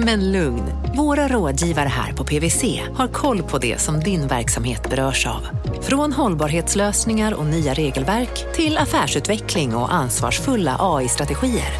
Men 0.00 0.32
lugn, 0.32 0.62
våra 0.96 1.28
rådgivare 1.28 1.88
här 1.88 2.12
på 2.12 2.24
PWC 2.24 2.82
har 2.94 3.08
koll 3.08 3.42
på 3.42 3.58
det 3.58 3.78
som 3.80 4.00
din 4.00 4.26
verksamhet 4.26 4.90
berörs 4.90 5.26
av. 5.26 5.48
Från 5.82 6.12
hållbarhetslösningar 6.12 7.34
och 7.34 7.46
nya 7.46 7.74
regelverk 7.74 8.54
till 8.54 8.78
affärsutveckling 8.78 9.74
och 9.74 9.94
ansvarsfulla 9.94 10.76
AI-strategier. 10.80 11.72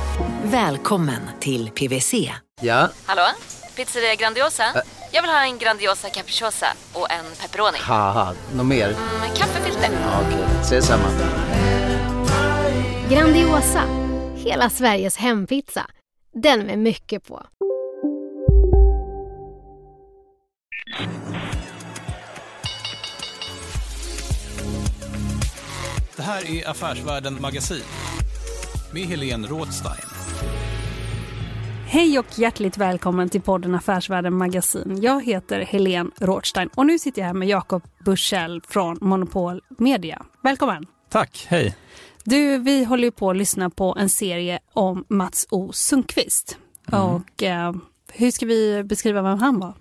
Välkommen 0.43 1.21
till 1.41 1.71
PWC. 1.71 2.33
Ja? 2.61 2.89
Hallå? 3.07 3.23
Pizzeria 3.77 4.15
Grandiosa? 4.15 4.65
Ä 4.65 4.83
Jag 5.13 5.23
vill 5.23 5.31
ha 5.31 5.45
en 5.45 5.59
Grandiosa 5.59 6.09
capriciosa 6.09 6.67
och 6.93 7.11
en 7.11 7.25
pepperoni. 7.43 7.79
Något 8.55 8.67
mer? 8.67 8.87
Mm, 8.87 9.37
kaffefilter. 9.37 9.91
Ja, 9.93 10.21
Okej, 10.27 10.45
okay. 10.45 10.61
ses 10.61 10.87
samma. 10.87 11.05
Grandiosa, 13.11 13.83
hela 14.37 14.71
Sveriges 14.71 15.17
hempizza. 15.17 15.87
Den 16.35 16.61
med 16.67 16.79
mycket 16.79 17.29
på. 17.29 17.43
Det 26.17 26.23
här 26.23 26.51
är 26.51 26.71
Affärsvärlden 26.71 27.41
Magasin 27.41 27.83
med 28.93 29.03
Helene 29.03 29.49
Rådstein. 29.49 30.05
Hej 31.87 32.19
och 32.19 32.39
hjärtligt 32.39 32.79
välkommen 32.79 33.29
till 33.29 33.41
podden 33.41 33.75
Affärsvärlden 33.75 34.35
Magasin. 34.35 34.99
Jag 35.03 35.25
heter 35.25 35.61
Helene 35.61 36.11
Rådstein 36.19 36.69
och 36.75 36.87
nu 36.87 36.99
sitter 36.99 37.23
jag 37.23 37.27
här 37.27 37.35
med 37.35 37.49
Jakob 37.49 37.83
Bursell 38.05 38.63
från 38.69 38.99
Monopol 39.01 39.63
Media. 39.79 40.27
Välkommen! 40.43 40.87
Tack, 41.09 41.47
hej! 41.49 41.77
Du, 42.25 42.59
vi 42.59 42.85
håller 42.85 43.05
ju 43.05 43.11
på 43.11 43.31
att 43.31 43.37
lyssna 43.37 43.71
på 43.71 43.97
en 43.99 44.09
serie 44.09 44.59
om 44.73 45.05
Mats 45.09 45.47
O 45.51 45.73
Sundqvist. 45.73 46.59
Mm. 46.93 47.01
Och 47.01 47.43
eh, 47.43 47.75
hur 48.13 48.31
ska 48.31 48.47
vi 48.47 48.85
beskriva 48.85 49.23
vem 49.23 49.39
han 49.39 49.61
var? 49.61 49.75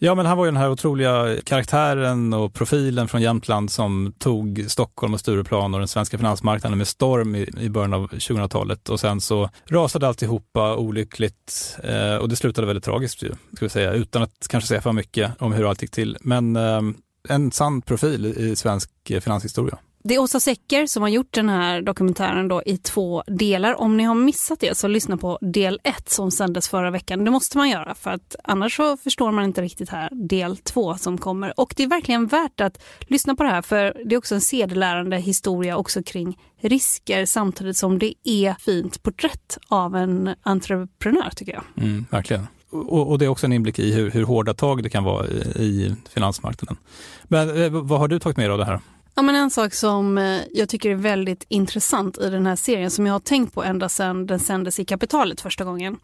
Ja, 0.00 0.14
men 0.14 0.26
han 0.26 0.38
var 0.38 0.44
ju 0.44 0.50
den 0.50 0.60
här 0.60 0.70
otroliga 0.70 1.36
karaktären 1.44 2.32
och 2.34 2.54
profilen 2.54 3.08
från 3.08 3.22
Jämtland 3.22 3.70
som 3.70 4.14
tog 4.18 4.64
Stockholm 4.68 5.14
och 5.14 5.20
Stureplan 5.20 5.74
och 5.74 5.80
den 5.80 5.88
svenska 5.88 6.18
finansmarknaden 6.18 6.78
med 6.78 6.88
storm 6.88 7.34
i, 7.34 7.50
i 7.60 7.68
början 7.68 7.94
av 7.94 8.08
2000-talet. 8.10 8.88
Och 8.88 9.00
sen 9.00 9.20
så 9.20 9.50
rasade 9.66 10.08
alltihopa 10.08 10.76
olyckligt 10.76 11.76
eh, 11.84 12.16
och 12.16 12.28
det 12.28 12.36
slutade 12.36 12.66
väldigt 12.66 12.84
tragiskt, 12.84 13.22
ju, 13.22 13.28
ska 13.28 13.64
vi 13.64 13.68
säga, 13.68 13.92
utan 13.92 14.22
att 14.22 14.48
kanske 14.48 14.68
säga 14.68 14.80
för 14.80 14.92
mycket 14.92 15.32
om 15.38 15.52
hur 15.52 15.68
allt 15.68 15.82
gick 15.82 15.90
till. 15.90 16.16
Men 16.20 16.56
eh, 16.56 16.80
en 17.28 17.52
sann 17.52 17.82
profil 17.82 18.26
i 18.26 18.56
svensk 18.56 18.90
finanshistoria. 19.20 19.78
Det 20.02 20.14
är 20.14 20.18
Åsa 20.18 20.40
Secker 20.40 20.86
som 20.86 21.02
har 21.02 21.08
gjort 21.08 21.34
den 21.34 21.48
här 21.48 21.82
dokumentären 21.82 22.48
då 22.48 22.62
i 22.66 22.76
två 22.76 23.22
delar. 23.26 23.80
Om 23.80 23.96
ni 23.96 24.04
har 24.04 24.14
missat 24.14 24.60
det 24.60 24.76
så 24.76 24.88
lyssna 24.88 25.16
på 25.16 25.38
del 25.40 25.80
1 25.82 26.08
som 26.08 26.30
sändes 26.30 26.68
förra 26.68 26.90
veckan. 26.90 27.24
Det 27.24 27.30
måste 27.30 27.58
man 27.58 27.70
göra 27.70 27.94
för 27.94 28.10
att 28.10 28.36
annars 28.44 28.76
så 28.76 28.96
förstår 28.96 29.32
man 29.32 29.44
inte 29.44 29.62
riktigt 29.62 29.88
här 29.88 30.10
del 30.28 30.56
2 30.56 30.94
som 30.98 31.18
kommer. 31.18 31.60
Och 31.60 31.74
det 31.76 31.82
är 31.82 31.88
verkligen 31.88 32.26
värt 32.26 32.60
att 32.60 32.82
lyssna 33.00 33.34
på 33.34 33.42
det 33.42 33.48
här 33.48 33.62
för 33.62 34.02
det 34.04 34.14
är 34.14 34.18
också 34.18 34.34
en 34.34 34.40
sedelärande 34.40 35.16
historia 35.16 35.76
också 35.76 36.02
kring 36.02 36.38
risker 36.60 37.26
samtidigt 37.26 37.76
som 37.76 37.98
det 37.98 38.14
är 38.24 38.54
fint 38.58 39.02
porträtt 39.02 39.58
av 39.68 39.96
en 39.96 40.34
entreprenör 40.42 41.30
tycker 41.36 41.52
jag. 41.52 41.64
Mm, 41.76 42.06
verkligen. 42.10 42.46
Och, 42.70 43.10
och, 43.10 43.18
det 43.18 43.24
är 43.24 43.28
också 43.28 43.46
en 43.46 43.52
inblick 43.52 43.78
i 43.78 43.92
hur, 43.92 44.10
hur 44.10 44.24
hårda 44.24 44.54
tag 44.54 44.82
det 44.82 44.90
kan 44.90 45.04
vara 45.04 45.26
i, 45.26 45.38
i 45.56 45.94
finansmarknaden. 46.10 46.76
Men 47.24 47.62
eh, 47.62 47.70
vad 47.70 47.98
har 47.98 48.08
du 48.08 48.18
tagit 48.18 48.36
med 48.36 48.46
dig 48.46 48.52
av 48.52 48.58
det 48.58 48.64
här? 48.64 48.80
Ja, 49.18 49.22
men 49.22 49.34
en 49.34 49.50
sak 49.50 49.74
som 49.74 50.18
eh, 50.18 50.40
jag 50.52 50.68
tycker 50.68 50.90
är 50.90 50.94
väldigt 50.94 51.44
intressant 51.48 52.18
i 52.18 52.30
den 52.30 52.46
här 52.46 52.56
serien 52.56 52.90
som 52.90 53.06
jag 53.06 53.14
har 53.14 53.20
tänkt 53.20 53.54
på 53.54 53.64
ända 53.64 53.88
sedan 53.88 54.26
den 54.26 54.40
sändes 54.40 54.80
i 54.80 54.84
Kapitalet 54.84 55.40
första 55.40 55.64
gången. 55.64 55.96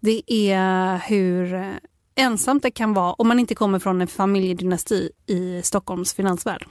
Det 0.00 0.32
är 0.32 0.98
hur 0.98 1.54
eh, 1.54 1.68
ensamt 2.14 2.62
det 2.62 2.70
kan 2.70 2.94
vara 2.94 3.12
om 3.12 3.28
man 3.28 3.38
inte 3.38 3.54
kommer 3.54 3.78
från 3.78 4.00
en 4.00 4.06
familjedynasti 4.06 5.10
i 5.26 5.62
Stockholms 5.64 6.14
finansvärld. 6.14 6.66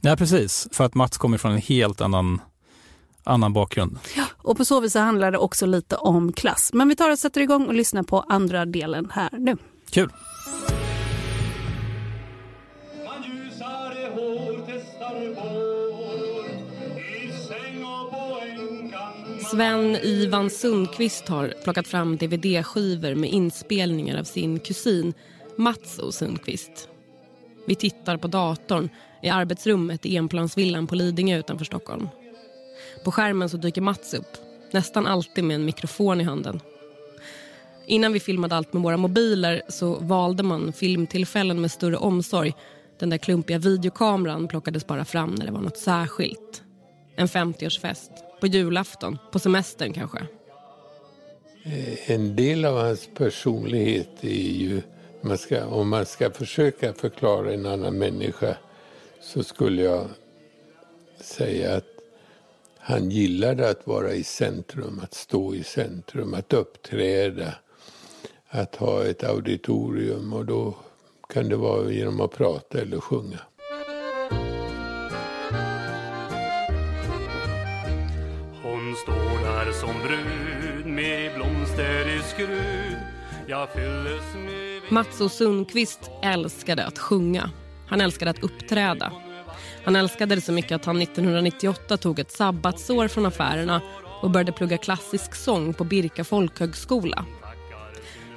Ja, 0.00 0.16
precis. 0.16 0.68
För 0.72 0.84
att 0.84 0.94
Mats 0.94 1.18
kommer 1.18 1.38
från 1.38 1.52
en 1.52 1.58
helt 1.58 2.00
annan, 2.00 2.40
annan 3.24 3.52
bakgrund. 3.52 3.98
Ja, 4.16 4.24
och 4.36 4.56
på 4.56 4.64
så 4.64 4.80
vis 4.80 4.94
handlar 4.94 5.30
det 5.30 5.38
också 5.38 5.66
lite 5.66 5.96
om 5.96 6.32
klass. 6.32 6.70
Men 6.72 6.88
vi 6.88 6.96
tar 6.96 7.10
och 7.10 7.18
sätter 7.18 7.40
igång 7.40 7.66
och 7.66 7.74
lyssnar 7.74 8.02
på 8.02 8.20
andra 8.20 8.66
delen 8.66 9.08
här 9.14 9.30
nu. 9.32 9.56
Kul! 9.90 10.10
Sven 19.52 19.96
Ivan 19.96 20.50
Sundqvist 20.50 21.28
har 21.28 21.54
plockat 21.64 21.86
fram 21.86 22.16
dvd-skivor 22.16 23.14
med 23.14 23.30
inspelningar 23.30 24.18
av 24.18 24.24
sin 24.24 24.58
kusin 24.58 25.14
Mats 25.56 25.98
O 25.98 26.12
Sundqvist. 26.12 26.88
Vi 27.66 27.74
tittar 27.74 28.16
på 28.16 28.28
datorn 28.28 28.88
i 29.22 29.28
arbetsrummet 29.28 30.06
i 30.06 30.16
enplansvillan 30.16 30.86
på 30.86 30.94
Lidingö 30.94 31.38
utanför 31.38 31.64
Stockholm. 31.64 32.08
På 33.04 33.12
skärmen 33.12 33.48
så 33.48 33.56
dyker 33.56 33.80
Mats 33.80 34.14
upp, 34.14 34.36
nästan 34.70 35.06
alltid 35.06 35.44
med 35.44 35.54
en 35.54 35.64
mikrofon 35.64 36.20
i 36.20 36.24
handen. 36.24 36.60
Innan 37.86 38.12
vi 38.12 38.20
filmade 38.20 38.56
allt 38.56 38.72
med 38.72 38.82
våra 38.82 38.96
mobiler 38.96 39.62
så 39.68 39.94
valde 39.94 40.42
man 40.42 40.72
filmtillfällen 40.72 41.60
med 41.60 41.70
större 41.70 41.96
omsorg. 41.96 42.54
Den 42.98 43.10
där 43.10 43.18
klumpiga 43.18 43.58
videokameran 43.58 44.48
plockades 44.48 44.86
bara 44.86 45.04
fram 45.04 45.34
när 45.34 45.46
det 45.46 45.52
var 45.52 45.60
något 45.60 45.78
särskilt. 45.78 46.62
En 47.16 47.26
50-årsfest 47.26 48.31
på 48.42 48.46
julafton, 48.46 49.18
på 49.30 49.38
semestern 49.38 49.92
kanske? 49.92 50.26
En 52.06 52.36
del 52.36 52.64
av 52.64 52.76
hans 52.76 53.08
personlighet 53.14 54.24
är 54.24 54.28
ju, 54.28 54.82
man 55.20 55.38
ska, 55.38 55.66
om 55.66 55.88
man 55.88 56.06
ska 56.06 56.30
försöka 56.30 56.92
förklara 56.92 57.52
en 57.52 57.66
annan 57.66 57.98
människa 57.98 58.56
så 59.20 59.42
skulle 59.42 59.82
jag 59.82 60.06
säga 61.20 61.74
att 61.74 61.84
han 62.78 63.10
gillade 63.10 63.70
att 63.70 63.86
vara 63.86 64.12
i 64.12 64.24
centrum, 64.24 65.00
att 65.02 65.14
stå 65.14 65.54
i 65.54 65.64
centrum, 65.64 66.34
att 66.34 66.52
uppträda, 66.52 67.54
att 68.48 68.76
ha 68.76 69.04
ett 69.04 69.24
auditorium 69.24 70.32
och 70.32 70.44
då 70.46 70.74
kan 71.28 71.48
det 71.48 71.56
vara 71.56 71.90
genom 71.90 72.20
att 72.20 72.32
prata 72.32 72.80
eller 72.80 73.00
sjunga. 73.00 73.38
Skrud 82.34 82.96
Jag 83.46 83.68
fylldes 83.72 84.34
med... 84.34 84.92
Mats 84.92 85.20
och 85.20 85.30
Sundqvist 85.30 86.10
älskade 86.22 86.84
att 86.84 86.98
sjunga. 86.98 87.50
Han 87.88 88.00
älskade 88.00 88.30
att 88.30 88.42
uppträda. 88.42 89.12
Han 89.84 89.96
älskade 89.96 90.34
det 90.34 90.40
så 90.40 90.52
mycket 90.52 90.72
att 90.72 90.84
han 90.84 91.02
1998 91.02 91.96
tog 91.96 92.18
ett 92.18 92.30
sabbatsår 92.30 93.08
från 93.08 93.26
affärerna 93.26 93.80
och 94.20 94.30
började 94.30 94.52
plugga 94.52 94.78
klassisk 94.78 95.34
sång 95.34 95.74
på 95.74 95.84
Birka 95.84 96.24
folkhögskola. 96.24 97.24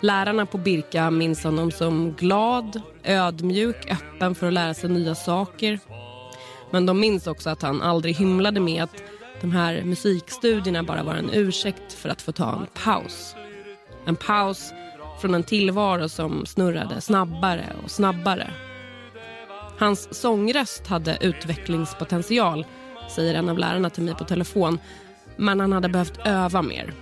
Lärarna 0.02 0.46
på 0.46 0.58
Birka 0.58 1.12
minns 1.12 1.44
honom 1.44 1.72
som 1.72 2.14
glad, 2.14 2.82
ödmjuk, 3.04 3.92
öppen 3.92 4.36
för 4.36 4.48
att 4.48 4.54
lära 4.54 4.74
sig 4.74 4.90
nya 4.90 5.16
saker. 5.16 5.80
Men 6.72 6.86
de 6.86 7.00
minns 7.00 7.28
också 7.28 7.50
att 7.50 7.62
han 7.62 7.82
aldrig 7.82 8.16
hymlade 8.16 8.60
med 8.60 8.84
att 8.84 9.04
de 9.42 9.52
här 9.52 9.84
musikstudierna 9.84 10.84
bara 10.84 11.04
var 11.04 11.16
en 11.16 11.30
ursäkt 11.34 11.94
för 11.94 12.10
att 12.10 12.22
få 12.22 12.32
ta 12.32 12.52
en 12.52 12.84
paus. 12.84 13.36
En 14.06 14.16
paus 14.16 14.74
från 15.22 15.36
en 15.36 15.44
tillvaro 15.44 16.10
som 16.10 16.46
snurrade 16.46 17.02
snabbare 17.02 17.76
och 17.84 17.92
snabbare. 17.92 18.52
Hans 19.80 20.22
sångröst 20.22 20.88
hade 20.88 21.18
utvecklingspotential, 21.22 22.66
säger 23.16 23.36
en 23.36 23.50
av 23.50 23.58
lärarna 23.58 23.90
till 23.90 24.04
mig 24.04 24.16
på 24.16 24.24
telefon. 24.24 24.80
Men 25.36 25.60
han 25.60 25.74
hade 25.74 25.90
behövt 25.90 26.20
öva 26.26 26.62
mer. 26.62 26.94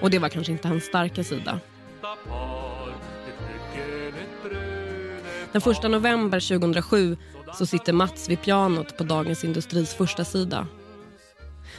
Och 0.00 0.10
det 0.10 0.18
var 0.18 0.28
kanske 0.28 0.52
inte 0.52 0.68
hans 0.68 0.84
starka 0.84 1.24
sida. 1.24 1.60
Den 5.52 5.62
1 5.72 5.82
november 5.82 6.58
2007 6.58 7.16
så 7.54 7.66
sitter 7.66 7.92
Mats 7.92 8.28
vid 8.28 8.42
pianot 8.42 8.96
på 8.96 9.04
Dagens 9.04 9.44
Industris 9.44 9.94
första 9.94 10.24
sida 10.24 10.66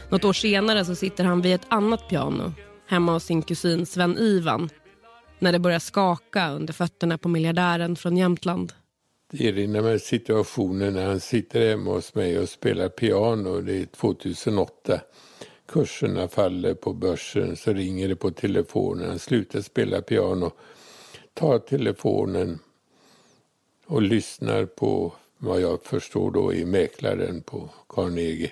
något 0.09 0.25
år 0.25 0.33
senare 0.33 0.85
så 0.85 0.95
sitter 0.95 1.23
han 1.23 1.41
vid 1.41 1.55
ett 1.55 1.65
annat 1.69 2.09
piano 2.09 2.53
hemma 2.89 3.13
hos 3.13 3.23
sin 3.23 3.41
kusin 3.41 3.85
Sven-Ivan 3.85 4.69
när 5.39 5.51
det 5.51 5.59
börjar 5.59 5.79
skaka 5.79 6.51
under 6.51 6.73
fötterna 6.73 7.17
på 7.17 7.29
miljardären 7.29 7.95
från 7.95 8.17
Jämtland. 8.17 8.73
Det 9.31 9.45
erinrar 9.45 9.81
mig 9.81 9.99
situationen 9.99 10.93
när 10.93 11.05
han 11.05 11.19
sitter 11.19 11.69
hemma 11.69 11.91
hos 11.91 12.15
mig 12.15 12.39
och 12.39 12.49
spelar 12.49 12.89
piano. 12.89 13.61
Det 13.61 13.81
är 13.81 13.85
2008. 13.85 15.01
kurserna 15.65 16.27
faller 16.27 16.73
på 16.73 16.93
börsen 16.93 17.55
så 17.55 17.73
ringer 17.73 18.07
det 18.07 18.15
på 18.15 18.31
telefonen. 18.31 19.09
Han 19.09 19.19
slutar 19.19 19.61
spela 19.61 20.01
piano, 20.01 20.51
tar 21.33 21.59
telefonen 21.59 22.59
och 23.85 24.01
lyssnar 24.01 24.65
på 24.65 25.13
vad 25.37 25.61
jag 25.61 25.83
förstår 25.83 26.31
då 26.31 26.53
är 26.53 26.65
mäklaren 26.65 27.41
på 27.41 27.69
Carnegie. 27.89 28.51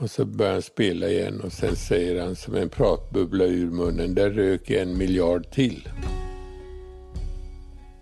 Och 0.00 0.10
så 0.10 0.24
börjar 0.24 0.52
han 0.52 0.62
spela 0.62 1.08
igen 1.08 1.40
och 1.40 1.52
sen 1.52 1.76
säger 1.76 2.22
han 2.22 2.36
som 2.36 2.54
en 2.54 2.68
pratbubbla 2.68 3.44
ur 3.44 3.70
munnen, 3.70 4.14
där 4.14 4.30
rök 4.30 4.70
en 4.70 4.98
miljard 4.98 5.50
till. 5.50 5.88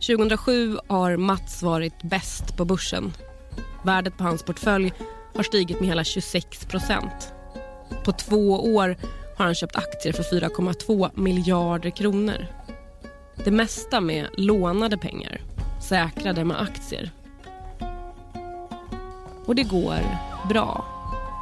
2007 0.06 0.76
har 0.86 1.16
Mats 1.16 1.62
varit 1.62 2.02
bäst 2.02 2.56
på 2.56 2.64
börsen. 2.64 3.12
Värdet 3.84 4.18
på 4.18 4.24
hans 4.24 4.42
portfölj 4.42 4.92
har 5.34 5.42
stigit 5.42 5.80
med 5.80 5.88
hela 5.88 6.04
26 6.04 6.66
procent. 6.66 7.32
På 8.04 8.12
två 8.12 8.74
år 8.74 8.96
har 9.36 9.44
han 9.44 9.54
köpt 9.54 9.76
aktier 9.76 10.12
för 10.12 10.22
4,2 10.22 11.10
miljarder 11.14 11.90
kronor. 11.90 12.46
Det 13.44 13.50
mesta 13.50 14.00
med 14.00 14.28
lånade 14.36 14.98
pengar, 14.98 15.40
säkrade 15.88 16.44
med 16.44 16.60
aktier. 16.60 17.10
Och 19.46 19.54
det 19.54 19.62
går 19.62 20.00
bra. 20.48 20.97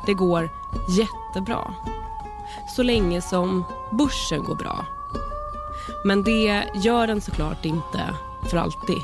Det 0.07 0.15
går 0.15 0.51
jättebra. 0.89 1.75
Så 2.77 2.83
länge 2.83 3.23
som 3.23 3.65
börsen 3.93 4.45
går 4.45 4.55
bra. 4.55 4.87
Men 6.05 6.23
det 6.23 6.65
gör 6.75 7.07
den 7.07 7.21
såklart 7.21 7.65
inte 7.65 8.15
för 8.51 8.57
alltid. 8.57 8.99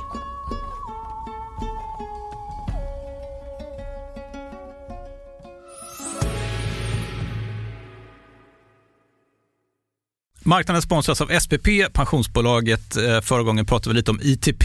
Marknaden 10.44 10.82
sponsras 10.82 11.20
av 11.20 11.40
SPP, 11.40 11.69
pensionsbolaget. 11.93 12.96
Eh, 12.96 13.20
förra 13.20 13.43
gången 13.43 13.66
pratade 13.66 13.90
vi 13.90 13.94
lite 13.94 14.10
om 14.10 14.20
ITP. 14.22 14.64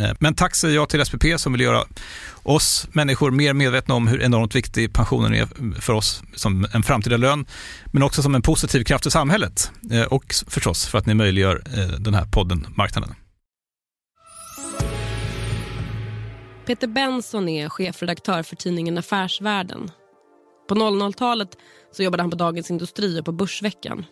Eh, 0.00 0.10
men 0.20 0.34
tack 0.34 0.54
säger 0.54 0.74
jag 0.74 0.88
till 0.88 1.04
SPP 1.04 1.24
som 1.36 1.52
vill 1.52 1.60
göra 1.60 1.84
oss 2.42 2.88
människor 2.92 3.30
mer 3.30 3.52
medvetna 3.52 3.94
om 3.94 4.08
hur 4.08 4.22
enormt 4.22 4.54
viktig 4.54 4.92
pensionen 4.92 5.34
är 5.34 5.48
för 5.80 5.92
oss 5.92 6.22
som 6.34 6.66
en 6.72 6.82
framtida 6.82 7.16
lön, 7.16 7.46
men 7.92 8.02
också 8.02 8.22
som 8.22 8.34
en 8.34 8.42
positiv 8.42 8.84
kraft 8.84 9.06
i 9.06 9.10
samhället 9.10 9.70
eh, 9.90 10.02
och 10.02 10.34
förstås 10.48 10.86
för 10.86 10.98
att 10.98 11.06
ni 11.06 11.14
möjliggör 11.14 11.62
eh, 11.76 12.00
den 12.00 12.14
här 12.14 12.24
podden 12.24 12.66
Marknaden. 12.76 13.14
Peter 16.66 16.86
Benson 16.86 17.48
är 17.48 17.68
chefredaktör 17.68 18.42
för 18.42 18.56
tidningen 18.56 18.98
Affärsvärlden. 18.98 19.90
På 20.68 20.74
00-talet 20.74 21.48
så 21.92 22.02
jobbade 22.02 22.22
han 22.22 22.30
på 22.30 22.36
Dagens 22.36 22.70
Industri 22.70 23.20
och 23.20 23.24
på 23.24 23.32
Börsveckan. 23.32 24.04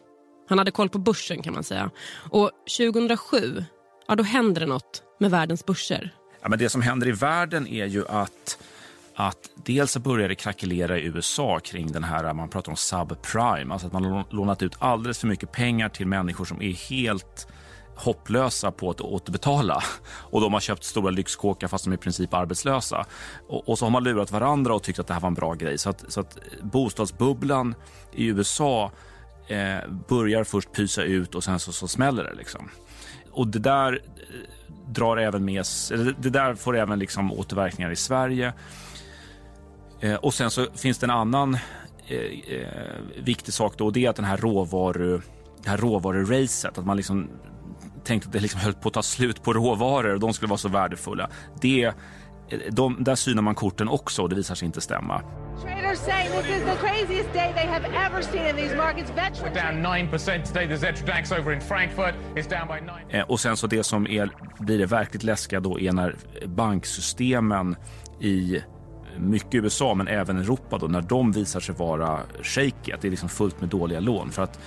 Han 0.48 0.58
hade 0.58 0.70
koll 0.70 0.88
på 0.88 0.98
börsen 0.98 1.42
kan 1.42 1.54
man 1.54 1.64
säga. 1.64 1.90
Och 2.30 2.50
2007, 2.78 3.64
ja 4.08 4.14
då 4.14 4.22
händer 4.22 4.60
det 4.60 4.66
något 4.66 5.02
med 5.24 5.30
världens 5.30 5.66
börser? 5.66 6.14
Ja, 6.42 6.48
men 6.48 6.58
det 6.58 6.68
som 6.68 6.82
händer 6.82 7.08
i 7.08 7.12
världen 7.12 7.66
är 7.66 7.86
ju 7.86 8.08
att 8.08 8.58
att 9.16 9.50
dels 9.64 9.96
börjar 9.96 10.28
det 10.28 10.34
krackelera 10.34 10.98
i 10.98 11.04
USA 11.04 11.58
kring 11.58 11.92
den 11.92 12.04
här, 12.04 12.32
man 12.32 12.48
pratar 12.48 12.72
om 12.72 12.76
subprime, 12.76 13.72
alltså 13.72 13.86
att 13.86 13.92
man 13.92 14.04
har 14.04 14.24
lånat 14.30 14.62
ut 14.62 14.76
alldeles 14.78 15.18
för 15.18 15.26
mycket 15.26 15.52
pengar 15.52 15.88
till 15.88 16.06
människor 16.06 16.44
som 16.44 16.62
är 16.62 16.72
helt 16.72 17.48
hopplösa 17.96 18.70
på 18.70 18.90
att 18.90 19.00
återbetala 19.00 19.82
och 20.06 20.40
de 20.40 20.52
har 20.52 20.60
köpt 20.60 20.84
stora 20.84 21.10
lyxkåkar 21.10 21.68
fast 21.68 21.84
de 21.84 21.90
är 21.90 21.94
i 21.94 21.98
princip 21.98 22.34
arbetslösa. 22.34 23.06
Och, 23.48 23.68
och, 23.68 23.78
så 23.78 23.84
har 23.84 23.90
man 23.90 24.04
lurat 24.04 24.32
varandra 24.32 24.74
och 24.74 24.82
tyckt 24.82 24.98
att 24.98 25.06
det 25.06 25.14
här 25.14 25.20
var 25.20 25.28
en 25.28 25.34
bra 25.34 25.54
grej. 25.54 25.78
Så 25.78 25.90
att, 25.90 26.04
så 26.08 26.20
att 26.20 26.38
bostadsbubblan 26.62 27.74
i 28.12 28.26
USA 28.26 28.92
eh, 29.48 29.90
börjar 30.08 30.44
först 30.44 30.72
pysa 30.72 31.02
ut 31.02 31.34
och 31.34 31.44
sen 31.44 31.58
så, 31.58 31.72
så 31.72 31.88
smäller 31.88 32.24
det. 32.24 32.34
Liksom. 32.34 32.70
Och 33.32 33.46
det 33.46 33.58
där 33.58 33.92
eh, 33.92 34.63
drar 34.88 35.16
även 35.16 35.44
med 35.44 35.64
det 36.18 36.30
där 36.30 36.54
får 36.54 36.76
även 36.76 36.98
liksom 36.98 37.32
återverkningar 37.32 37.90
i 37.90 37.96
Sverige. 37.96 38.52
Eh, 40.00 40.14
och 40.14 40.34
sen 40.34 40.50
så 40.50 40.66
finns 40.74 40.98
det 40.98 41.06
en 41.06 41.10
annan 41.10 41.54
eh, 42.06 42.58
eh, 42.58 42.66
viktig 43.24 43.54
sak 43.54 43.78
då 43.78 43.84
och 43.84 43.92
det 43.92 44.06
är 44.06 44.10
att 44.10 44.16
den 44.16 44.24
här 44.24 44.36
råvaru, 44.36 45.20
det 45.62 45.70
här 45.70 45.76
råvaruracet, 45.76 46.78
att 46.78 46.86
man 46.86 46.96
liksom 46.96 47.28
tänkte 48.04 48.26
att 48.26 48.32
det 48.32 48.40
liksom 48.40 48.60
höll 48.60 48.74
på 48.74 48.88
att 48.88 48.94
ta 48.94 49.02
slut 49.02 49.42
på 49.42 49.52
råvaror 49.52 50.14
och 50.14 50.20
de 50.20 50.32
skulle 50.32 50.48
vara 50.48 50.58
så 50.58 50.68
värdefulla. 50.68 51.30
Det 51.60 51.92
de, 52.70 53.04
där 53.04 53.14
synar 53.14 53.42
man 53.42 53.54
korten 53.54 53.88
också 53.88 54.22
och 54.22 54.28
det 54.28 54.36
visar 54.36 54.54
sig 54.54 54.66
inte 54.66 54.80
stämma. 54.80 55.22
Traders 55.62 55.98
say 55.98 56.28
this 56.28 56.56
is 56.56 56.62
the 56.64 56.76
craziest 56.86 57.32
day 57.32 57.52
they 57.56 57.66
have 57.66 57.84
ever 57.84 58.22
seen 58.22 58.46
in 58.46 58.56
these 58.56 58.76
markets. 58.76 59.12
We're 59.42 59.54
down 59.54 59.86
9% 59.86 60.44
today. 60.44 60.68
The 60.68 60.78
Zetrodax 60.78 61.32
over 61.32 61.52
in 61.52 61.60
Frankfurt 61.60 62.14
is 62.36 62.46
down 62.46 62.68
by 62.68 62.80
9. 63.10 63.18
Eh, 63.18 63.30
och 63.30 63.40
sen 63.40 63.56
så 63.56 63.66
det 63.66 63.84
som 63.84 64.06
är, 64.06 64.30
blir 64.58 64.78
det 64.78 64.86
verkligt 64.86 65.22
läskiga 65.22 65.60
då 65.60 65.80
är 65.80 65.92
när 65.92 66.16
banksystemen 66.46 67.76
i 68.20 68.62
mycket 69.18 69.54
USA 69.54 69.94
men 69.94 70.08
även 70.08 70.38
Europa 70.38 70.78
då 70.78 70.86
när 70.86 71.02
de 71.02 71.32
visar 71.32 71.60
sig 71.60 71.74
vara 71.74 72.20
shaky, 72.42 72.92
att 72.92 73.00
det 73.00 73.08
är 73.08 73.10
liksom 73.10 73.28
fullt 73.28 73.60
med 73.60 73.68
dåliga 73.68 74.00
lån 74.00 74.30
för 74.30 74.42
att 74.42 74.58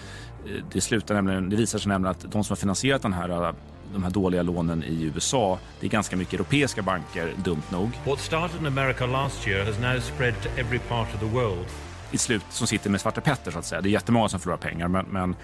eh, 0.45 0.63
det 0.71 0.81
slutar 0.81 1.15
nämligen, 1.15 1.49
det 1.49 1.55
visar 1.55 1.79
sig 1.79 1.89
nämligen 1.89 2.11
att 2.11 2.31
de 2.31 2.43
som 2.43 2.53
har 2.53 2.57
finansierat 2.57 3.01
den 3.01 3.13
här 3.13 3.53
de 3.93 4.03
här 4.03 4.09
dåliga 4.09 4.43
lånen 4.43 4.83
i 4.83 5.03
USA. 5.03 5.59
Det 5.79 5.85
är 5.85 5.89
ganska 5.89 6.15
mycket 6.15 6.33
europeiska 6.33 6.81
banker, 6.81 7.33
dumt 7.43 7.63
nog. 7.69 7.89
What 8.05 8.19
started 8.19 8.59
in 8.59 8.65
America 8.65 9.05
last 9.05 9.47
year 9.47 9.65
has 9.65 9.79
now 9.79 9.99
spread 9.99 10.33
to 10.43 10.49
every 10.57 10.79
part 10.79 11.13
of 11.13 11.19
the 11.19 11.25
world. 11.25 11.65
i 12.11 12.17
slut 12.17 12.43
som 12.49 12.67
sitter 12.67 12.89
med 12.89 13.01
Svarte 13.01 13.21
Petter 13.21 13.51
så 13.51 13.59
att 13.59 13.65
säga. 13.65 13.81
Det 13.81 13.89
är 13.89 13.91
jättemånga 13.91 14.29
som 14.29 14.39
förlorar 14.39 14.57
pengar 14.57 14.87
men, 14.87 15.05
men 15.05 15.35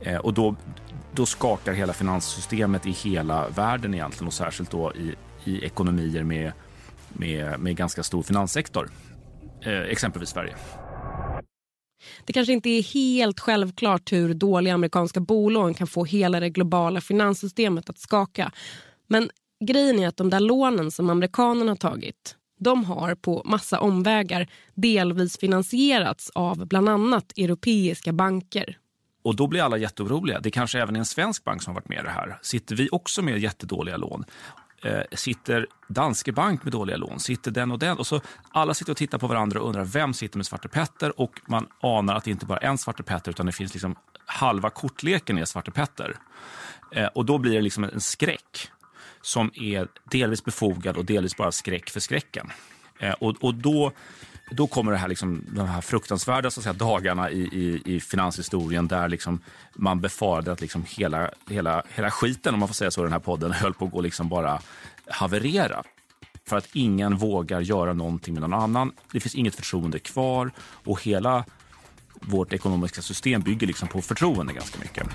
eh, 0.00 0.16
och 0.16 0.34
då, 0.34 0.56
då 1.12 1.26
skakar 1.26 1.72
hela 1.72 1.92
finanssystemet 1.92 2.86
i 2.86 2.90
hela 2.90 3.48
världen 3.48 3.94
egentligen 3.94 4.26
och 4.26 4.34
särskilt 4.34 4.70
då 4.70 4.92
i, 4.92 5.14
i 5.44 5.64
ekonomier 5.64 6.22
med, 6.22 6.52
med, 7.08 7.60
med 7.60 7.76
ganska 7.76 8.02
stor 8.02 8.22
finanssektor. 8.22 8.90
Eh, 9.62 9.80
exempelvis 9.80 10.30
Sverige. 10.30 10.54
Det 12.26 12.32
kanske 12.32 12.52
inte 12.52 12.68
är 12.68 12.82
helt 12.82 13.40
självklart 13.40 14.12
hur 14.12 14.34
dåliga 14.34 14.74
amerikanska 14.74 15.20
bolån 15.20 15.74
kan 15.74 15.86
få 15.86 16.04
hela 16.04 16.40
det 16.40 16.50
globala 16.50 17.00
finanssystemet 17.00 17.90
att 17.90 17.98
skaka. 17.98 18.52
Men 19.06 19.30
grejen 19.64 19.98
är 19.98 20.08
att 20.08 20.16
de 20.16 20.30
där 20.30 20.40
lånen 20.40 20.90
som 20.90 21.10
amerikanerna 21.10 21.70
har 21.70 21.76
tagit 21.76 22.36
de 22.58 22.84
har 22.84 23.14
på 23.14 23.42
massa 23.44 23.80
omvägar 23.80 24.48
delvis 24.74 25.38
finansierats 25.38 26.30
av 26.34 26.66
bland 26.66 26.88
annat 26.88 27.32
europeiska 27.36 28.12
banker. 28.12 28.78
Och 29.24 29.36
då 29.36 29.46
blir 29.46 29.62
alla 29.62 29.76
jätteoroliga. 29.76 30.40
Det 30.40 30.50
kanske 30.50 30.82
även 30.82 30.96
är 30.96 31.00
en 31.00 31.06
svensk 31.06 31.44
bank 31.44 31.62
som 31.62 31.70
har 31.70 31.80
varit 31.80 31.88
med 31.88 31.98
i 31.98 32.02
det 32.02 32.10
här. 32.10 32.38
Sitter 32.42 32.76
vi 32.76 32.88
också 32.92 33.22
med 33.22 33.38
jättedåliga 33.38 33.96
lån? 33.96 34.24
Eh, 34.82 35.02
sitter 35.12 35.66
Danske 35.88 36.32
Bank 36.32 36.64
med 36.64 36.72
dåliga 36.72 36.96
lån? 36.96 37.20
Sitter 37.20 37.50
den 37.50 37.70
och 37.70 37.78
den? 37.78 37.98
Och 37.98 38.06
så 38.06 38.20
alla 38.50 38.74
sitter 38.74 38.92
och 38.92 38.96
tittar 38.96 39.18
på 39.18 39.26
varandra 39.26 39.60
och 39.60 39.68
undrar 39.68 39.84
vem 39.84 40.14
sitter 40.14 40.38
med 40.38 40.46
Svarte 40.46 40.68
Petter? 40.68 41.20
Och 41.20 41.40
man 41.46 41.66
anar 41.80 42.14
att 42.14 42.24
det 42.24 42.30
inte 42.30 42.46
bara 42.46 42.58
är 42.58 42.68
en 42.68 42.78
Svarte 42.78 43.02
Petter 43.02 43.30
utan 43.30 43.46
det 43.46 43.52
finns 43.52 43.74
liksom 43.74 43.96
halva 44.26 44.70
kortleken 44.70 45.38
är 45.38 45.44
Svarte 45.44 45.70
Petter. 45.70 46.16
Eh, 46.92 47.06
och 47.06 47.24
då 47.24 47.38
blir 47.38 47.52
det 47.52 47.60
liksom 47.60 47.84
en 47.84 48.00
skräck 48.00 48.70
som 49.22 49.50
är 49.54 49.88
delvis 50.10 50.44
befogad 50.44 50.96
och 50.96 51.04
delvis 51.04 51.36
bara 51.36 51.52
skräck 51.52 51.90
för 51.90 52.00
skräcken. 52.00 52.50
Eh, 52.98 53.12
och, 53.12 53.44
och 53.44 53.54
då, 53.54 53.92
då 54.50 54.66
kommer 54.66 54.92
det 54.92 54.98
här, 54.98 55.08
liksom, 55.08 55.44
de 55.48 55.66
här 55.66 55.80
fruktansvärda 55.80 56.50
så 56.50 56.60
att 56.60 56.64
säga, 56.64 56.72
dagarna 56.72 57.30
i, 57.30 57.40
i, 57.40 57.82
i 57.84 58.00
finanshistorien 58.00 58.88
där 58.88 59.08
liksom 59.08 59.40
man 59.74 60.00
befarade 60.00 60.52
att 60.52 60.60
liksom 60.60 60.84
hela, 60.88 61.30
hela, 61.48 61.82
hela 61.94 62.10
skiten, 62.10 62.54
om 62.54 62.60
man 62.60 62.68
får 62.68 62.74
säga 62.74 62.90
så 62.90 63.00
i 63.00 63.04
den 63.04 63.12
här 63.12 63.18
podden, 63.18 63.52
höll 63.52 63.74
på 63.74 63.84
att 63.84 63.90
gå 63.90 64.00
liksom 64.00 64.28
bara 64.28 64.60
haverera. 65.06 65.82
För 66.48 66.56
att 66.56 66.68
ingen 66.72 67.16
vågar 67.16 67.60
göra 67.60 67.92
någonting 67.92 68.34
med 68.34 68.40
någon 68.40 68.54
annan. 68.54 68.92
Det 69.12 69.20
finns 69.20 69.34
inget 69.34 69.54
förtroende 69.54 69.98
kvar 69.98 70.50
och 70.60 71.02
hela 71.02 71.44
vårt 72.20 72.52
ekonomiska 72.52 73.02
system 73.02 73.42
bygger 73.42 73.66
liksom 73.66 73.88
på 73.88 74.02
förtroende 74.02 74.52
ganska 74.52 74.78
mycket. 74.78 75.06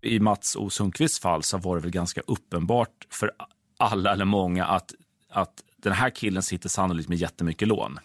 I 0.00 0.20
Mats 0.20 0.56
O 0.56 0.70
Sundqvists 0.70 1.20
fall 1.20 1.42
så 1.42 1.58
var 1.58 1.76
det 1.76 1.82
väl 1.82 1.90
ganska 1.90 2.20
uppenbart 2.26 3.06
för 3.10 3.30
alla 3.78 4.12
eller 4.12 4.24
många 4.24 4.64
att, 4.66 4.94
att 5.30 5.62
den 5.82 5.92
här 5.92 6.10
killen 6.10 6.42
sitter 6.42 6.68
sannolikt 6.68 7.08
med 7.08 7.18
jättemycket 7.18 7.68
lån. 7.68 7.98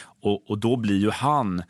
Och, 0.00 0.50
och 0.50 0.58
då 0.58 0.76
blir 0.76 0.98
ju 0.98 1.10
han... 1.10 1.62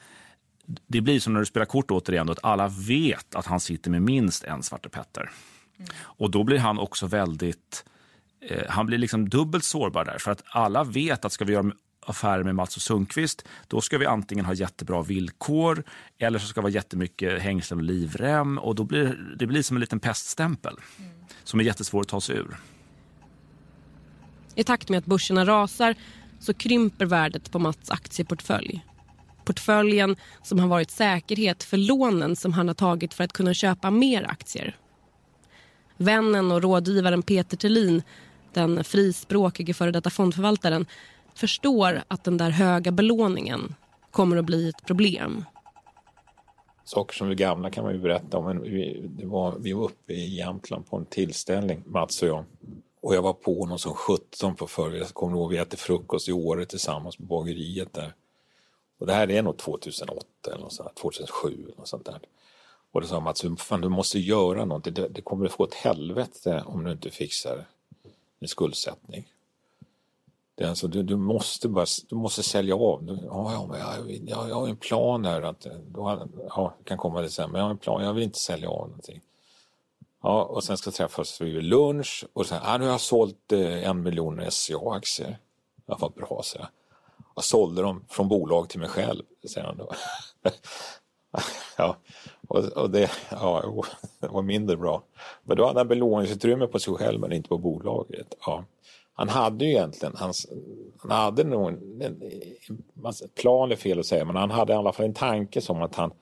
Det 0.86 1.00
blir 1.00 1.20
som 1.20 1.32
när 1.32 1.40
du 1.40 1.46
spelar 1.46 1.66
kort 1.66 1.90
återigen, 1.90 2.26
då, 2.26 2.32
att 2.32 2.44
alla 2.44 2.68
vet 2.68 3.34
att 3.34 3.46
han 3.46 3.60
sitter 3.60 3.90
med 3.90 4.02
minst 4.02 4.44
en 4.44 4.62
Svarte 4.62 4.88
Petter. 4.88 5.30
Mm. 5.78 5.90
Och 6.00 6.30
då 6.30 6.44
blir 6.44 6.58
han 6.58 6.78
också 6.78 7.06
väldigt... 7.06 7.84
Eh, 8.40 8.68
han 8.68 8.86
blir 8.86 8.98
liksom 8.98 9.28
dubbelt 9.28 9.64
sårbar 9.64 10.04
där, 10.04 10.18
för 10.18 10.30
att 10.30 10.42
alla 10.46 10.84
vet 10.84 11.24
att 11.24 11.32
ska 11.32 11.44
vi 11.44 11.52
göra 11.52 11.72
affärer 12.08 12.44
med 12.44 12.54
Mats 12.54 12.76
och 12.76 12.82
Sundqvist, 12.82 13.48
då 13.66 13.80
ska 13.80 13.98
vi 13.98 14.06
antingen 14.06 14.44
ha 14.44 14.54
jättebra 14.54 15.02
villkor 15.02 15.84
eller 16.18 16.38
så 16.38 16.46
ska 16.46 16.60
det 16.60 16.62
vara 16.62 16.72
jättemycket 16.72 17.42
hängslen 17.42 17.78
och 17.78 17.84
livrem 17.84 18.58
och 18.58 18.74
då 18.74 18.84
blir 18.84 19.34
det 19.38 19.46
blir 19.46 19.62
som 19.62 19.76
en 19.76 19.80
liten 19.80 20.00
peststämpel 20.00 20.76
mm. 20.98 21.10
som 21.44 21.60
är 21.60 21.64
jättesvår 21.64 22.00
att 22.00 22.08
ta 22.08 22.20
sig 22.20 22.36
ur. 22.36 22.56
I 24.58 24.64
takt 24.64 24.88
med 24.88 24.98
att 24.98 25.06
börserna 25.06 25.44
rasar 25.44 25.94
så 26.40 26.54
krymper 26.54 27.06
värdet 27.06 27.50
på 27.50 27.58
Mats 27.58 27.90
aktieportfölj. 27.90 28.84
Portföljen 29.44 30.16
som 30.42 30.58
har 30.58 30.68
varit 30.68 30.90
säkerhet 30.90 31.62
för 31.62 31.76
lånen 31.76 32.36
som 32.36 32.52
han 32.52 32.68
har 32.68 32.74
tagit 32.74 33.14
för 33.14 33.24
att 33.24 33.32
kunna 33.32 33.54
köpa 33.54 33.90
mer 33.90 34.26
aktier. 34.30 34.76
Vännen 35.96 36.52
och 36.52 36.62
rådgivaren 36.62 37.22
Peter 37.22 37.56
Thelin, 37.56 38.02
den 38.52 38.84
frispråkige 38.84 39.74
före 39.74 39.90
detta 39.90 40.10
fondförvaltaren, 40.10 40.86
förstår 41.34 42.02
att 42.08 42.24
den 42.24 42.36
där 42.36 42.50
höga 42.50 42.92
belåningen 42.92 43.74
kommer 44.10 44.36
att 44.36 44.44
bli 44.44 44.68
ett 44.68 44.86
problem. 44.86 45.44
Saker 46.84 47.16
som 47.16 47.30
är 47.30 47.34
gamla 47.34 47.70
kan 47.70 47.84
man 47.84 47.92
ju 47.92 48.00
berätta 48.00 48.38
om. 48.38 48.62
Vi, 48.62 49.08
det 49.18 49.26
var, 49.26 49.58
vi 49.58 49.72
var 49.72 49.84
uppe 49.84 50.12
i 50.12 50.36
Jämtland 50.36 50.86
på 50.86 50.96
en 50.96 51.06
tillställning, 51.06 51.82
Mats 51.86 52.22
och 52.22 52.28
jag. 52.28 52.44
Och 53.00 53.14
jag 53.14 53.22
var 53.22 53.32
på 53.32 53.60
honom 53.60 53.78
som 53.78 53.94
17 53.94 54.56
på 54.56 54.66
förmiddagen. 54.66 55.12
Kommer 55.12 55.36
ihåg 55.36 55.50
vi 55.50 55.58
äter 55.58 55.78
frukost 55.78 56.28
i 56.28 56.32
Åre 56.32 56.66
tillsammans 56.66 57.16
på 57.16 57.22
bageriet 57.22 57.92
där. 57.92 58.14
Och 58.98 59.06
det 59.06 59.12
här 59.12 59.30
är 59.30 59.42
nog 59.42 59.56
2008 59.56 60.26
eller 60.46 60.58
något 60.58 60.72
sånt, 60.72 60.94
2007 60.94 61.64
eller 61.64 61.76
något 61.76 61.88
sånt 61.88 62.04
där. 62.04 62.20
Och 62.92 63.00
då 63.00 63.06
sa 63.06 63.20
Mats, 63.20 63.44
fan 63.58 63.80
du 63.80 63.88
måste 63.88 64.18
göra 64.18 64.64
någonting. 64.64 64.94
Det, 64.94 65.08
det 65.08 65.22
kommer 65.22 65.46
att 65.46 65.52
få 65.52 65.64
ett 65.64 65.74
helvete 65.74 66.62
om 66.66 66.84
du 66.84 66.92
inte 66.92 67.10
fixar 67.10 67.66
din 68.38 68.48
skuldsättning. 68.48 69.28
Det 70.54 70.64
är 70.64 70.68
alltså, 70.68 70.88
du, 70.88 71.02
du, 71.02 71.16
måste 71.16 71.68
bara, 71.68 71.86
du 72.08 72.16
måste 72.16 72.42
sälja 72.42 72.76
av. 72.76 73.04
Du, 73.04 73.18
ja, 73.26 73.52
ja, 73.52 73.66
men 73.66 73.80
jag, 73.80 74.10
jag, 74.28 74.50
jag 74.50 74.54
har 74.54 74.68
en 74.68 74.76
plan 74.76 75.24
här. 75.24 75.42
Att, 75.42 75.66
då, 75.88 76.28
ja, 76.48 76.74
kan 76.84 76.98
komma 76.98 77.20
det 77.20 77.30
sen, 77.30 77.50
men 77.50 77.58
jag 77.58 77.64
har 77.64 77.70
en 77.70 77.78
plan. 77.78 78.04
Jag 78.04 78.14
vill 78.14 78.22
inte 78.22 78.38
sälja 78.38 78.68
av 78.68 78.88
någonting. 78.88 79.20
Ja, 80.22 80.44
och 80.44 80.64
sen 80.64 80.76
ska 80.76 80.90
träffas 80.90 81.40
vid 81.40 81.64
lunch 81.64 82.24
och 82.32 82.46
sen, 82.46 82.58
ah, 82.62 82.78
nu 82.78 82.84
har 82.84 82.92
jag 82.92 83.00
sålt 83.00 83.52
eh, 83.52 83.88
en 83.88 84.02
miljon 84.02 84.50
SCA-aktier. 84.50 85.38
Ja, 85.86 85.96
vad 86.00 86.12
bra, 86.12 86.40
så 86.44 86.58
jag. 86.58 86.68
Jag 87.34 87.44
sålde 87.44 87.82
dem 87.82 88.04
från 88.08 88.28
bolag 88.28 88.68
till 88.68 88.80
mig 88.80 88.88
själv, 88.88 89.22
säger 89.48 89.66
han 89.66 89.76
då. 89.76 89.92
ja, 91.76 91.96
och, 92.48 92.64
och 92.64 92.90
det, 92.90 93.10
ja, 93.30 93.84
det 94.20 94.28
var 94.28 94.42
mindre 94.42 94.76
bra. 94.76 95.02
Men 95.42 95.56
då 95.56 95.66
hade 95.66 95.80
han 95.80 95.88
belåningsutrymme 95.88 96.66
på 96.66 96.78
sig 96.78 96.94
själv 96.94 97.20
men 97.20 97.32
inte 97.32 97.48
på 97.48 97.58
bolaget. 97.58 98.34
Ja. 98.46 98.64
Han 99.14 99.28
hade 99.28 99.64
ju 99.64 99.70
egentligen, 99.70 100.16
hans, 100.16 100.46
han 100.98 101.10
hade 101.10 101.44
nog 101.44 101.68
en, 101.68 102.02
en, 102.02 102.22
en 103.04 103.28
plan 103.34 103.72
är 103.72 103.76
fel 103.76 104.00
att 104.00 104.06
säga, 104.06 104.24
men 104.24 104.36
han 104.36 104.50
hade 104.50 104.72
i 104.72 104.76
alla 104.76 104.92
fall 104.92 105.06
en 105.06 105.14
tanke 105.14 105.60
som 105.60 105.82
att 105.82 105.94
han 105.94 106.12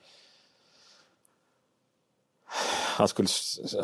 han 2.96 3.08
skulle, 3.08 3.28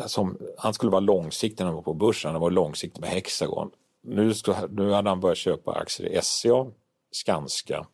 som, 0.07 0.37
han 0.57 0.73
skulle 0.73 0.91
vara 0.91 0.99
långsiktig 0.99 1.63
när 1.63 1.65
han 1.65 1.75
var 1.75 1.81
på 1.81 1.93
börsen, 1.93 2.31
han 2.31 2.41
var 2.41 2.51
långsiktig 2.51 3.01
med 3.01 3.09
Hexagon. 3.09 3.69
Nu, 4.03 4.33
nu 4.69 4.91
hade 4.91 5.09
han 5.09 5.19
börjat 5.19 5.37
köpa 5.37 5.71
aktier 5.71 6.09
i 6.09 6.21
SCA, 6.21 6.65
Skanska 7.11 7.85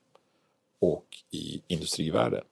och 0.81 1.05
i 1.31 1.61
Industrivärden. 1.67 2.43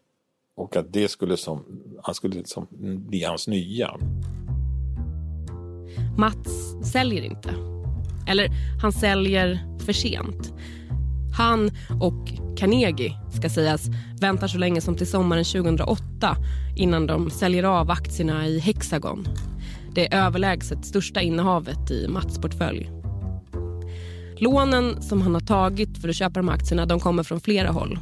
Och 0.56 0.76
att 0.76 0.94
det 0.94 1.08
skulle 1.08 1.38
som, 1.38 1.82
han 2.04 2.16
skulle 2.16 2.36
liksom 2.36 2.68
bli 3.10 3.24
hans 3.24 3.48
nya. 3.48 3.98
Mats 6.18 6.76
säljer 6.92 7.22
inte. 7.24 7.50
Eller 8.28 8.50
han 8.82 8.92
säljer 8.92 9.80
för 9.86 9.94
sent. 9.94 10.54
Han 11.38 11.72
och 12.02 12.34
Carnegie, 12.58 13.14
ska 13.34 13.50
sägas, 13.50 13.90
väntar 14.20 14.48
så 14.48 14.58
länge 14.58 14.82
som 14.82 14.96
till 14.96 15.08
sommaren 15.08 15.44
2008 15.44 16.36
innan 16.76 17.08
de 17.08 17.30
säljer 17.30 17.64
av 17.64 17.92
aktierna 17.92 18.48
i 18.48 18.60
Hexagon. 18.60 19.28
Det 19.96 20.14
är 20.14 20.26
överlägset 20.26 20.86
största 20.86 21.22
innehavet 21.22 21.92
i 21.92 22.08
Mats 22.08 22.38
portfölj. 22.38 22.92
Lånen 24.38 25.02
som 25.02 25.22
han 25.22 25.34
har 25.34 25.42
tagit 25.42 25.98
för 25.98 26.10
att 26.10 26.16
köpa 26.16 26.40
de 26.40 26.50
aktierna 26.50 26.86
de 26.86 27.00
kommer 27.00 27.24
från 27.24 27.40
flera 27.40 27.72
håll. 27.72 28.00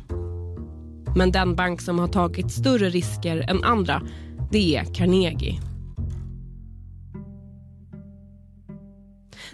Men 1.15 1.31
den 1.31 1.55
bank 1.55 1.81
som 1.81 1.99
har 1.99 2.07
tagit 2.07 2.51
större 2.51 2.89
risker 2.89 3.37
än 3.49 3.63
andra 3.63 4.01
det 4.51 4.75
är 4.75 4.93
Carnegie. 4.93 5.59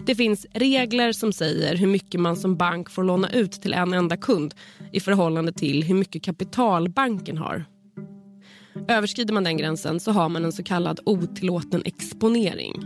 Det 0.06 0.14
finns 0.14 0.46
regler 0.52 1.12
som 1.12 1.32
säger 1.32 1.76
hur 1.76 1.86
mycket 1.86 2.20
man 2.20 2.36
som 2.36 2.56
bank 2.56 2.90
får 2.90 3.04
låna 3.04 3.30
ut 3.30 3.52
till 3.52 3.72
en 3.72 3.92
enda 3.92 4.16
kund 4.16 4.54
i 4.92 5.00
förhållande 5.00 5.52
till 5.52 5.84
hur 5.84 5.94
mycket 5.94 6.22
kapital 6.22 6.88
banken 6.88 7.38
har. 7.38 7.64
Överskrider 8.88 9.34
man 9.34 9.44
den 9.44 9.56
gränsen 9.56 10.00
så 10.00 10.12
har 10.12 10.28
man 10.28 10.44
en 10.44 10.52
så 10.52 10.62
kallad 10.62 11.00
otillåten 11.04 11.82
exponering. 11.84 12.84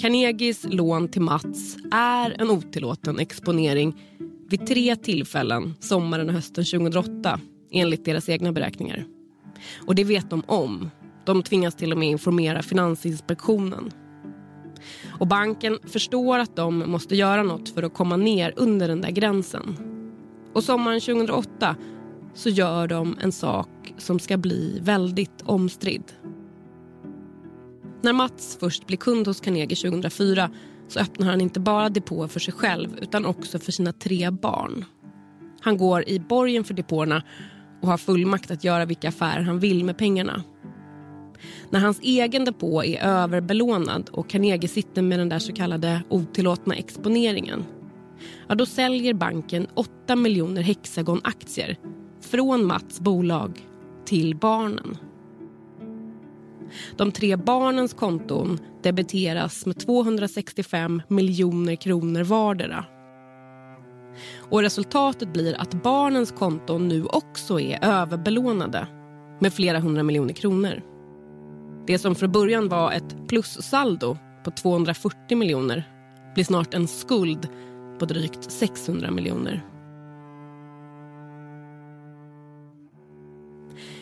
Carnegies 0.00 0.66
lån 0.70 1.08
till 1.08 1.22
Mats 1.22 1.76
är 1.92 2.40
en 2.40 2.50
otillåten 2.50 3.18
exponering 3.18 4.02
vid 4.50 4.66
tre 4.66 4.96
tillfällen 4.96 5.74
sommaren 5.80 6.28
och 6.28 6.34
hösten 6.34 6.64
2008 6.64 7.40
enligt 7.70 8.04
deras 8.04 8.28
egna 8.28 8.52
beräkningar. 8.52 9.06
Och 9.86 9.94
det 9.94 10.04
vet 10.04 10.30
de 10.30 10.42
om. 10.46 10.90
De 11.26 11.42
tvingas 11.42 11.74
till 11.74 11.92
och 11.92 11.98
med 11.98 12.08
informera 12.08 12.62
Finansinspektionen. 12.62 13.90
Och 15.18 15.26
banken 15.26 15.78
förstår 15.84 16.38
att 16.38 16.56
de 16.56 16.90
måste 16.90 17.16
göra 17.16 17.42
något 17.42 17.68
för 17.68 17.82
att 17.82 17.94
komma 17.94 18.16
ner 18.16 18.52
under 18.56 18.88
den 18.88 19.00
där 19.00 19.10
gränsen. 19.10 19.76
Och 20.52 20.64
sommaren 20.64 21.00
2008 21.00 21.76
så 22.34 22.48
gör 22.48 22.88
de 22.88 23.16
en 23.20 23.32
sak 23.32 23.68
som 23.98 24.18
ska 24.18 24.36
bli 24.36 24.78
väldigt 24.82 25.42
omstridd. 25.42 26.12
När 28.02 28.12
Mats 28.12 28.56
först 28.60 28.86
blir 28.86 28.96
kund 28.96 29.26
hos 29.26 29.40
Carnegie 29.40 29.76
2004 29.76 30.50
så 30.88 31.00
öppnar 31.00 31.26
han 31.26 31.40
inte 31.40 31.60
bara 31.60 31.88
depå 31.88 32.28
för 32.28 32.40
sig 32.40 32.54
själv 32.54 32.98
utan 33.02 33.26
också 33.26 33.58
för 33.58 33.72
sina 33.72 33.92
tre 33.92 34.30
barn. 34.30 34.84
Han 35.60 35.76
går 35.76 36.08
i 36.08 36.20
borgen 36.20 36.64
för 36.64 36.74
depåerna 36.74 37.22
och 37.82 37.88
har 37.88 37.98
fullmakt 37.98 38.50
att 38.50 38.64
göra 38.64 38.84
vilka 38.84 39.08
affärer 39.08 39.42
han 39.42 39.58
vill 39.58 39.84
med 39.84 39.98
pengarna. 39.98 40.42
När 41.70 41.80
hans 41.80 42.00
egen 42.02 42.44
depå 42.44 42.84
är 42.84 43.02
överbelånad 43.02 44.10
och 44.12 44.28
Carnegie 44.28 44.68
sitter 44.68 45.02
med 45.02 45.18
den 45.18 45.28
där 45.28 45.38
så 45.38 45.52
kallade 45.52 46.02
otillåtna 46.08 46.74
exponeringen 46.74 47.64
ja, 48.48 48.54
då 48.54 48.66
säljer 48.66 49.14
banken 49.14 49.66
8 49.74 50.16
miljoner 50.16 50.62
Hexagon-aktier 50.62 51.76
från 52.20 52.64
Mats 52.64 53.00
bolag 53.00 53.68
till 54.04 54.36
barnen. 54.36 54.96
De 56.96 57.12
tre 57.12 57.36
barnens 57.36 57.94
konton 57.94 58.58
debiteras 58.82 59.66
med 59.66 59.78
265 59.78 61.02
miljoner 61.08 61.74
kronor 61.74 62.22
vardera. 62.22 62.84
Och 64.38 64.62
resultatet 64.62 65.32
blir 65.32 65.60
att 65.60 65.82
barnens 65.82 66.32
konton 66.32 66.88
nu 66.88 67.04
också 67.04 67.60
är 67.60 67.84
överbelånade 67.84 68.86
med 69.40 69.54
flera 69.54 69.78
hundra 69.78 70.02
miljoner 70.02 70.34
kronor. 70.34 70.93
Det 71.86 71.98
som 71.98 72.14
från 72.14 72.32
början 72.32 72.68
var 72.68 72.92
ett 72.92 73.28
plussaldo 73.28 74.16
på 74.44 74.50
240 74.50 75.36
miljoner 75.36 75.88
blir 76.34 76.44
snart 76.44 76.74
en 76.74 76.88
skuld 76.88 77.48
på 77.98 78.04
drygt 78.06 78.52
600 78.52 79.10
miljoner. 79.10 79.64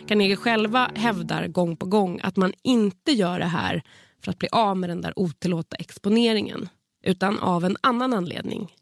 Carnegie 0.06 0.36
själva 0.36 0.90
hävdar 0.94 1.46
gång 1.46 1.76
på 1.76 1.86
gång 1.86 2.20
att 2.22 2.36
man 2.36 2.52
inte 2.62 3.12
gör 3.12 3.38
det 3.38 3.44
här 3.44 3.82
för 4.24 4.30
att 4.30 4.38
bli 4.38 4.48
av 4.52 4.76
med 4.76 4.90
den 4.90 5.00
där 5.00 5.12
otillåta 5.16 5.76
exponeringen 5.76 6.68
utan 7.04 7.38
av 7.38 7.64
en 7.64 7.76
annan 7.80 8.12
anledning. 8.12 8.72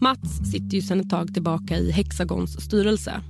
Mats 0.00 0.50
sitter 0.52 0.76
ju 0.76 0.82
sedan 0.82 1.00
ett 1.00 1.10
tag 1.10 1.34
tillbaka 1.34 1.76
i 1.76 1.90
Hexagons 1.90 2.64
styrelse. 2.64 3.22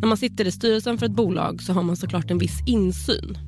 När 0.00 0.08
man 0.08 0.16
sitter 0.16 0.44
i 0.44 0.52
styrelsen 0.52 0.98
för 0.98 1.06
ett 1.06 1.12
bolag 1.12 1.62
så 1.62 1.72
har 1.72 1.82
man 1.82 1.96
såklart 1.96 2.30
en 2.30 2.38
viss 2.38 2.62
insyn. 2.66 3.38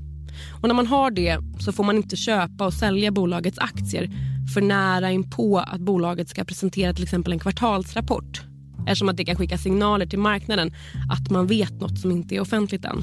Och 0.62 0.68
när 0.68 0.74
man 0.74 0.86
har 0.86 1.10
det 1.10 1.38
så 1.58 1.72
får 1.72 1.84
man 1.84 1.96
inte 1.96 2.16
köpa 2.16 2.66
och 2.66 2.74
sälja 2.74 3.10
bolagets 3.10 3.58
aktier 3.58 4.10
för 4.54 4.60
nära 4.60 5.10
in 5.10 5.30
på 5.30 5.58
att 5.58 5.80
bolaget 5.80 6.28
ska 6.28 6.44
presentera 6.44 6.92
till 6.92 7.04
exempel 7.04 7.32
en 7.32 7.38
kvartalsrapport 7.38 8.42
eftersom 8.86 9.08
att 9.08 9.16
det 9.16 9.24
kan 9.24 9.36
skicka 9.36 9.58
signaler 9.58 10.06
till 10.06 10.18
marknaden 10.18 10.74
att 11.10 11.30
man 11.30 11.46
vet 11.46 11.80
något 11.80 11.98
som 11.98 12.10
inte 12.10 12.36
är 12.36 12.40
offentligt 12.40 12.84
än. 12.84 13.02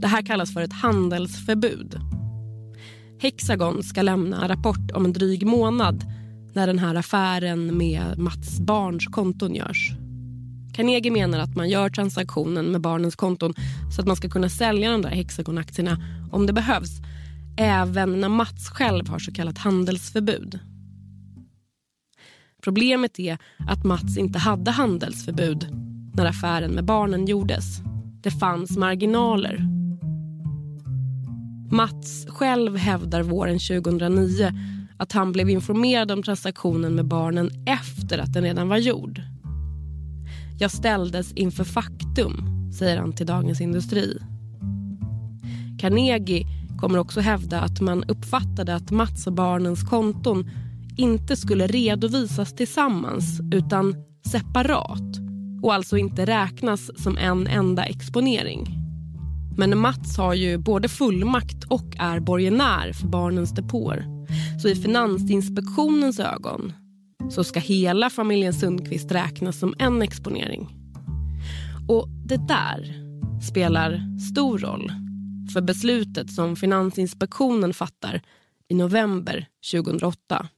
Det 0.00 0.08
här 0.08 0.22
kallas 0.22 0.54
för 0.54 0.62
ett 0.62 0.72
handelsförbud. 0.72 2.00
Hexagon 3.20 3.82
ska 3.82 4.02
lämna 4.02 4.42
en 4.42 4.48
rapport 4.48 4.90
om 4.94 5.04
en 5.04 5.12
dryg 5.12 5.46
månad 5.46 6.04
när 6.54 6.66
den 6.66 6.78
här 6.78 6.94
affären 6.94 7.78
med 7.78 8.18
Mats 8.18 8.60
barns 8.60 9.06
konton 9.06 9.54
görs. 9.54 9.92
Carnegie 10.72 11.12
menar 11.12 11.38
att 11.38 11.56
man 11.56 11.68
gör 11.68 11.88
transaktionen 11.88 12.66
med 12.66 12.80
barnens 12.80 13.16
konton 13.16 13.54
så 13.96 14.00
att 14.00 14.06
man 14.06 14.16
ska 14.16 14.28
kunna 14.28 14.48
sälja 14.48 14.90
de 14.90 15.02
där 15.02 15.10
Hexagon-aktierna 15.10 15.96
om 16.32 16.46
det 16.46 16.52
behövs 16.52 16.90
även 17.56 18.20
när 18.20 18.28
Mats 18.28 18.68
själv 18.68 19.08
har 19.08 19.18
så 19.18 19.32
kallat 19.32 19.58
handelsförbud. 19.58 20.58
Problemet 22.62 23.18
är 23.18 23.38
att 23.68 23.84
Mats 23.84 24.16
inte 24.16 24.38
hade 24.38 24.70
handelsförbud 24.70 25.66
när 26.14 26.26
affären 26.26 26.70
med 26.70 26.84
barnen 26.84 27.26
gjordes. 27.26 27.64
Det 28.22 28.30
fanns 28.30 28.76
marginaler. 28.76 29.66
Mats 31.70 32.26
själv 32.28 32.76
hävdar 32.76 33.22
våren 33.22 33.58
2009 33.58 34.52
att 34.96 35.12
han 35.12 35.32
blev 35.32 35.50
informerad 35.50 36.10
om 36.10 36.22
transaktionen 36.22 36.94
med 36.94 37.04
barnen 37.04 37.50
efter 37.66 38.18
att 38.18 38.32
den 38.32 38.42
redan 38.42 38.68
var 38.68 38.76
gjord. 38.76 39.20
Jag 40.62 40.70
ställdes 40.70 41.32
inför 41.32 41.64
faktum, 41.64 42.32
säger 42.78 42.96
han 42.96 43.12
till 43.12 43.26
Dagens 43.26 43.60
Industri. 43.60 44.18
Carnegie 45.80 46.46
kommer 46.80 46.98
också 46.98 47.20
hävda 47.20 47.60
att 47.60 47.80
man 47.80 48.04
uppfattade 48.04 48.74
att 48.74 48.90
Mats 48.90 49.26
och 49.26 49.32
barnens 49.32 49.82
konton 49.82 50.50
inte 50.96 51.36
skulle 51.36 51.66
redovisas 51.66 52.54
tillsammans 52.54 53.40
utan 53.52 53.94
separat 54.26 55.18
och 55.62 55.74
alltså 55.74 55.96
inte 55.96 56.26
räknas 56.26 57.02
som 57.02 57.16
en 57.16 57.46
enda 57.46 57.84
exponering. 57.84 58.78
Men 59.56 59.78
Mats 59.78 60.16
har 60.16 60.34
ju 60.34 60.58
både 60.58 60.88
fullmakt 60.88 61.64
och 61.68 61.96
är 61.98 62.20
borgenär 62.20 62.92
för 62.92 63.08
barnens 63.08 63.54
depåer. 63.54 64.06
Så 64.62 64.68
i 64.68 64.74
Finansinspektionens 64.74 66.20
ögon 66.20 66.72
så 67.34 67.44
ska 67.44 67.60
hela 67.60 68.10
familjen 68.10 68.54
Sundqvist 68.54 69.12
räknas 69.12 69.58
som 69.58 69.74
en 69.78 70.02
exponering. 70.02 70.68
Och 71.88 72.08
det 72.08 72.46
där 72.48 72.94
spelar 73.50 74.00
stor 74.32 74.58
roll 74.58 74.92
för 75.52 75.60
beslutet 75.60 76.32
som 76.32 76.56
Finansinspektionen 76.56 77.74
fattar 77.74 78.22
i 78.68 78.74
november 78.74 79.46
2008. 79.72 80.48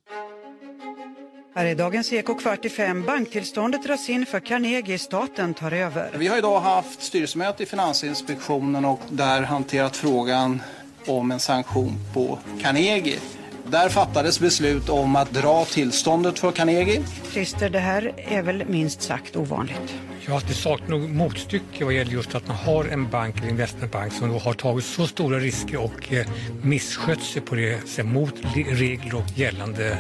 Här 1.57 1.65
är 1.65 1.75
dagens 1.75 2.13
Eko 2.13 2.35
kvart 2.35 2.65
i 2.65 2.69
fem. 2.69 3.03
Banktillståndet 3.07 3.85
dras 3.85 4.09
in 4.09 4.27
för 4.27 4.41
Carnegie. 4.41 4.99
Staten 4.99 5.55
tar 5.55 5.73
över. 5.73 6.11
Vi 6.19 6.27
har 6.27 6.39
idag 6.39 6.61
haft 6.61 7.03
styrelsemöte 7.03 7.63
i 7.63 7.67
Finansinspektionen 7.67 8.85
och 8.85 9.01
där 9.11 9.43
hanterat 9.43 9.97
frågan 9.97 10.63
om 11.07 11.31
en 11.31 11.41
sanktion 11.41 11.93
på 12.15 12.39
Carnegie. 12.61 13.19
Där 13.67 13.89
fattades 13.89 14.41
beslut 14.41 14.89
om 14.89 15.17
att 15.17 15.31
dra 15.31 15.65
tillståndet 15.65 16.39
för 16.39 16.53
Carnegie. 16.53 17.03
Christer, 17.33 17.71
det 17.71 17.79
här 17.79 18.13
är 18.17 18.43
väl 18.43 18.65
minst 18.67 19.03
sagt 19.03 19.37
ovanligt? 19.37 19.95
Ja, 20.27 20.41
det 20.49 20.55
saknar 20.55 20.89
nog 20.89 21.11
motstycke 21.11 21.85
vad 21.85 21.95
gäller 21.95 22.13
just 22.13 22.35
att 22.35 22.47
man 22.47 22.57
har 22.57 22.85
en 22.85 23.11
bank 23.11 23.39
eller 23.39 23.49
investmentbank 23.49 24.13
som 24.13 24.29
då 24.29 24.39
har 24.39 24.53
tagit 24.53 24.85
så 24.85 25.07
stora 25.07 25.39
risker 25.39 25.85
och 25.85 26.13
eh, 26.13 26.27
misskött 26.63 27.23
sig 27.23 27.43
på 27.43 27.55
det 27.55 27.89
sätt 27.89 28.07
mot 28.07 28.35
regler 28.55 29.15
och 29.15 29.39
gällande 29.39 29.99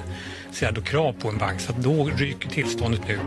då, 0.74 0.80
krav 0.80 1.12
på 1.12 1.28
en 1.28 1.38
bank. 1.38 1.60
Så 1.60 1.72
att 1.72 1.82
då 1.82 2.04
ryker 2.04 2.48
tillståndet 2.48 3.08
nu. 3.08 3.18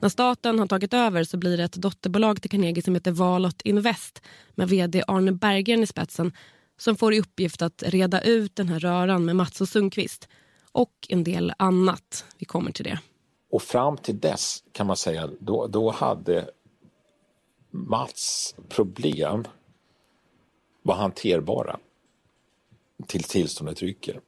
När 0.00 0.08
staten 0.08 0.58
har 0.58 0.66
tagit 0.66 0.94
över 0.94 1.24
så 1.24 1.36
blir 1.36 1.56
det 1.56 1.64
ett 1.64 1.72
dotterbolag 1.72 2.42
till 2.42 2.50
Carnegie 2.50 2.82
som 2.82 2.94
heter 2.94 3.10
Valot 3.10 3.62
Invest 3.62 4.22
med 4.54 4.68
vd 4.68 5.02
Arne 5.06 5.32
Berggren 5.32 5.82
i 5.82 5.86
spetsen 5.86 6.32
som 6.78 6.96
får 6.96 7.14
i 7.14 7.20
uppgift 7.20 7.62
att 7.62 7.82
reda 7.86 8.20
ut 8.20 8.56
den 8.56 8.68
här 8.68 8.78
röran 8.78 9.24
med 9.24 9.36
Mats 9.36 9.60
och 9.60 9.68
Sundqvist 9.68 10.28
och 10.72 11.06
en 11.08 11.24
del 11.24 11.52
annat. 11.58 12.24
Vi 12.38 12.46
kommer 12.46 12.72
till 12.72 12.84
det. 12.84 13.00
Och 13.50 13.62
fram 13.62 13.96
till 13.96 14.20
dess 14.20 14.64
kan 14.72 14.86
man 14.86 14.96
säga, 14.96 15.30
då, 15.40 15.66
då 15.66 15.90
hade 15.90 16.50
Mats 17.70 18.54
problem 18.68 19.44
var 20.82 20.94
hanterbara 20.94 21.78
till 23.06 23.22
tillståndet 23.22 23.82
ryker. 23.82 24.20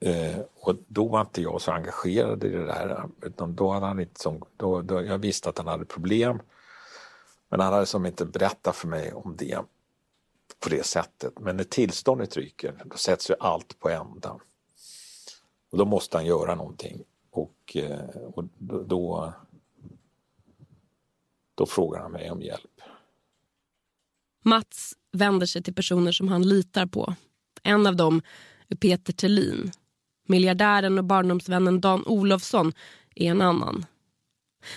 Eh, 0.00 0.38
och 0.54 0.76
då 0.88 1.08
var 1.08 1.20
inte 1.20 1.42
jag 1.42 1.60
så 1.60 1.72
engagerad 1.72 2.44
i 2.44 2.48
det 2.48 2.66
där. 2.66 3.08
Utan 3.22 3.54
då 3.54 3.70
hade 3.70 3.86
han 3.86 4.00
inte 4.00 4.20
som, 4.20 4.42
då, 4.56 4.82
då, 4.82 5.02
jag 5.02 5.18
visste 5.18 5.48
att 5.48 5.58
han 5.58 5.66
hade 5.66 5.84
problem. 5.84 6.42
Men 7.48 7.60
han 7.60 7.72
hade 7.72 7.86
som 7.86 8.06
inte 8.06 8.24
berättat 8.24 8.76
för 8.76 8.88
mig 8.88 9.12
om 9.12 9.36
det 9.36 9.58
på 10.64 10.70
det 10.70 10.86
sättet. 10.86 11.38
Men 11.40 11.56
när 11.56 11.64
tillståndet 11.64 12.36
ryker, 12.36 12.82
då 12.84 12.96
sätts 12.96 13.30
ju 13.30 13.34
allt 13.40 13.78
på 13.78 13.88
ända. 13.88 14.30
Och 15.70 15.78
då 15.78 15.84
måste 15.84 16.16
han 16.16 16.26
göra 16.26 16.54
någonting. 16.54 17.04
Och, 17.30 17.76
eh, 17.76 18.00
och 18.34 18.44
då, 18.86 19.32
då 21.54 21.66
frågar 21.66 22.00
han 22.00 22.12
mig 22.12 22.30
om 22.30 22.42
hjälp. 22.42 22.80
Mats 24.44 24.94
vänder 25.12 25.46
sig 25.46 25.62
till 25.62 25.74
personer 25.74 26.12
som 26.12 26.28
han 26.28 26.42
litar 26.42 26.86
på. 26.86 27.14
En 27.62 27.86
av 27.86 27.96
dem 27.96 28.22
är 28.68 28.76
Peter 28.76 29.12
Tellin. 29.12 29.70
Miljardären 30.26 30.98
och 30.98 31.04
barndomsvännen 31.04 31.80
Dan 31.80 32.06
Olofsson 32.06 32.72
är 33.14 33.30
en 33.30 33.40
annan. 33.40 33.86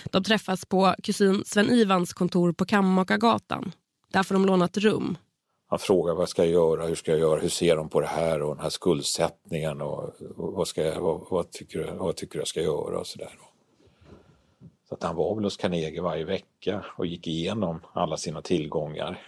De 0.04 0.24
träffas 0.24 0.64
på 0.64 0.94
kusin 1.02 1.42
Sven-Ivans 1.46 2.12
kontor 2.12 2.52
på 2.52 2.64
Kammakargatan. 2.64 3.72
Där 4.12 4.22
får 4.22 4.34
de 4.34 4.46
låna 4.46 4.64
ett 4.64 4.76
rum. 4.76 5.16
Han 5.70 5.78
frågar 5.78 6.14
vad 6.14 6.28
ska 6.28 6.44
jag 6.44 6.52
göra, 6.52 6.86
hur 6.86 6.94
ska 6.94 7.10
jag 7.10 7.20
göra, 7.20 7.40
hur 7.40 7.48
ser 7.48 7.76
de 7.76 7.88
på 7.88 8.00
det 8.00 8.06
här 8.06 8.42
och 8.42 8.54
den 8.54 8.62
här 8.62 8.70
skuldsättningen 8.70 9.80
och, 9.80 10.14
vad, 10.36 10.68
ska 10.68 10.84
jag, 10.84 11.00
vad, 11.00 11.26
vad, 11.30 11.50
tycker, 11.50 11.78
du, 11.78 11.90
vad 11.90 12.16
tycker 12.16 12.32
du 12.32 12.40
jag 12.40 12.48
ska 12.48 12.62
göra 12.62 12.98
och 12.98 13.06
sådär. 13.06 13.38
Så 14.88 14.94
att 14.94 15.02
han 15.02 15.16
var 15.16 15.34
väl 15.34 15.44
hos 15.44 15.56
Carnegie 15.56 16.00
varje 16.00 16.24
vecka 16.24 16.84
och 16.96 17.06
gick 17.06 17.26
igenom 17.26 17.80
alla 17.92 18.16
sina 18.16 18.42
tillgångar 18.42 19.22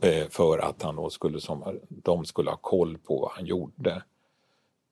eh, 0.00 0.28
för 0.28 0.58
att 0.58 0.82
han 0.82 0.96
då 0.96 1.10
skulle, 1.10 1.40
som, 1.40 1.80
de 1.88 2.24
skulle 2.24 2.50
ha 2.50 2.56
koll 2.56 2.98
på 2.98 3.20
vad 3.20 3.30
han 3.30 3.46
gjorde. 3.46 4.02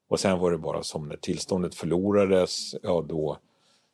Och 0.08 0.20
sen 0.20 0.38
var 0.38 0.50
det 0.50 0.58
bara 0.58 0.82
som 0.82 1.08
när 1.08 1.16
tillståndet 1.16 1.74
förlorades, 1.74 2.74
ja 2.82 3.04
då, 3.08 3.36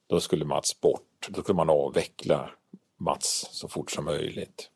då 0.06 0.20
skulle 0.20 0.44
Mats 0.44 0.80
bort. 0.80 1.28
Då 1.28 1.42
skulle 1.42 1.56
man 1.56 1.70
avveckla 1.70 2.50
Mats 2.96 3.48
så 3.52 3.68
fort 3.68 3.90
som 3.90 4.04
möjligt. 4.04 4.70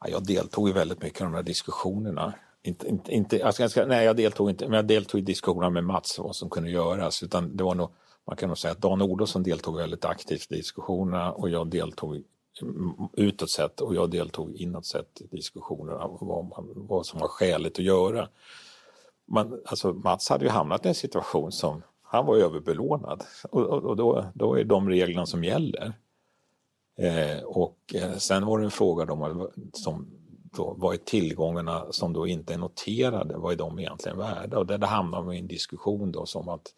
Ja, 0.00 0.08
jag 0.08 0.26
deltog 0.26 0.68
i 0.68 0.72
väldigt 0.72 1.02
mycket 1.02 1.20
av 1.20 1.26
de 1.26 1.34
här 1.34 1.42
diskussionerna 1.42 2.34
inte, 2.62 2.88
inte, 2.88 3.12
inte, 3.12 3.46
alltså 3.46 3.62
ganska, 3.62 3.86
nej, 3.86 4.04
jag 4.04 4.16
deltog 4.16 4.50
inte, 4.50 4.68
men 4.68 4.76
jag 4.76 4.86
deltog 4.86 5.20
i 5.20 5.24
diskussionerna 5.24 5.70
med 5.70 5.84
Mats 5.84 6.18
vad 6.18 6.36
som 6.36 6.50
kunde 6.50 6.70
göras. 6.70 7.22
Utan 7.22 7.56
det 7.56 7.64
var 7.64 7.74
nog, 7.74 7.90
man 8.26 8.36
kan 8.36 8.48
nog 8.48 8.58
säga 8.58 8.72
att 8.72 8.82
Dan 8.82 9.02
Olofsson 9.02 9.42
deltog 9.42 9.76
väldigt 9.76 10.04
aktivt 10.04 10.52
i 10.52 10.56
diskussionerna 10.56 11.32
och 11.32 11.50
jag 11.50 11.70
deltog 11.70 12.22
utåt 13.12 13.50
sett 13.50 13.80
och 13.80 13.94
jag 13.94 14.10
deltog 14.10 14.56
inåt 14.56 14.86
sett 14.86 15.20
i 15.20 15.36
diskussionerna 15.36 16.04
om 16.04 16.28
vad, 16.28 16.44
man, 16.44 16.86
vad 16.88 17.06
som 17.06 17.20
var 17.20 17.28
skäligt 17.28 17.78
att 17.78 17.84
göra. 17.84 18.28
Man, 19.26 19.60
alltså 19.64 19.92
Mats 19.92 20.28
hade 20.28 20.44
ju 20.44 20.50
hamnat 20.50 20.86
i 20.86 20.88
en 20.88 20.94
situation 20.94 21.52
som 21.52 21.82
han 22.02 22.26
var 22.26 22.36
överbelånad 22.36 23.24
och, 23.50 23.62
och, 23.62 23.84
och 23.84 23.96
då, 23.96 24.24
då 24.34 24.54
är 24.54 24.64
de 24.64 24.88
reglerna 24.88 25.26
som 25.26 25.44
gäller. 25.44 25.92
Eh, 26.98 27.42
och 27.42 27.78
eh, 27.94 28.16
sen 28.16 28.46
var 28.46 28.58
det 28.58 28.64
en 28.64 28.70
fråga 28.70 29.12
om 29.12 29.48
som 29.72 30.06
då, 30.52 30.74
vad 30.78 30.94
är 30.94 30.98
tillgångarna 30.98 31.92
som 31.92 32.12
då 32.12 32.26
inte 32.26 32.54
är 32.54 32.58
noterade, 32.58 33.36
vad 33.36 33.52
är 33.52 33.56
de 33.56 33.78
egentligen 33.78 34.18
värda? 34.18 34.58
Och 34.58 34.66
där 34.66 34.78
hamnar 34.78 35.22
man 35.22 35.34
i 35.34 35.38
en 35.38 35.46
diskussion 35.46 36.12
då 36.12 36.26
som 36.26 36.48
att 36.48 36.74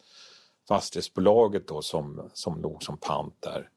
fastighetsbolaget 0.67 1.67
då 1.67 1.81
som, 1.81 2.29
som 2.33 2.61
låg 2.61 2.83
som 2.83 2.97
pant 2.97 3.35
där, 3.39 3.69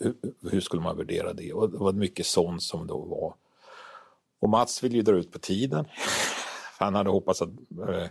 hur, 0.00 0.14
hur, 0.50 0.60
skulle 0.60 0.82
man 0.82 0.96
värdera 0.96 1.32
det? 1.32 1.52
Och 1.52 1.70
det 1.70 1.78
var 1.78 1.92
mycket 1.92 2.26
sånt 2.26 2.62
som 2.62 2.86
då 2.86 2.98
var. 2.98 3.34
Och 4.40 4.48
Mats 4.48 4.82
ville 4.82 4.96
ju 4.96 5.02
dra 5.02 5.16
ut 5.16 5.32
på 5.32 5.38
tiden. 5.38 5.84
Han 6.78 6.94
hade 6.94 7.10
hoppats 7.10 7.42
att, 7.42 7.48
eh, 7.88 8.06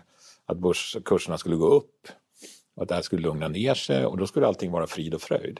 att 0.46 0.58
börskurserna 0.58 1.38
skulle 1.38 1.56
gå 1.56 1.68
upp 1.68 2.08
och 2.76 2.84
att 2.84 2.90
det 2.90 2.96
här 2.96 3.02
skulle 3.02 3.22
lugna 3.22 3.48
ner 3.48 3.74
sig 3.74 4.06
och 4.06 4.18
då 4.18 4.28
skulle 4.28 4.48
allting 4.48 4.72
vara 4.72 4.88
frid 4.88 5.14
och 5.14 5.22
fröjd. 5.22 5.60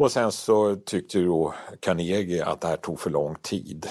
Och 0.00 0.12
sen 0.12 0.32
så 0.32 0.76
tyckte 0.76 1.18
ju 1.18 1.26
då 1.26 1.54
Carnegie 1.80 2.44
att 2.44 2.60
det 2.60 2.68
här 2.68 2.76
tog 2.76 3.00
för 3.00 3.10
lång 3.10 3.34
tid. 3.34 3.86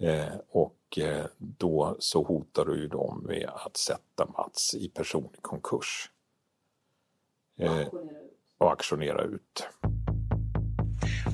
Eh, 0.00 0.34
och 0.48 0.98
eh, 0.98 1.26
då 1.38 1.96
så 1.98 2.22
hotade 2.22 2.76
ju 2.76 2.88
de 2.88 3.24
med 3.26 3.50
att 3.54 3.76
sätta 3.76 4.26
Mats 4.36 4.74
i 4.74 4.88
personlig 4.88 5.42
konkurs. 5.42 6.10
Eh, 7.58 7.88
och 8.58 8.70
auktionera 8.70 9.22
ut. 9.22 9.68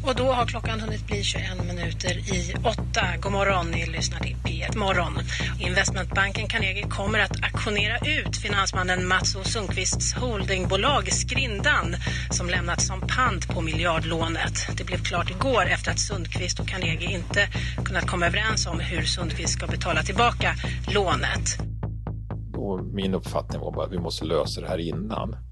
Och 0.03 0.15
då 0.15 0.33
har 0.33 0.47
klockan 0.47 0.81
hunnit 0.81 1.07
bli 1.07 1.23
21 1.23 1.67
minuter 1.67 2.11
i 2.35 2.55
åtta. 2.65 3.03
God 3.21 3.33
morgon, 3.33 3.71
ni 3.71 3.87
lyssnar 3.87 4.19
till 4.19 4.37
P1 4.37 4.79
Morgon. 4.79 5.19
Investmentbanken 5.61 6.49
Carnegie 6.49 6.89
kommer 6.89 7.19
att 7.19 7.37
aktionera 7.43 7.99
ut 7.99 8.37
finansmannen 8.37 9.09
Mats 9.09 9.37
O 9.37 9.45
Sundqvists 9.45 10.15
holdingbolag 10.15 11.13
Skrindan 11.13 11.97
som 12.31 12.51
lämnats 12.51 12.87
som 12.87 13.01
pant 13.01 13.49
på 13.49 13.61
miljardlånet. 13.61 14.69
Det 14.77 14.85
blev 14.85 15.03
klart 15.05 15.31
igår 15.31 15.67
efter 15.67 15.91
att 15.91 16.01
Sundqvist 16.01 16.61
och 16.61 16.69
Carnegie 16.69 17.11
inte 17.11 17.49
kunnat 17.85 18.07
komma 18.07 18.27
överens 18.27 18.67
om 18.67 18.81
hur 18.81 19.03
Sundqvist 19.03 19.53
ska 19.53 19.67
betala 19.67 20.03
tillbaka 20.03 20.55
lånet. 20.95 21.59
Och 22.57 22.85
min 22.85 23.15
uppfattning 23.15 23.61
var 23.61 23.73
bara 23.73 23.87
att 23.87 23.93
vi 23.93 23.99
måste 23.99 24.25
lösa 24.25 24.61
det 24.61 24.69
här 24.69 24.79
innan. 24.79 25.50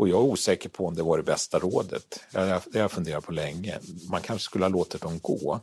Och 0.00 0.08
jag 0.08 0.18
är 0.18 0.24
osäker 0.24 0.68
på 0.68 0.86
om 0.86 0.94
det 0.94 1.02
var 1.02 1.16
det 1.16 1.22
bästa 1.22 1.58
rådet. 1.58 2.20
Det 2.32 2.38
har 2.38 2.62
jag 2.72 2.90
funderat 2.90 3.24
på 3.24 3.32
länge. 3.32 3.78
Man 4.10 4.20
kanske 4.20 4.44
skulle 4.44 4.64
ha 4.64 4.68
låtit 4.68 5.00
dem 5.00 5.18
gå. 5.18 5.60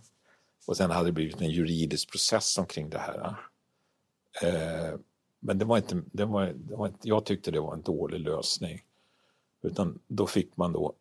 Och 0.66 0.78
sen 0.78 0.92
hade 0.92 1.08
det 1.08 1.12
blivit 1.12 1.42
en 1.42 1.50
juridisk 1.50 2.12
process 2.12 2.58
omkring 2.58 2.90
det 2.90 2.98
här. 2.98 3.36
Eh, 4.42 5.00
men 5.40 5.58
det 5.58 5.66
var 5.66 5.78
inte, 5.78 6.02
det 6.12 6.26
var, 6.26 6.46
det 6.46 6.76
var 6.76 6.88
inte, 6.88 7.08
jag 7.08 7.26
tyckte 7.26 7.52
det 7.52 7.60
var 7.60 7.74
en 7.74 7.82
dålig 7.82 8.20
lösning. 8.20 8.84
Utan 9.62 10.00
då 10.08 10.28
fick 10.28 10.58
man 10.58 10.74
då 10.74 10.94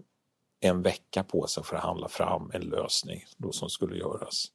en 0.60 0.82
vecka 0.82 1.24
på 1.24 1.46
sig 1.46 1.64
för 1.64 1.76
att 1.76 1.82
förhandla 1.82 2.08
fram 2.08 2.50
en 2.54 2.62
lösning 2.62 3.24
då 3.36 3.52
som 3.52 3.70
skulle 3.70 3.96
göras. 3.96 4.52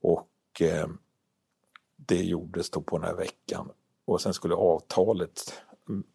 Och 0.00 0.62
eh, 0.62 0.88
det 1.96 2.22
gjordes 2.22 2.70
då 2.70 2.80
på 2.80 2.98
den 2.98 3.06
här 3.06 3.16
veckan. 3.16 3.70
Och 4.04 4.20
sen 4.20 4.34
skulle 4.34 4.54
avtalet 4.54 5.62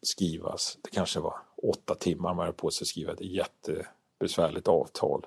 skrivas. 0.02 0.78
Det 0.82 0.90
kanske 0.90 1.20
var 1.20 1.34
åtta 1.62 1.94
timmar 1.94 2.34
man 2.34 2.38
hade 2.38 2.52
på 2.52 2.70
sig 2.70 2.84
att 2.84 2.88
skriva 2.88 3.12
ett 3.12 3.20
jättebesvärligt 3.20 4.68
avtal. 4.68 5.26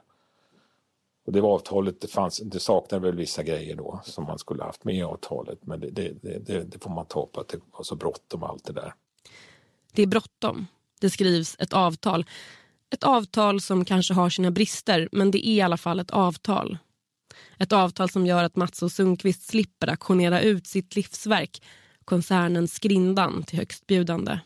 Och 1.25 1.31
det 1.31 1.41
var 1.41 1.49
avtalet, 1.49 2.01
det, 2.01 2.08
fanns, 2.08 2.38
det 2.38 2.60
saknade 2.60 3.05
väl 3.05 3.15
vissa 3.15 3.43
grejer 3.43 3.75
då 3.75 4.01
som 4.03 4.23
man 4.23 4.39
skulle 4.39 4.63
haft 4.63 4.84
med 4.84 4.95
i 4.95 5.01
avtalet 5.01 5.65
men 5.65 5.79
det, 5.79 5.89
det, 5.89 6.13
det, 6.21 6.63
det 6.63 6.84
får 6.84 6.89
man 6.89 7.05
ta 7.05 7.25
på 7.25 7.41
att 7.41 7.47
det 7.47 7.60
var 7.71 7.84
så 7.84 7.95
bråttom 7.95 8.43
allt 8.43 8.65
det 8.65 8.73
där. 8.73 8.93
Det 9.91 10.01
är 10.01 10.08
bråttom. 10.08 10.67
Det 10.99 11.10
skrivs 11.10 11.55
ett 11.60 11.73
avtal. 11.73 12.25
Ett 12.89 13.03
avtal 13.03 13.62
som 13.62 13.86
kanske 13.86 14.13
har 14.13 14.29
sina 14.29 14.51
brister 14.51 15.10
men 15.12 15.31
det 15.31 15.47
är 15.47 15.51
i 15.51 15.62
alla 15.62 15.77
fall 15.77 15.99
ett 15.99 16.12
avtal. 16.12 16.77
Ett 17.58 17.73
avtal 17.73 18.10
som 18.10 18.25
gör 18.25 18.43
att 18.43 18.55
Mats 18.55 18.84
och 18.84 18.91
Sundqvist 18.91 19.43
slipper 19.43 19.89
aktionera 19.89 20.41
ut 20.41 20.67
sitt 20.67 20.95
livsverk 20.95 21.62
koncernen 22.06 22.68
Skrindan 22.68 23.44
till 23.44 23.58
högstbjudande. 23.58 24.39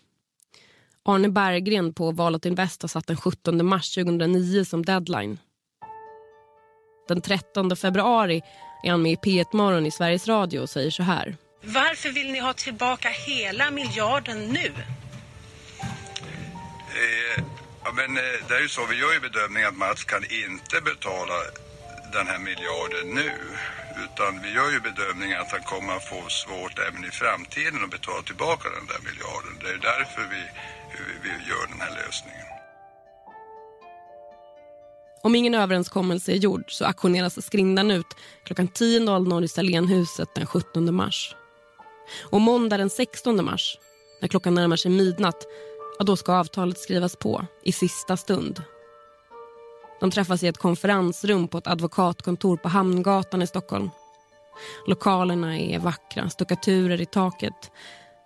Arne 1.06 1.30
Berggren 1.30 1.93
på 1.93 2.12
Valet 2.12 2.45
Invest 2.45 2.82
har 2.82 2.89
satt 2.89 3.08
den 3.08 3.17
17 3.17 3.65
mars 3.65 3.95
2009 3.95 4.65
som 4.65 4.86
deadline. 4.86 5.38
Den 7.08 7.22
13 7.22 7.76
februari 7.76 8.41
är 8.84 8.91
han 8.91 9.02
med 9.02 9.12
i 9.12 9.15
P1 9.15 9.45
Morgon 9.54 9.86
i 9.86 9.91
Sveriges 9.91 10.28
Radio 10.28 10.60
och 10.60 10.69
säger 10.69 10.91
så 10.91 11.04
här. 11.04 11.38
Varför 11.63 12.10
vill 12.10 12.32
ni 12.32 12.39
ha 12.39 12.54
tillbaka 12.54 13.10
hela 13.10 13.72
miljarden 13.72 14.48
nu? 14.48 14.74
Eh, 17.00 17.43
ja, 17.84 17.91
men, 17.95 18.17
eh, 18.17 18.48
det 18.48 18.56
är 18.56 18.62
ju 18.62 18.67
så, 18.67 18.86
vi 18.86 18.95
gör 18.95 19.13
ju 19.13 19.19
bedömningen 19.19 19.69
att 19.69 19.78
Mats 19.78 20.04
kan 20.04 20.24
inte 20.24 20.82
betala 20.82 21.34
den 22.13 22.28
här 22.28 22.39
miljarden 22.39 23.08
nu. 23.15 23.32
Utan 24.05 24.41
vi 24.43 24.49
gör 24.57 24.71
ju 24.75 24.79
bedömningen 24.79 25.41
att 25.41 25.51
han 25.51 25.63
kommer 25.73 25.93
att 25.95 26.09
få 26.13 26.19
svårt 26.29 26.75
även 26.88 27.03
i 27.09 27.12
framtiden 27.21 27.83
att 27.83 27.91
betala 27.97 28.21
tillbaka 28.23 28.65
den 28.77 28.88
där 28.91 29.01
miljarden. 29.09 29.53
Det 29.63 29.69
är 29.77 29.81
därför 29.91 30.21
vi, 30.33 30.41
vi, 30.93 31.03
vi 31.23 31.33
gör 31.49 31.65
den 31.71 31.81
här 31.85 31.93
lösningen. 32.01 32.47
Om 35.21 35.35
ingen 35.35 35.55
överenskommelse 35.55 36.31
är 36.31 36.35
gjord 36.35 36.63
så 36.67 36.85
auktioneras 36.85 37.45
skrindan 37.45 37.91
ut 37.91 38.15
klockan 38.43 38.67
10.00 38.67 39.43
i 39.43 39.47
Salénhuset 39.47 40.29
den 40.35 40.45
17 40.45 40.95
mars. 40.95 41.35
Och 42.31 42.41
måndag 42.41 42.77
den 42.77 42.89
16 42.89 43.45
mars, 43.45 43.77
när 44.21 44.27
klockan 44.27 44.53
närmar 44.53 44.75
sig 44.75 44.91
midnatt, 44.91 45.45
ja, 45.99 46.05
då 46.05 46.17
ska 46.17 46.33
avtalet 46.33 46.79
skrivas 46.79 47.15
på 47.15 47.45
i 47.63 47.71
sista 47.71 48.17
stund. 48.17 48.63
De 49.99 50.12
träffas 50.12 50.43
i 50.43 50.47
ett 50.47 50.57
konferensrum 50.57 51.47
på 51.47 51.57
ett 51.57 51.67
advokatkontor 51.67 52.57
på 52.57 52.69
Hamngatan 52.69 53.41
i 53.41 53.47
Stockholm. 53.47 53.89
Lokalerna 54.88 55.59
är 55.59 55.79
vackra, 55.79 56.29
stuckaturer 56.29 57.01
i 57.01 57.05
taket. 57.05 57.71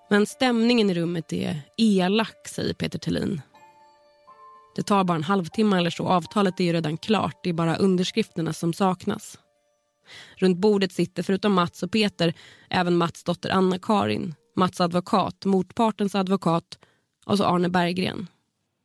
Men 0.10 0.26
stämningen 0.26 0.90
i 0.90 0.94
rummet 0.94 1.34
är 1.34 1.62
elak, 1.78 2.48
säger 2.48 2.74
Peter 2.74 3.00
Thelin. 3.00 3.42
Det 4.76 4.84
tar 4.84 5.04
bara 5.04 5.16
en 5.16 5.24
halvtimme 5.24 5.78
eller 5.78 5.90
så. 5.90 6.08
Avtalet 6.08 6.60
är 6.60 6.64
ju 6.64 6.74
redan 6.74 6.98
klart. 6.98 7.40
Det 7.44 7.50
är 7.50 7.54
bara 7.54 7.76
underskrifterna 7.76 8.54
som 8.54 8.74
saknas. 8.74 9.40
Runt 10.36 10.58
bordet 10.58 10.92
sitter 10.92 11.24
förutom 11.24 11.54
Mats 11.54 11.84
och 11.84 11.92
Peter 11.92 12.34
även 12.70 12.98
Mats 12.98 13.24
dotter 13.24 13.50
Anna-Karin, 13.50 14.36
Mats 14.56 14.82
advokat, 14.82 15.46
motpartens 15.46 16.16
advokat 16.16 16.80
och 17.26 17.38
så 17.38 17.44
Arne 17.44 17.70
Berggren. 17.70 18.28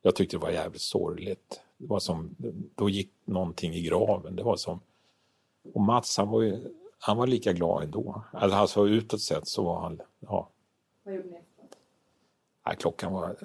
Jag 0.01 0.15
tyckte 0.15 0.35
det 0.35 0.41
var 0.41 0.51
jävligt 0.51 0.81
sorgligt. 0.81 1.61
Det 1.79 1.87
var 1.87 1.99
som, 1.99 2.35
då 2.75 2.89
gick 2.89 3.11
någonting 3.25 3.73
i 3.73 3.81
graven. 3.81 4.35
Det 4.35 4.43
var 4.43 4.55
som, 4.55 4.79
och 5.73 5.81
Mats 5.81 6.17
han 6.17 6.29
var, 6.29 6.41
ju, 6.41 6.73
han 6.99 7.17
var 7.17 7.27
lika 7.27 7.53
glad 7.53 7.83
ändå. 7.83 8.23
Alltså, 8.31 8.57
alltså 8.57 8.87
utåt 8.87 9.21
sett 9.21 9.47
så 9.47 9.63
var 9.63 9.81
han, 9.81 10.01
ja. 10.19 10.49
Vad 11.03 11.15
gjorde 11.15 11.27
ni 11.27 11.41
Ja, 12.63 12.75
klockan 12.75 13.13
var, 13.13 13.35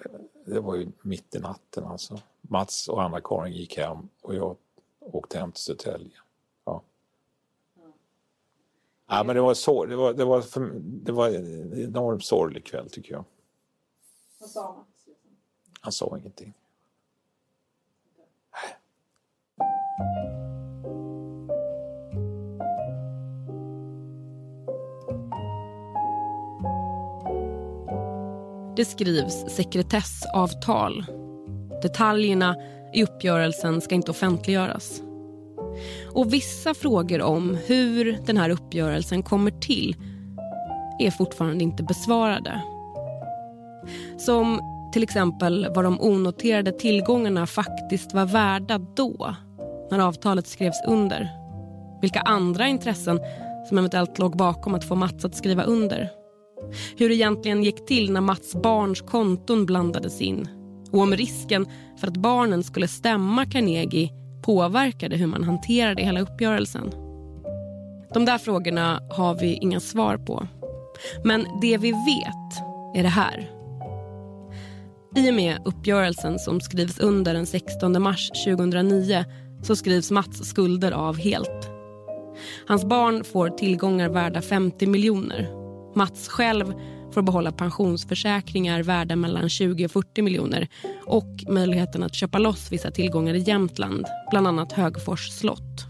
det 0.44 0.60
var 0.60 0.74
ju 0.74 0.88
mitt 1.02 1.34
i 1.34 1.38
natten 1.38 1.84
alltså. 1.84 2.20
Mats 2.40 2.88
och 2.88 3.02
Anna-Karin 3.02 3.52
gick 3.52 3.76
hem 3.76 4.08
och 4.22 4.34
jag 4.34 4.56
åkte 5.00 5.38
hem 5.38 5.52
till 5.52 5.62
Södertälje. 5.62 6.16
Ja. 6.64 6.82
Ja, 9.06 9.24
men 9.24 9.36
det 9.36 9.42
var, 9.42 9.54
så, 9.54 9.84
det 9.84 9.96
var, 9.96 10.14
det 10.14 10.24
var, 10.24 10.40
för, 10.40 10.70
det 10.82 11.12
var 11.12 11.28
en 11.28 11.82
enormt 11.82 12.24
sorglig 12.24 12.64
kväll 12.64 12.90
tycker 12.90 13.12
jag. 13.12 13.24
Vad 14.40 14.50
sa 14.50 14.72
Mats? 14.72 15.16
Han 15.80 15.92
sa 15.92 16.18
ingenting. 16.18 16.54
Det 19.96 20.04
skrivs 28.84 29.44
sekretessavtal. 29.48 31.04
Detaljerna 31.82 32.56
i 32.94 33.02
uppgörelsen 33.02 33.80
ska 33.80 33.94
inte 33.94 34.10
offentliggöras. 34.10 35.02
Och 36.12 36.32
vissa 36.32 36.74
frågor 36.74 37.22
om 37.22 37.58
hur 37.66 38.18
den 38.26 38.36
här 38.36 38.50
uppgörelsen 38.50 39.22
kommer 39.22 39.50
till 39.50 39.96
är 40.98 41.10
fortfarande 41.10 41.64
inte 41.64 41.82
besvarade. 41.82 42.60
Som 44.16 44.60
till 44.92 45.02
exempel 45.02 45.68
vad 45.74 45.84
de 45.84 46.00
onoterade 46.00 46.72
tillgångarna 46.72 47.46
faktiskt 47.46 48.14
var 48.14 48.26
värda 48.26 48.78
då, 48.78 49.34
när 49.90 49.98
avtalet 49.98 50.46
skrevs 50.46 50.82
under. 50.86 51.30
Vilka 52.00 52.20
andra 52.20 52.66
intressen 52.66 53.20
som 53.68 53.78
eventuellt 53.78 54.18
låg 54.18 54.36
bakom 54.36 54.74
att 54.74 54.84
få 54.84 54.94
Mats 54.94 55.24
att 55.24 55.36
skriva 55.36 55.62
under. 55.62 56.10
Hur 56.96 57.08
det 57.08 57.14
egentligen 57.14 57.62
gick 57.62 57.86
till 57.86 58.12
när 58.12 58.20
Mats 58.20 58.54
barns 58.54 59.00
konton 59.00 59.66
blandades 59.66 60.20
in. 60.20 60.48
Och 60.90 61.00
om 61.00 61.12
risken 61.12 61.66
för 62.00 62.06
att 62.06 62.16
barnen 62.16 62.62
skulle 62.62 62.88
stämma 62.88 63.46
Carnegie 63.46 64.10
påverkade 64.42 65.16
hur 65.16 65.26
man 65.26 65.44
hanterade 65.44 66.02
hela 66.02 66.20
uppgörelsen. 66.20 66.90
De 68.14 68.24
där 68.24 68.38
frågorna 68.38 69.00
har 69.10 69.34
vi 69.34 69.54
inga 69.54 69.80
svar 69.80 70.16
på. 70.16 70.46
Men 71.24 71.46
det 71.60 71.78
vi 71.78 71.90
vet 71.90 72.64
är 72.94 73.02
det 73.02 73.08
här. 73.08 73.50
I 75.16 75.30
och 75.30 75.34
med 75.34 75.58
uppgörelsen 75.64 76.38
som 76.38 76.60
skrivs 76.60 76.98
under 76.98 77.34
den 77.34 77.46
16 77.46 78.02
mars 78.02 78.30
2009 78.44 79.24
så 79.64 79.76
skrivs 79.76 80.10
Mats 80.10 80.48
skulder 80.48 80.92
av 80.92 81.16
helt. 81.16 81.70
Hans 82.68 82.84
barn 82.84 83.24
får 83.24 83.48
tillgångar 83.48 84.08
värda 84.08 84.42
50 84.42 84.86
miljoner. 84.86 85.48
Mats 85.96 86.28
själv 86.28 86.74
får 87.12 87.22
behålla 87.22 87.52
pensionsförsäkringar 87.52 88.82
värda 88.82 89.16
mellan 89.16 89.48
20 89.48 89.84
och 89.84 89.90
40 89.90 90.22
miljoner 90.22 90.68
och 91.06 91.44
möjligheten 91.48 92.02
att 92.02 92.14
köpa 92.14 92.38
loss 92.38 92.72
vissa 92.72 92.90
tillgångar 92.90 93.34
i 93.34 93.38
Jämtland, 93.38 94.06
bland 94.30 94.46
annat 94.46 94.72
Högfors 94.72 95.28
slott. 95.28 95.86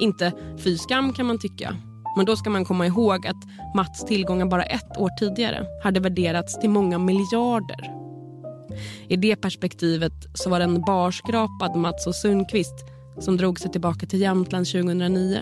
Inte 0.00 0.32
fy 0.64 0.78
skam 0.78 1.12
kan 1.12 1.26
man 1.26 1.38
tycka. 1.38 1.76
Men 2.16 2.26
då 2.26 2.36
ska 2.36 2.50
man 2.50 2.64
komma 2.64 2.86
ihåg 2.86 3.26
att 3.26 3.74
Mats 3.76 4.04
tillgångar 4.04 4.46
bara 4.46 4.62
ett 4.62 4.98
år 4.98 5.10
tidigare 5.18 5.66
hade 5.82 6.00
värderats 6.00 6.60
till 6.60 6.70
många 6.70 6.98
miljarder. 6.98 7.97
I 9.08 9.16
det 9.16 9.36
perspektivet 9.36 10.12
så 10.34 10.50
var 10.50 10.58
det 10.58 10.64
en 10.64 10.80
barskrapad 10.80 11.76
Mats 11.76 12.06
och 12.06 12.14
Sundqvist 12.14 12.84
som 13.18 13.36
drog 13.36 13.60
sig 13.60 13.70
tillbaka 13.70 14.06
till 14.06 14.20
Jämtland 14.20 14.66
2009. 14.66 15.38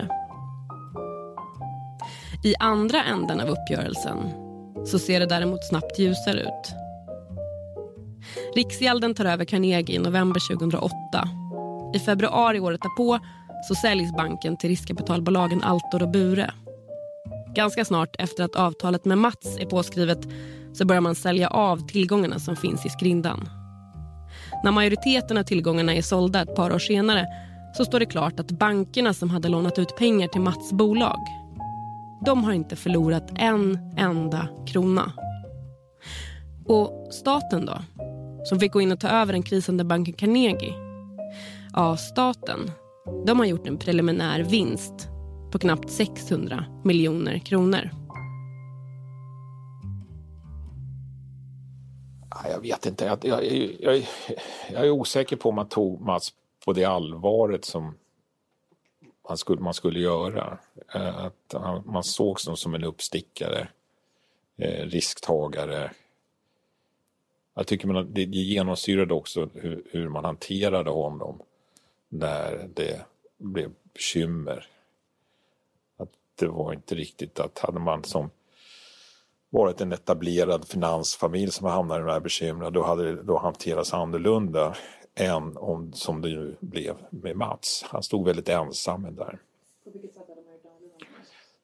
I 2.43 2.55
andra 2.59 3.03
änden 3.03 3.39
av 3.39 3.47
uppgörelsen 3.47 4.17
så 4.85 4.99
ser 4.99 5.19
det 5.19 5.25
däremot 5.25 5.67
snabbt 5.69 5.99
ljusare 5.99 6.41
ut. 6.41 6.73
Riksgälden 8.55 9.13
tar 9.13 9.25
över 9.25 9.45
Carnegie 9.45 9.95
i 9.95 9.99
november 9.99 10.55
2008. 10.55 10.93
I 11.95 11.99
februari 11.99 12.59
året 12.59 12.81
därpå 12.81 13.19
så 13.67 13.75
säljs 13.75 14.15
banken 14.17 14.57
till 14.57 14.69
riskkapitalbolagen 14.69 15.63
Altor 15.63 16.01
och 16.01 16.09
Bure. 16.09 16.51
Ganska 17.55 17.85
snart 17.85 18.15
efter 18.19 18.43
att 18.43 18.55
avtalet 18.55 19.05
med 19.05 19.17
Mats 19.17 19.57
är 19.59 19.65
påskrivet 19.65 20.19
så 20.77 20.85
börjar 20.85 21.01
man 21.01 21.15
sälja 21.15 21.47
av 21.47 21.87
tillgångarna 21.87 22.39
som 22.39 22.55
finns 22.55 22.85
i 22.85 22.89
skrindan. 22.89 23.49
När 24.63 24.71
majoriteten 24.71 25.37
av 25.37 25.43
tillgångarna 25.43 25.93
är 25.93 26.01
sålda 26.01 26.41
ett 26.41 26.55
par 26.55 26.73
år 26.73 26.79
senare 26.79 27.25
så 27.77 27.85
står 27.85 27.99
det 27.99 28.05
klart 28.05 28.39
att 28.39 28.51
bankerna 28.51 29.13
som 29.13 29.29
hade 29.29 29.49
lånat 29.49 29.79
ut 29.79 29.97
pengar 29.97 30.27
till 30.27 30.41
Mats 30.41 30.71
bolag 30.71 31.19
de 32.25 32.43
har 32.43 32.53
inte 32.53 32.75
förlorat 32.75 33.31
en 33.35 33.79
enda 33.97 34.47
krona. 34.67 35.11
Och 36.65 37.07
staten 37.11 37.65
då? 37.65 37.77
Som 38.43 38.59
fick 38.59 38.73
gå 38.73 38.81
in 38.81 38.91
och 38.91 38.99
ta 38.99 39.07
över 39.07 39.33
den 39.33 39.43
krisande 39.43 39.83
banken 39.83 40.13
Carnegie? 40.13 40.73
Ja, 41.73 41.97
staten 41.97 42.71
de 43.25 43.39
har 43.39 43.45
gjort 43.45 43.67
en 43.67 43.77
preliminär 43.77 44.39
vinst 44.39 45.09
på 45.51 45.59
knappt 45.59 45.89
600 45.89 46.65
miljoner 46.83 47.37
kronor. 47.37 47.89
Jag 52.45 52.61
vet 52.61 52.85
inte. 52.85 53.05
Jag, 53.05 53.25
jag, 53.25 53.45
jag, 53.79 54.07
jag, 54.69 54.85
är 54.85 54.91
osäker 54.91 55.35
på 55.35 55.49
om 55.49 55.55
man 55.55 55.69
tog 55.69 56.01
Mats 56.01 56.33
på 56.65 56.73
det 56.73 56.85
allvaret 56.85 57.65
som 57.65 57.97
man 59.29 59.37
skulle, 59.37 59.61
man 59.61 59.73
skulle 59.73 59.99
göra. 59.99 60.57
Eh, 60.93 61.25
att 61.25 61.55
man 61.85 62.03
såg 62.03 62.39
honom 62.39 62.57
som 62.57 62.75
en 62.75 62.83
uppstickare, 62.83 63.67
eh, 64.57 64.85
risktagare. 64.85 65.91
Jag 67.53 67.67
tycker 67.67 67.87
man, 67.87 68.13
det 68.13 68.23
genomsyrade 68.23 69.13
också 69.13 69.49
hur, 69.53 69.83
hur 69.91 70.09
man 70.09 70.25
hanterade 70.25 70.89
honom 70.89 71.41
när 72.09 72.69
det 72.73 73.05
blev 73.37 73.71
bekymmer. 73.93 74.67
Att 75.97 76.09
det 76.35 76.47
var 76.47 76.73
inte 76.73 76.95
riktigt 76.95 77.39
att 77.39 77.59
hade 77.59 77.79
man 77.79 78.03
som 78.03 78.29
varit 79.49 79.81
en 79.81 79.91
etablerad 79.91 80.67
finansfamilj 80.67 81.51
som 81.51 81.67
hamnade 81.67 81.99
i 81.99 82.05
de 82.05 82.11
här 82.11 82.19
bekymren 82.19 82.73
då 82.73 82.83
hade 82.83 83.15
det 83.15 83.23
då 83.23 83.37
hanterats 83.37 83.93
annorlunda 83.93 84.75
än 85.15 85.57
om, 85.57 85.93
som 85.93 86.21
det 86.21 86.29
ju 86.29 86.55
blev 86.59 86.95
med 87.09 87.37
Mats. 87.37 87.85
Han 87.87 88.03
stod 88.03 88.25
väldigt 88.25 88.49
ensam 88.49 89.03
där. 89.03 89.39
På 89.83 89.89
vilket 89.93 90.13
sätt 90.13 90.27
hade 90.27 90.41
man 90.41 90.53
gjort 90.53 91.07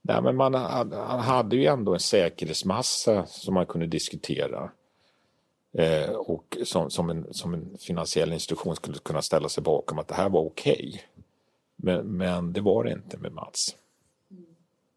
Nej, 0.02 0.22
men 0.22 0.36
man, 0.36 0.54
han 0.54 1.20
hade 1.20 1.56
ju 1.56 1.66
ändå 1.66 1.94
en 1.94 2.00
säkerhetsmassa 2.00 3.26
som 3.26 3.54
man 3.54 3.66
kunde 3.66 3.88
diskutera. 3.88 4.72
Eh, 5.78 6.10
och 6.10 6.58
som, 6.64 6.90
som, 6.90 7.10
en, 7.10 7.34
som 7.34 7.54
en 7.54 7.78
finansiell 7.80 8.34
institution 8.34 8.76
skulle 8.76 8.98
kunna 8.98 9.22
ställa 9.22 9.50
sig 9.50 9.64
bakom 9.64 10.00
att 10.00 10.08
det 10.08 10.16
här 10.16 10.30
var 10.30 10.42
okej. 10.42 10.90
Okay. 10.90 11.02
Men, 11.76 12.18
men 12.18 12.54
det 12.54 12.62
var 12.62 12.84
det 12.84 12.92
inte 12.92 13.18
med 13.18 13.32
Mats. 13.32 13.76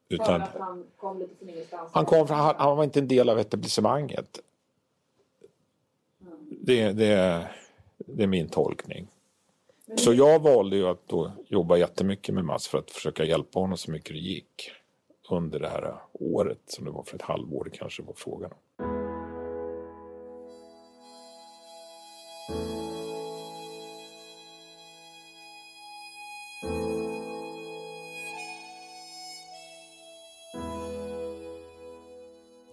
Utan, 0.09 0.41
han 0.41 0.85
kom 0.97 1.19
lite 1.19 1.35
från 1.37 1.49
ingenstans? 1.49 1.91
Han, 1.95 2.05
kom, 2.05 2.29
han, 2.29 2.55
han 2.59 2.77
var 2.77 2.85
inte 2.85 2.99
en 2.99 3.09
del 3.09 3.29
av 3.29 3.39
etablissemanget. 3.39 4.41
Mm. 6.21 6.59
Det, 6.61 6.93
det, 6.93 7.47
det 7.99 8.23
är 8.23 8.27
min 8.27 8.49
tolkning. 8.49 9.09
Så 9.97 10.13
jag 10.13 10.43
valde 10.43 10.77
ju 10.77 10.87
att 10.87 11.09
då 11.09 11.33
jobba 11.47 11.77
jättemycket 11.77 12.35
med 12.35 12.45
Mats 12.45 12.69
för 12.69 12.79
att 12.79 12.91
försöka 12.91 13.25
hjälpa 13.25 13.61
honom 13.61 13.79
så 13.79 13.91
mycket 13.91 14.13
det 14.13 14.19
gick 14.19 14.71
under 15.31 15.61
det 15.61 15.69
här 15.69 15.95
året 16.13 16.61
som 16.67 16.85
det 16.85 16.91
var 16.91 17.03
för 17.03 17.17
ett 17.17 17.23
halvår 17.23 17.65
det 17.65 17.79
kanske 17.79 18.03
var 18.03 18.15
frågan 18.17 18.51
om. 18.53 18.96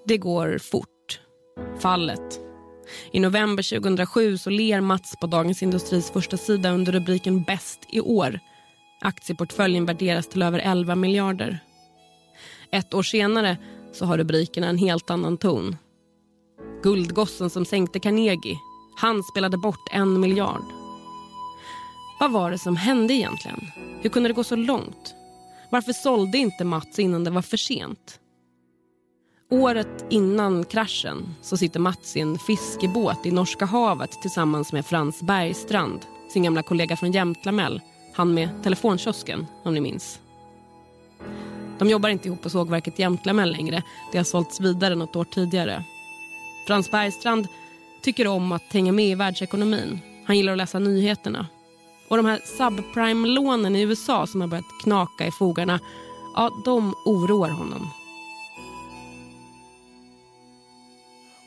Det 0.06 0.18
går 0.18 0.58
fort. 0.58 1.20
Fallet 1.80 2.40
i 3.12 3.20
november 3.20 3.80
2007 3.80 4.38
så 4.38 4.50
ler 4.50 4.82
Mats 4.82 5.16
på 5.22 5.28
Dagens 5.28 5.64
Industris 5.64 6.12
första 6.12 6.38
sida 6.38 6.72
under 6.72 6.92
rubriken 6.92 7.44
Bäst 7.44 7.80
i 7.90 8.02
år. 8.02 8.40
Aktieportföljen 9.02 9.86
värderas 9.86 10.28
till 10.28 10.42
över 10.42 10.60
11 10.60 10.96
miljarder. 10.96 11.60
Ett 12.72 12.94
år 12.94 13.04
senare 13.04 13.58
så 13.94 14.06
har 14.06 14.18
rubrikerna 14.18 14.68
en 14.68 14.78
helt 14.78 15.10
annan 15.10 15.38
ton. 15.38 15.76
Guldgossen 16.84 17.50
som 17.50 17.66
sänkte 17.66 18.00
Carnegie. 18.00 18.60
Han 18.98 19.24
spelade 19.24 19.58
bort 19.58 19.90
en 19.92 20.20
miljard. 20.20 20.66
Vad 22.20 22.32
var 22.32 22.52
det 22.52 22.60
som 22.60 22.76
hände 22.76 23.14
egentligen? 23.14 23.62
Hur 24.02 24.10
kunde 24.10 24.30
det 24.30 24.34
gå 24.34 24.44
så 24.44 24.56
långt? 24.56 25.16
Varför 25.70 25.94
sålde 25.94 26.38
inte 26.38 26.64
Mats 26.64 27.00
innan 27.00 27.24
det 27.24 27.32
var 27.32 27.42
för 27.42 27.58
sent? 27.58 28.20
Året 29.54 30.06
innan 30.10 30.66
kraschen 30.66 31.36
så 31.42 31.58
sitter 31.58 31.80
Mats 31.80 32.18
i 32.18 32.20
en 32.20 32.40
fiskebåt 32.40 33.26
i 33.26 33.32
Norska 33.32 33.66
havet 33.66 34.22
tillsammans 34.22 34.74
med 34.74 34.86
Frans 34.86 35.22
Bergstrand, 35.22 36.00
sin 36.30 36.44
gamla 36.44 36.64
kollega 36.64 36.98
från 36.98 37.12
Jämtlamell, 37.12 37.82
han 38.14 38.34
med 38.34 38.50
telefonkiosken 38.64 39.46
om 39.64 39.74
ni 39.74 39.82
minns. 39.82 40.20
De 41.80 41.90
jobbar 41.90 42.10
inte 42.10 42.28
ihop 42.28 42.42
på 42.42 42.50
sågverket 42.50 43.00
Jämtlamell 43.00 43.52
längre, 43.52 43.84
det 44.12 44.18
har 44.18 44.26
sålts 44.26 44.60
vidare 44.60 44.96
något 44.96 45.16
år 45.16 45.26
tidigare. 45.26 45.84
Frans 46.68 46.92
Bergstrand 46.92 47.48
tycker 48.04 48.28
om 48.28 48.52
att 48.52 48.74
hänga 48.74 48.92
med 48.92 49.06
i 49.06 49.16
världsekonomin. 49.16 50.00
Han 50.26 50.38
gillar 50.38 50.52
att 50.52 50.58
läsa 50.58 50.80
nyheterna. 50.80 51.48
Och 52.10 52.18
de 52.18 52.26
här 52.26 52.40
subprime-lånen 52.58 53.76
i 53.76 53.82
USA 53.82 54.28
som 54.28 54.42
har 54.42 54.48
börjat 54.48 54.82
knaka 54.84 55.28
i 55.28 55.32
fogarna, 55.32 55.80
ja, 56.36 56.52
de 56.66 56.94
oroar 57.06 57.50
honom. 57.50 58.03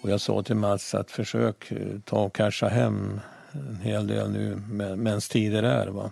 Och 0.07 0.13
jag 0.13 0.21
sa 0.21 0.43
till 0.43 0.57
Mats 0.57 0.95
att 0.95 1.11
försök 1.11 1.71
eh, 1.71 2.01
ta 2.05 2.25
och 2.25 2.35
casha 2.35 2.69
hem 2.69 3.21
en 3.53 3.77
hel 3.77 4.07
del 4.07 4.31
nu 4.31 4.63
medan 4.97 5.21
tider 5.21 5.63
är. 5.63 5.87
Va? 5.87 6.11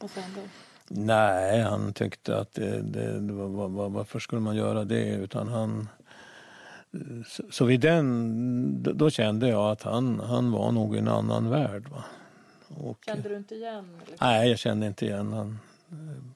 Vad 0.00 0.10
sa 0.10 0.20
han 0.20 0.30
då? 0.34 0.40
Nej, 0.88 1.60
han 1.60 1.92
tyckte 1.92 2.38
att 2.38 2.54
det, 2.54 2.82
det, 2.82 3.20
det 3.20 3.32
var, 3.32 3.68
var, 3.68 3.88
varför 3.88 4.18
skulle 4.18 4.40
man 4.40 4.56
göra 4.56 4.84
det? 4.84 5.08
Utan 5.08 5.48
han, 5.48 5.88
så, 7.26 7.42
så 7.50 7.64
vid 7.64 7.80
den, 7.80 8.82
då 8.82 9.10
kände 9.10 9.48
jag 9.48 9.70
att 9.70 9.82
han, 9.82 10.20
han 10.20 10.50
var 10.52 10.72
nog 10.72 10.96
i 10.96 10.98
en 10.98 11.08
annan 11.08 11.50
värld. 11.50 11.88
Va? 11.88 12.04
Och, 12.68 12.98
kände 13.06 13.28
du 13.28 13.36
inte 13.36 13.54
igen? 13.54 14.00
Eller? 14.06 14.16
Nej, 14.20 14.50
jag 14.50 14.58
kände 14.58 14.86
inte 14.86 15.06
igen 15.06 15.32
honom. 15.32 15.58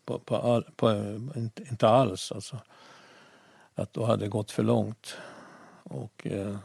På, 0.04 0.18
på, 0.18 0.36
all, 0.36 0.64
på, 0.76 0.90
inte, 1.36 1.62
inte 1.70 1.88
alls 1.88 2.32
alltså. 2.32 2.58
Att 3.74 3.92
då 3.92 4.04
hade 4.04 4.24
det 4.24 4.28
gått 4.28 4.50
för 4.50 4.62
långt. 4.62 5.16
Och, 5.82 6.26
eh, 6.26 6.56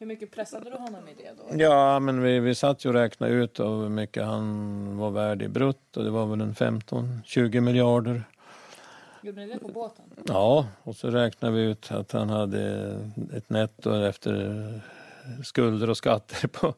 Hur 0.00 0.06
mycket 0.06 0.30
pressade 0.30 0.70
du 0.70 0.76
honom 0.76 1.08
i 1.08 1.14
det 1.14 1.30
då? 1.36 1.62
Ja, 1.62 2.00
men 2.00 2.22
vi, 2.22 2.40
vi 2.40 2.54
satt 2.54 2.84
ju 2.84 2.88
och 2.88 2.94
räknade 2.94 3.32
ut 3.32 3.60
hur 3.60 3.88
mycket 3.88 4.24
han 4.24 4.96
var 4.96 5.10
värd 5.10 5.42
i 5.42 5.48
brutto. 5.48 6.02
Det 6.02 6.10
var 6.10 6.26
väl 6.26 6.40
en 6.40 6.54
15-20 6.54 7.60
miljarder. 7.60 8.22
Gjorde 9.22 9.40
ni 9.40 9.52
det 9.52 9.58
på 9.58 9.68
båten? 9.68 10.04
Ja, 10.28 10.66
och 10.82 10.96
så 10.96 11.10
räknade 11.10 11.54
vi 11.54 11.62
ut 11.62 11.92
att 11.92 12.12
han 12.12 12.30
hade 12.30 12.94
ett 13.36 13.50
netto 13.50 13.94
efter 13.94 14.80
skulder 15.44 15.90
och 15.90 15.96
skatter 15.96 16.48
på 16.48 16.74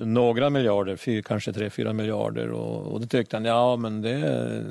några 0.00 0.50
miljarder, 0.50 0.96
fyr, 0.96 1.22
kanske 1.22 1.52
tre, 1.52 1.70
fyra 1.70 1.92
miljarder. 1.92 2.50
Och, 2.50 2.92
och 2.92 3.00
då 3.00 3.06
tyckte 3.06 3.36
han, 3.36 3.44
ja 3.44 3.76
men 3.76 4.02
det, 4.02 4.64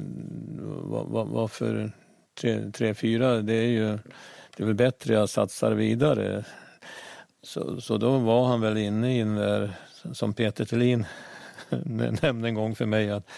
vad, 0.84 1.28
varför 1.28 1.92
tre, 2.42 2.72
tre, 2.72 2.94
fyra, 2.94 3.42
det 3.42 3.54
är 3.54 3.68
ju, 3.68 4.00
det 4.58 4.64
är 4.64 4.66
väl 4.66 4.76
bättre 4.76 5.14
jag 5.14 5.30
satsar 5.30 5.72
vidare. 5.72 6.46
Så, 7.44 7.82
så 7.82 7.98
då 7.98 8.18
var 8.18 8.46
han 8.46 8.62
väl 8.62 8.78
inne 8.78 9.16
i 9.16 9.20
den 9.20 9.36
där, 9.36 9.74
som 10.14 10.34
Peter 10.34 10.66
Thelin 10.66 11.06
nämnde 11.86 12.48
en 12.48 12.56
gång 12.56 12.76
för 12.76 12.86
mig, 12.86 13.12
att 13.12 13.30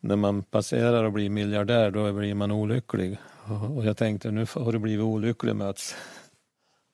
när 0.00 0.16
man 0.16 0.42
passerar 0.42 1.04
och 1.04 1.12
blir 1.12 1.30
miljardär 1.30 1.90
då 1.90 2.12
blir 2.12 2.34
man 2.34 2.50
olycklig. 2.50 3.18
Och 3.76 3.84
jag 3.84 3.96
tänkte, 3.96 4.30
nu 4.30 4.46
har 4.54 4.72
du 4.72 4.78
blivit 4.78 5.04
olycklig 5.04 5.56
Mats. 5.56 5.94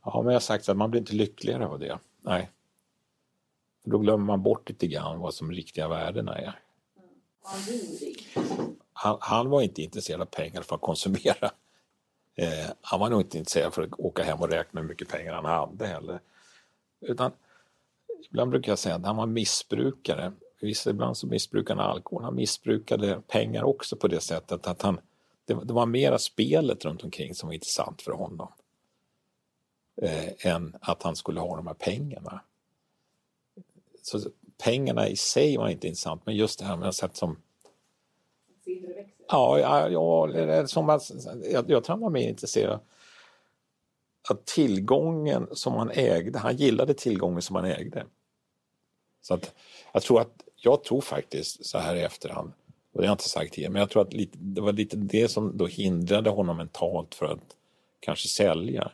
Ja, 0.05 0.23
men 0.23 0.27
jag 0.27 0.35
har 0.35 0.41
sagt 0.41 0.69
att 0.69 0.77
man 0.77 0.91
blir 0.91 1.01
inte 1.01 1.15
lyckligare 1.15 1.67
av 1.67 1.79
det. 1.79 1.99
Nej. 2.21 2.51
Då 3.85 3.99
glömmer 3.99 4.25
man 4.25 4.43
bort 4.43 4.69
lite 4.69 4.87
grann 4.87 5.19
vad 5.19 5.35
som 5.35 5.53
riktiga 5.53 5.89
värdena 5.89 6.39
är. 6.39 6.59
Han, 8.93 9.19
han 9.21 9.51
var 9.51 9.63
inte 9.63 9.83
intresserad 9.83 10.21
av 10.21 10.27
pengar 10.27 10.63
för 10.63 10.75
att 10.75 10.81
konsumera. 10.81 11.51
Eh, 12.41 12.71
han 12.81 13.01
var 13.01 13.11
nog 13.11 13.21
inte 13.21 13.39
intresserad 13.39 13.75
för 13.75 13.83
att 13.83 14.01
åka 14.01 14.23
hem 14.23 14.41
och 14.41 14.49
räkna 14.49 14.81
hur 14.81 14.89
mycket 14.89 15.09
pengar 15.09 15.33
han 15.33 15.45
hade 15.45 15.87
heller. 15.87 16.21
Utan 17.01 17.33
ibland 18.31 18.51
brukar 18.51 18.73
jag 18.73 18.79
säga 18.79 18.95
att 18.95 19.05
han 19.05 19.17
var 19.17 19.27
missbrukare. 19.27 20.33
Visst, 20.61 20.87
ibland 20.87 21.17
så 21.17 21.27
missbrukade 21.27 21.83
han 21.83 21.91
alkohol. 21.91 22.25
Han 22.25 22.35
missbrukade 22.35 23.23
pengar 23.27 23.63
också 23.63 23.97
på 23.97 24.09
det 24.09 24.21
sättet 24.21 24.67
att 24.67 24.83
han, 24.83 25.01
det, 25.45 25.55
det 25.65 25.73
var 25.73 25.87
mera 25.87 26.19
spelet 26.19 26.85
runt 26.85 27.05
omkring 27.05 27.35
som 27.35 27.47
var 27.47 27.55
intressant 27.55 28.03
för 28.03 28.13
honom. 28.13 28.53
Eh, 30.03 30.47
än 30.47 30.77
att 30.81 31.03
han 31.03 31.17
skulle 31.17 31.41
ha 31.41 31.57
de 31.57 31.67
här 31.67 31.75
pengarna. 31.75 32.41
Så 34.03 34.21
pengarna 34.59 35.09
i 35.09 35.17
sig 35.17 35.57
var 35.57 35.69
inte 35.69 35.87
intressant, 35.87 36.27
men 36.27 36.37
just 36.37 36.59
det 36.59 36.65
här 36.65 36.77
med 36.77 36.89
att 36.89 36.95
sätt 36.95 37.17
som 37.17 37.37
Ja, 39.31 39.59
ja, 39.59 39.89
ja 39.89 40.67
som 40.67 40.91
att, 40.91 41.11
jag, 41.53 41.71
jag 41.71 41.85
tror 41.85 41.95
han 41.95 42.01
var 42.01 42.11
mer 42.11 42.29
intresserad 42.29 42.81
av 44.31 44.39
tillgången 44.45 45.49
som 45.53 45.73
han 45.73 45.91
ägde. 45.91 46.39
Han 46.39 46.57
gillade 46.57 46.95
tillgången 46.95 47.43
som 47.43 47.57
han 47.57 47.65
ägde. 47.65 48.07
Så 49.23 49.35
att 49.35 49.55
jag 49.93 50.03
tror 50.03 50.21
att, 50.21 50.33
jag 50.57 50.85
tror 50.85 51.01
faktiskt 51.01 51.67
så 51.67 51.79
här 51.79 51.97
i 51.97 52.03
efterhand, 52.03 52.53
och 52.93 53.01
det 53.01 53.07
har 53.07 53.11
jag 53.11 53.15
inte 53.15 53.29
sagt 53.29 53.53
tidigare, 53.53 53.73
men 53.73 53.81
jag 53.81 53.91
tror 53.91 54.03
att 54.03 54.13
lite, 54.13 54.39
det 54.41 54.61
var 54.61 54.73
lite 54.73 54.97
det 54.97 55.29
som 55.29 55.57
då 55.57 55.67
hindrade 55.67 56.31
honom 56.31 56.57
mentalt 56.57 57.15
för 57.15 57.27
att 57.27 57.57
kanske 58.01 58.29
sälja. 58.29 58.91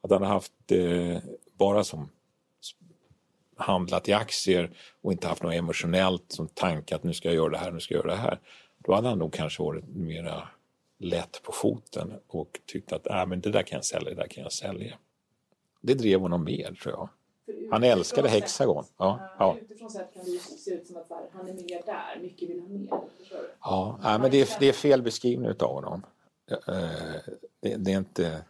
Att 0.00 0.10
han 0.10 0.22
har 0.22 0.28
haft 0.28 0.52
eh, 0.68 1.18
bara 1.58 1.84
som 1.84 2.08
handlat 3.56 4.08
i 4.08 4.12
aktier 4.12 4.70
och 5.02 5.12
inte 5.12 5.28
haft 5.28 5.42
något 5.42 5.54
emotionellt 5.54 6.24
som 6.28 6.48
tanke 6.48 6.94
att 6.94 7.04
nu 7.04 7.12
ska 7.12 7.28
jag 7.28 7.34
göra 7.34 7.48
det 7.48 7.58
här, 7.58 7.72
nu 7.72 7.80
ska 7.80 7.94
jag 7.94 8.04
göra 8.04 8.14
det 8.14 8.20
här. 8.20 8.38
Då 8.86 8.94
hade 8.94 9.08
han 9.08 9.18
nog 9.18 9.32
kanske 9.32 9.62
varit 9.62 9.84
mera 9.88 10.48
lätt 10.98 11.42
på 11.42 11.52
foten 11.52 12.12
och 12.26 12.60
tyckt 12.66 12.92
att 12.92 13.06
äh, 13.06 13.26
men 13.26 13.40
det 13.40 13.50
där 13.50 13.62
kan 13.62 13.76
jag 13.76 13.84
sälja, 13.84 14.10
det 14.10 14.16
där 14.16 14.26
kan 14.28 14.42
jag 14.42 14.52
sälja. 14.52 14.98
Det 15.80 15.94
drev 15.94 16.20
honom 16.20 16.44
mer 16.44 16.78
tror 16.82 16.94
jag. 16.94 17.08
Han 17.70 17.84
älskade 17.84 18.28
Hexagon. 18.28 18.84
Ja, 18.96 19.20
ja. 19.38 19.56
Utifrån 19.60 19.90
sett 19.90 20.14
kan 20.14 20.24
det 20.24 20.30
ju 20.30 20.38
se 20.38 20.70
ut 20.70 20.86
som 20.86 20.96
att 20.96 21.10
han 21.32 21.48
är 21.48 21.52
miljardär, 21.52 22.18
mycket 22.22 22.50
vill 22.50 22.60
ha 22.60 22.68
mer. 22.68 22.88
Ja, 23.60 23.98
nej, 24.02 24.18
men 24.18 24.30
det 24.30 24.40
är, 24.40 24.60
det 24.60 24.68
är 24.68 24.72
fel 24.72 25.02
beskrivning 25.02 25.50
av 25.50 25.74
honom. 25.74 26.02
Det, 27.60 27.76
det 27.76 27.92
är 27.92 27.98
inte... 27.98 28.44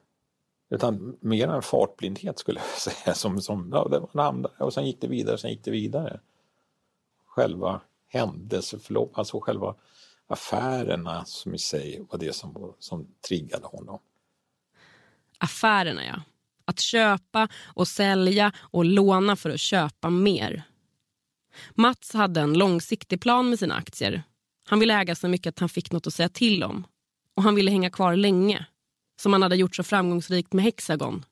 Utan 0.70 1.16
mer 1.20 1.48
en 1.48 1.62
fartblindhet 1.62 2.38
skulle 2.38 2.60
jag 2.60 2.92
säga. 2.92 3.14
Som, 3.14 3.40
som, 3.40 3.70
ja, 3.72 3.88
det 3.90 3.98
var 3.98 4.08
en 4.12 4.20
andra, 4.20 4.50
och 4.58 4.74
sen 4.74 4.86
gick 4.86 5.00
det 5.00 5.08
vidare, 5.08 5.38
sen 5.38 5.50
gick 5.50 5.64
det 5.64 5.70
vidare. 5.70 6.20
Själva 7.26 7.80
händelseförlopp, 8.08 9.18
alltså 9.18 9.40
själva 9.40 9.74
affärerna 10.26 11.24
som 11.24 11.54
i 11.54 11.58
sig 11.58 12.06
var 12.10 12.18
det 12.18 12.32
som, 12.32 12.74
som 12.78 13.06
triggade 13.28 13.66
honom. 13.66 13.98
Affärerna, 15.38 16.04
ja. 16.06 16.22
Att 16.64 16.80
köpa 16.80 17.48
och 17.64 17.88
sälja 17.88 18.52
och 18.58 18.84
låna 18.84 19.36
för 19.36 19.50
att 19.50 19.60
köpa 19.60 20.10
mer. 20.10 20.62
Mats 21.74 22.12
hade 22.12 22.40
en 22.40 22.54
långsiktig 22.54 23.20
plan 23.20 23.50
med 23.50 23.58
sina 23.58 23.74
aktier. 23.74 24.22
Han 24.66 24.78
ville 24.80 24.94
äga 24.94 25.14
så 25.14 25.28
mycket 25.28 25.50
att 25.50 25.58
han 25.58 25.68
fick 25.68 25.92
något 25.92 26.06
att 26.06 26.14
säga 26.14 26.28
till 26.28 26.64
om. 26.64 26.86
Och 27.36 27.42
han 27.42 27.54
ville 27.54 27.70
hänga 27.70 27.90
kvar 27.90 28.16
länge. 28.16 28.66
Som 29.20 29.32
han 29.32 29.42
hade 29.42 29.56
gjort 29.56 29.76
så 29.76 29.82
framgångsrikt 29.82 30.52
med 30.52 30.64
Hexagon. 30.64 31.24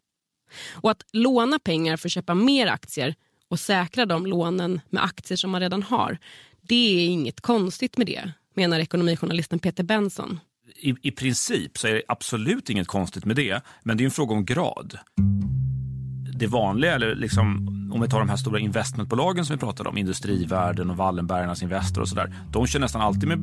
Och 0.71 0.91
att 0.91 1.05
låna 1.13 1.59
pengar 1.59 1.97
för 1.97 2.09
att 2.09 2.13
köpa 2.13 2.35
mer 2.35 2.67
aktier 2.67 3.15
och 3.49 3.61
säkra 3.61 4.07
de 4.07 4.27
lånen 4.27 4.81
med 4.91 5.05
aktier 5.05 5.37
som 5.37 5.51
man 5.51 5.61
redan 5.61 5.83
har. 5.83 6.19
Det 6.61 6.75
är 6.75 7.09
inget 7.09 7.41
konstigt 7.41 7.97
med 7.97 8.07
det 8.07 8.33
menar 8.55 8.81
ekonomijournalisten 8.81 9.59
Peter 9.59 9.85
Benson. 9.85 10.41
I, 10.77 10.95
I 11.03 11.11
princip 11.11 11.79
så 11.79 11.87
är 11.87 11.95
det 11.95 12.03
absolut 12.09 12.71
inget 12.71 12.87
konstigt 12.87 13.25
med 13.25 13.37
det, 13.37 13.61
men 13.83 13.97
det 13.97 14.03
är 14.03 14.05
en 14.05 14.11
fråga 14.11 14.35
om 14.35 14.45
grad. 14.45 14.99
Det 16.39 16.47
vanliga, 16.47 16.95
eller 16.95 17.15
liksom, 17.15 17.69
om 17.95 18.01
vi 18.01 18.09
tar 18.09 18.19
de 18.19 18.29
här 18.29 18.37
stora 18.37 18.59
investmentbolagen 18.59 19.45
som 19.45 19.57
vi 19.57 19.61
pratade 19.61 19.89
om, 19.89 19.99
Industrivärden 19.99 20.91
och 20.91 20.97
Wallenbergarnas 20.97 21.63
Investor 21.63 22.03
och 22.03 22.09
sådär. 22.09 22.35
De 22.53 22.67
kör 22.67 22.81
nästan 22.81 23.03
alltid 23.03 23.29
med, 23.29 23.39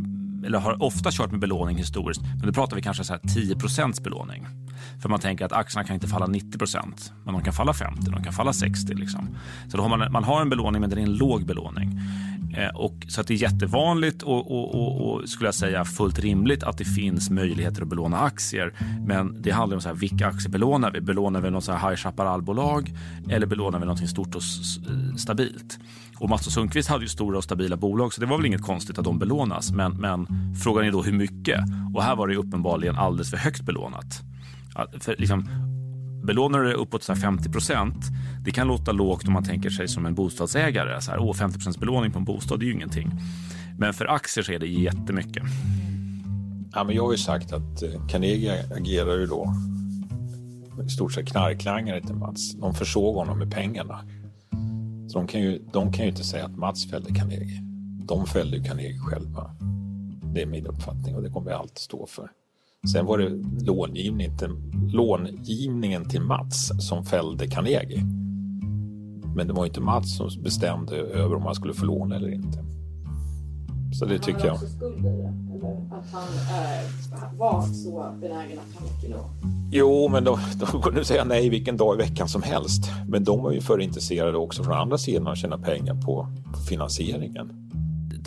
eller 0.45 0.59
har 0.59 0.83
ofta 0.83 1.11
kört 1.11 1.31
med 1.31 1.39
belåning 1.39 1.77
historiskt, 1.77 2.21
men 2.21 2.45
då 2.47 2.53
pratar 2.53 2.75
vi 2.75 2.81
kanske 2.81 3.03
så 3.03 3.13
här 3.13 3.19
10% 3.19 4.03
belåning. 4.03 4.47
För 5.01 5.09
man 5.09 5.19
tänker 5.19 5.45
att 5.45 5.51
aktierna 5.51 5.87
kan 5.87 5.93
inte 5.93 6.07
falla 6.07 6.27
90 6.27 6.59
men 7.25 7.33
de 7.33 7.43
kan 7.43 7.53
falla 7.53 7.73
50, 7.73 8.11
de 8.11 8.23
kan 8.23 8.33
falla 8.33 8.53
60. 8.53 8.93
Liksom. 8.93 9.37
Så 9.67 9.77
då 9.77 9.83
har 9.83 9.97
man, 9.97 10.11
man 10.11 10.23
har 10.23 10.41
en 10.41 10.49
belåning, 10.49 10.81
men 10.81 10.89
det 10.89 10.95
är 10.95 10.99
en 10.99 11.13
låg 11.13 11.45
belåning. 11.45 11.99
Eh, 12.57 12.75
och, 12.75 13.05
så 13.07 13.21
att 13.21 13.27
det 13.27 13.33
är 13.33 13.37
jättevanligt 13.37 14.23
och, 14.23 14.51
och, 14.51 14.75
och, 14.75 15.11
och, 15.11 15.29
skulle 15.29 15.47
jag 15.47 15.55
säga 15.55 15.85
fullt 15.85 16.19
rimligt 16.19 16.63
att 16.63 16.77
det 16.77 16.85
finns 16.85 17.29
möjligheter 17.29 17.81
att 17.81 17.87
belåna 17.87 18.19
aktier. 18.19 18.73
Men 19.05 19.41
det 19.41 19.51
handlar 19.51 19.77
om 19.77 19.81
så 19.81 19.89
här, 19.89 19.95
vilka 19.95 20.27
aktier 20.27 20.51
belånar 20.51 20.91
vi? 20.91 21.01
Belånar 21.01 21.41
vi 21.41 21.51
något 21.51 21.63
så 21.63 21.71
här 21.71 21.89
High 21.89 21.97
Chaparral-bolag 21.97 22.93
eller 23.29 23.47
belånar 23.47 23.79
vi 23.79 23.85
något 23.85 24.09
stort 24.09 24.35
och 24.35 24.43
stabilt? 25.17 25.79
Och 26.17 26.29
Mats 26.29 26.47
och 26.47 26.53
Sundqvist 26.53 26.89
hade 26.89 27.03
ju 27.03 27.09
stora 27.09 27.37
och 27.37 27.43
stabila 27.43 27.77
bolag 27.77 28.13
så 28.13 28.21
det 28.21 28.27
var 28.27 28.37
väl 28.37 28.45
inget 28.45 28.61
konstigt 28.61 28.97
att 28.97 29.05
de 29.05 29.19
belånas. 29.19 29.71
Men, 29.71 29.97
men 29.97 30.27
frågan 30.63 30.85
är 30.85 30.91
då 30.91 31.01
hur 31.01 31.13
mycket? 31.13 31.59
Och 31.93 32.03
här 32.03 32.15
var 32.15 32.27
det 32.27 32.35
uppenbarligen 32.35 32.95
alldeles 32.95 33.29
för 33.29 33.37
högt 33.37 33.61
belånat. 33.61 34.21
För 34.99 35.15
liksom, 35.17 35.68
belånar 36.23 36.59
du 36.59 36.73
uppåt 36.73 37.03
så 37.03 37.15
50 37.15 37.49
procent, 37.49 38.05
det 38.43 38.51
kan 38.51 38.67
låta 38.67 38.91
lågt 38.91 39.27
om 39.27 39.33
man 39.33 39.43
tänker 39.43 39.69
sig 39.69 39.87
som 39.87 40.05
en 40.05 40.15
bostadsägare. 40.15 41.01
Så 41.01 41.11
här, 41.11 41.19
åh, 41.19 41.33
50 41.33 41.57
procents 41.57 41.79
belåning 41.79 42.11
på 42.11 42.19
en 42.19 42.25
bostad, 42.25 42.59
det 42.59 42.63
är 42.63 42.67
ju 42.67 42.73
ingenting. 42.73 43.11
Men 43.77 43.93
för 43.93 44.05
aktier 44.05 44.43
så 44.43 44.51
är 44.51 44.59
det 44.59 44.67
jättemycket. 44.67 45.43
Ja, 46.73 46.83
men 46.83 46.95
jag 46.95 47.03
har 47.03 47.11
ju 47.11 47.17
sagt 47.17 47.53
att 47.53 47.83
eh, 47.83 48.07
Carnegie 48.07 48.65
agerar 48.75 49.17
ju 49.17 49.25
då 49.25 49.53
i 50.85 50.89
stort 50.89 51.13
sett 51.13 51.27
knarklangare 51.27 52.01
till 52.01 52.15
Mats. 52.15 52.53
De 52.53 52.73
försåg 52.73 53.15
honom 53.15 53.39
med 53.39 53.51
pengarna. 53.51 54.01
Så 55.07 55.17
de 55.17 55.27
kan 55.27 55.41
ju, 55.41 55.59
de 55.73 55.93
kan 55.93 56.05
ju 56.05 56.11
inte 56.11 56.23
säga 56.23 56.45
att 56.45 56.57
Mats 56.57 56.89
fällde 56.89 57.13
Carnegie. 57.13 57.61
De 58.05 58.25
fällde 58.25 58.57
ju 58.57 58.63
Carnegie 58.63 58.99
själva. 58.99 59.55
Det 60.33 60.41
är 60.41 60.45
min 60.45 60.67
uppfattning 60.67 61.15
och 61.15 61.23
det 61.23 61.29
kommer 61.29 61.51
jag 61.51 61.59
alltid 61.59 61.77
stå 61.77 62.07
för. 62.07 62.29
Sen 62.87 63.05
var 63.05 63.17
det 63.17 63.29
långivning 63.65 64.37
till, 64.37 64.49
långivningen 64.93 66.09
till 66.09 66.21
Mats 66.21 66.71
som 66.79 67.05
fällde 67.05 67.47
Carnegie. 67.47 68.03
Men 69.35 69.47
det 69.47 69.53
var 69.53 69.65
inte 69.65 69.81
Mats 69.81 70.17
som 70.17 70.29
bestämde 70.43 70.95
över 70.95 71.35
om 71.35 71.43
han 71.43 71.55
skulle 71.55 71.73
få 71.73 71.85
låna 71.85 72.15
eller 72.15 72.33
inte. 72.33 72.65
Så 73.93 74.05
det 74.05 74.19
tycker 74.19 74.45
jag. 74.45 74.55
Han 74.55 74.65
det? 74.79 74.85
Eller 74.85 75.99
att 75.99 76.11
han 76.11 76.23
är, 76.57 77.37
var 77.37 77.61
så 77.61 78.15
benägen 78.21 78.59
att 78.59 78.77
ta 78.77 78.93
mycket 78.93 79.09
lån? 79.09 79.69
Jo, 79.71 80.07
men 80.07 80.23
då, 80.23 80.39
då 80.59 80.65
kunde 80.65 80.99
du 80.99 81.05
säga 81.05 81.23
nej 81.23 81.49
vilken 81.49 81.77
dag 81.77 81.95
i 81.95 81.97
veckan 81.97 82.27
som 82.27 82.43
helst. 82.43 82.91
Men 83.07 83.23
de 83.23 83.43
var 83.43 83.51
ju 83.51 83.61
för 83.61 83.81
intresserade 83.81 84.37
också 84.37 84.63
från 84.63 84.73
andra 84.73 84.97
sidan 84.97 85.27
att 85.27 85.37
tjäna 85.37 85.57
pengar 85.57 86.01
på, 86.01 86.27
på 86.53 86.59
finansieringen 86.59 87.69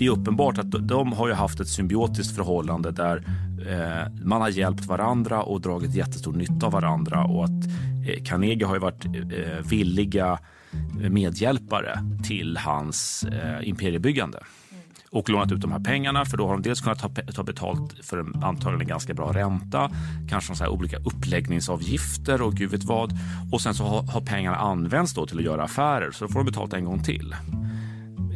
det 0.02 0.06
är 0.06 0.10
uppenbart 0.10 0.58
att 0.58 0.88
de 0.88 1.12
har 1.12 1.28
ju 1.28 1.34
haft 1.34 1.60
ett 1.60 1.68
symbiotiskt 1.68 2.36
förhållande 2.36 2.90
där 2.90 3.26
eh, 3.66 4.12
man 4.24 4.40
har 4.40 4.48
hjälpt 4.48 4.84
varandra 4.84 5.42
och 5.42 5.60
dragit 5.60 5.94
jättestor 5.94 6.32
nytta 6.32 6.66
av 6.66 6.72
varandra 6.72 7.24
och 7.24 7.44
att 7.44 7.66
eh, 8.06 8.24
Carnegie 8.24 8.66
har 8.66 8.78
varit 8.78 9.04
eh, 9.04 9.70
villiga 9.70 10.38
medhjälpare 11.10 11.98
till 12.24 12.56
hans 12.56 13.26
imperiebyggande. 13.62 14.38
och 15.10 15.30
lånat 15.30 15.52
ut 15.52 15.60
de 15.60 15.72
här 15.72 15.80
pengarna 15.80 16.24
för 16.24 16.36
då 16.36 16.46
har 16.46 16.52
de 16.52 16.62
dels 16.62 16.80
kunnat 16.80 16.98
ta, 16.98 17.08
ta 17.34 17.42
betalt 17.42 18.04
för 18.06 18.18
en 18.18 18.42
antagligen 18.42 18.88
ganska 18.88 19.14
bra 19.14 19.32
ränta, 19.32 19.90
kanske 20.28 20.54
så 20.54 20.68
olika 20.68 20.96
uppläggningsavgifter 20.96 22.42
och 22.42 22.54
gud 22.54 22.70
vet 22.70 22.84
vad. 22.84 23.12
Och 23.52 23.60
sen 23.60 23.74
så 23.74 23.84
har, 23.84 24.02
har 24.02 24.20
pengarna 24.20 24.56
använts 24.56 25.14
då 25.14 25.26
till 25.26 25.38
att 25.38 25.44
göra 25.44 25.64
affärer 25.64 26.10
så 26.10 26.24
då 26.24 26.32
får 26.32 26.40
de 26.40 26.46
betalt 26.46 26.72
en 26.72 26.84
gång 26.84 27.02
till. 27.02 27.34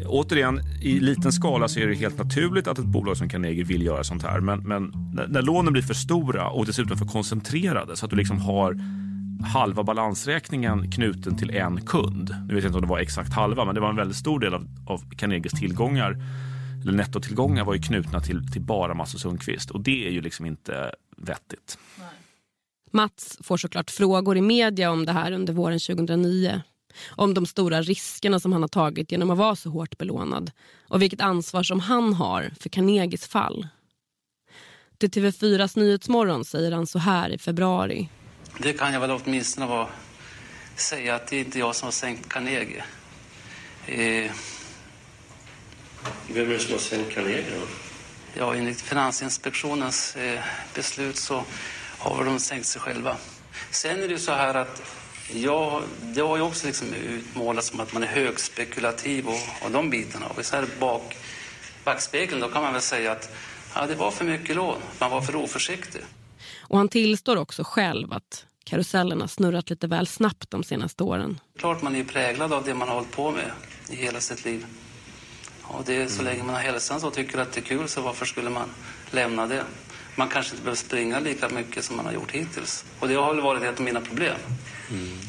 Återigen, 0.07 0.61
i 0.83 1.01
liten 1.01 1.33
skala 1.33 1.69
så 1.69 1.81
är 1.81 1.87
det 1.87 1.95
helt 1.95 2.19
naturligt 2.19 2.67
att 2.67 2.79
ett 2.79 2.85
bolag 2.85 3.17
som 3.17 3.29
Carnegie 3.29 3.65
vill 3.65 3.83
göra 3.83 4.05
sånt 4.05 4.23
här. 4.23 4.41
Men, 4.41 4.61
men 4.61 4.93
när, 5.15 5.27
när 5.27 5.43
lånen 5.43 5.73
blir 5.73 5.83
för 5.83 5.95
stora 5.95 6.49
och 6.49 6.67
dessutom 6.67 6.99
för 6.99 7.07
koncentrerade 7.07 7.97
så 7.97 8.05
att 8.05 8.11
du 8.11 8.17
liksom 8.17 8.41
har 8.41 8.81
halva 9.47 9.83
balansräkningen 9.83 10.93
knuten 10.93 11.37
till 11.37 11.51
en 11.51 11.87
kund. 11.87 12.35
Nu 12.49 12.55
vet 12.55 12.65
jag 12.65 12.69
inte 12.69 12.79
om 12.79 12.83
det 12.83 12.91
var 12.91 12.99
exakt 12.99 13.33
halva, 13.33 13.65
men 13.65 13.75
det 13.75 13.81
var 13.81 13.91
en 13.91 13.97
väldigt 13.97 14.17
stor 14.17 14.41
del 14.41 14.55
av, 14.55 14.67
av 14.87 15.11
Carnegies 15.17 15.53
tillgångar 15.53 16.17
eller 16.83 16.93
nettotillgångar 16.93 17.65
var 17.65 17.75
ju 17.75 17.81
knutna 17.81 18.21
till, 18.21 18.53
till 18.53 18.63
bara 18.63 18.95
Mats 18.95 19.15
och 19.15 19.21
Sundqvist 19.21 19.71
och 19.71 19.81
det 19.81 20.07
är 20.07 20.11
ju 20.11 20.21
liksom 20.21 20.47
inte 20.47 20.95
vettigt. 21.17 21.79
Mats 22.91 23.39
får 23.43 23.57
såklart 23.57 23.91
frågor 23.91 24.37
i 24.37 24.41
media 24.41 24.91
om 24.91 25.05
det 25.05 25.13
här 25.13 25.33
under 25.33 25.53
våren 25.53 25.79
2009. 25.79 26.63
Om 27.09 27.35
de 27.35 27.47
stora 27.47 27.83
riskerna 27.83 28.41
som 28.41 28.53
han 28.53 28.63
har 28.63 28.69
tagit 28.69 29.13
genom 29.13 29.31
att 29.31 29.39
vara 29.39 29.57
så 29.57 29.71
hårt 29.71 29.99
belånad 29.99 30.51
och 30.89 31.03
vilket 31.03 31.21
ansvar 31.21 31.63
som 31.63 31.81
han 31.81 32.15
har 32.15 32.51
för 32.61 32.69
Carnegies 32.69 33.29
fall. 33.29 33.69
Till 34.99 35.11
TV4s 35.11 35.79
Nyhetsmorgon 35.79 36.45
säger 36.45 36.73
han 36.73 36.87
så 36.87 36.99
här 36.99 37.31
i 37.31 37.39
februari. 37.39 38.09
Det 38.59 38.73
kan 38.73 38.93
jag 38.93 39.01
väl 39.01 39.11
åtminstone 39.11 39.67
vara, 39.67 39.89
säga 40.77 41.15
att 41.15 41.27
det 41.27 41.37
är 41.37 41.41
inte 41.41 41.59
jag 41.59 41.77
som 41.77 41.87
har 41.87 41.93
sänkt 41.93 42.29
Carnegie. 42.29 42.85
Eh, 43.87 44.31
Vem 46.29 46.51
är 46.51 46.53
det 46.53 46.59
som 46.59 46.73
har 46.73 46.79
sänkt 46.79 47.15
Carnegie 47.15 47.45
då? 47.61 47.67
ja, 48.39 48.55
enligt 48.55 48.81
Finansinspektionens 48.81 50.17
eh, 50.17 50.41
beslut 50.75 51.17
så 51.17 51.45
har 51.99 52.25
de 52.25 52.39
sänkt 52.39 52.67
sig 52.67 52.81
själva. 52.81 53.17
Sen 53.71 53.97
är 54.03 54.09
det 54.09 54.15
ju 54.15 54.19
så 54.19 54.33
här 54.33 54.55
att 54.55 54.83
ja, 55.35 55.83
det 56.03 56.21
har 56.21 56.37
ju 56.37 56.43
också 56.43 56.67
liksom 56.67 56.95
utmålats 56.95 57.69
som 57.69 57.81
att 57.81 57.93
man 57.93 58.03
är 58.03 58.07
högspekulativ 58.07 59.29
och, 59.29 59.65
och 59.65 59.71
de 59.71 59.91
bitarna. 59.91 60.27
Och 60.27 60.45
så 60.45 60.57
här 60.57 60.67
bak 60.81 61.17
backspegeln 61.85 62.41
då 62.41 62.49
kan 62.49 62.63
man 62.63 62.73
väl 62.73 62.83
säga 62.83 63.13
att 63.13 63.31
ja, 63.75 63.87
det 63.87 63.95
var 63.95 64.11
för 64.11 64.25
mycket 64.25 64.57
lån. 64.57 64.79
Man 65.01 65.11
var 65.11 65.21
för 65.21 65.37
oförsiktig. 65.37 66.03
Och 66.61 66.79
han 66.79 66.89
tillstår 66.89 67.37
också 67.37 67.65
själv 67.65 68.13
att 68.13 68.47
karusellen 68.65 69.21
har 69.21 69.29
snurrat 69.29 69.71
lite 69.71 69.87
väl 69.87 70.07
snabbt 70.07 70.51
de 70.51 70.65
senaste 70.65 71.03
åren. 71.05 71.41
Klart 71.59 71.83
man 71.83 71.97
är 71.97 72.05
präglad 72.05 72.53
av 72.53 72.65
det 72.65 72.75
man 72.75 72.89
har 72.89 72.95
hållit 72.95 73.13
på 73.13 73.31
med 73.31 73.51
i 73.91 73.97
hela 73.97 74.21
sitt 74.21 74.45
liv. 74.45 74.67
Och 75.63 75.85
det 75.87 76.03
är 76.03 76.09
så 76.09 76.23
länge 76.23 76.43
man 76.43 76.55
har 76.55 76.63
hälsan 76.63 77.01
så 77.01 77.11
tycker 77.11 77.39
att 77.39 77.53
det 77.53 77.61
är 77.61 77.65
kul 77.65 77.89
så 77.89 78.01
varför 78.01 78.27
skulle 78.27 78.51
man 78.51 78.69
lämna 79.11 79.47
det? 79.47 79.65
Man 80.17 80.29
kanske 80.29 80.53
inte 80.53 80.63
behöver 80.63 80.77
springa 80.77 81.21
lika 81.21 81.49
mycket 81.49 81.85
som 81.85 81.97
man 81.97 82.07
har 82.07 82.13
gjort 82.13 82.31
hittills. 82.31 82.85
Och 83.01 83.09
det 83.09 83.15
har 83.15 83.35
väl 83.35 83.43
varit 83.43 83.63
ett 83.63 83.79
av 83.79 83.85
mina 83.85 84.01
problem. 84.01 84.37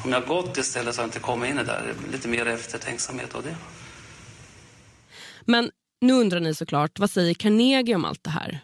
Om 0.04 0.12
jag 0.12 0.22
har 0.22 0.28
gått 0.28 0.58
istället 0.58 0.96
så 0.96 1.02
har 1.02 1.04
jag 1.04 1.08
inte 1.08 1.20
kommit 1.20 1.50
in 1.50 1.56
i 1.56 1.58
det 1.58 1.64
där. 1.64 1.94
Lite 2.12 2.28
mer 2.28 2.46
eftertänksamhet 2.46 3.36
av 3.36 3.44
det. 3.44 3.56
Men 5.42 5.72
nu 6.02 6.14
undrar 6.14 6.40
ni 6.40 6.56
såklart, 6.56 7.00
vad 7.00 7.10
säger 7.10 7.34
Carnegie 7.34 7.96
om 7.96 8.06
allt 8.06 8.24
det 8.24 8.30
här? 8.30 8.60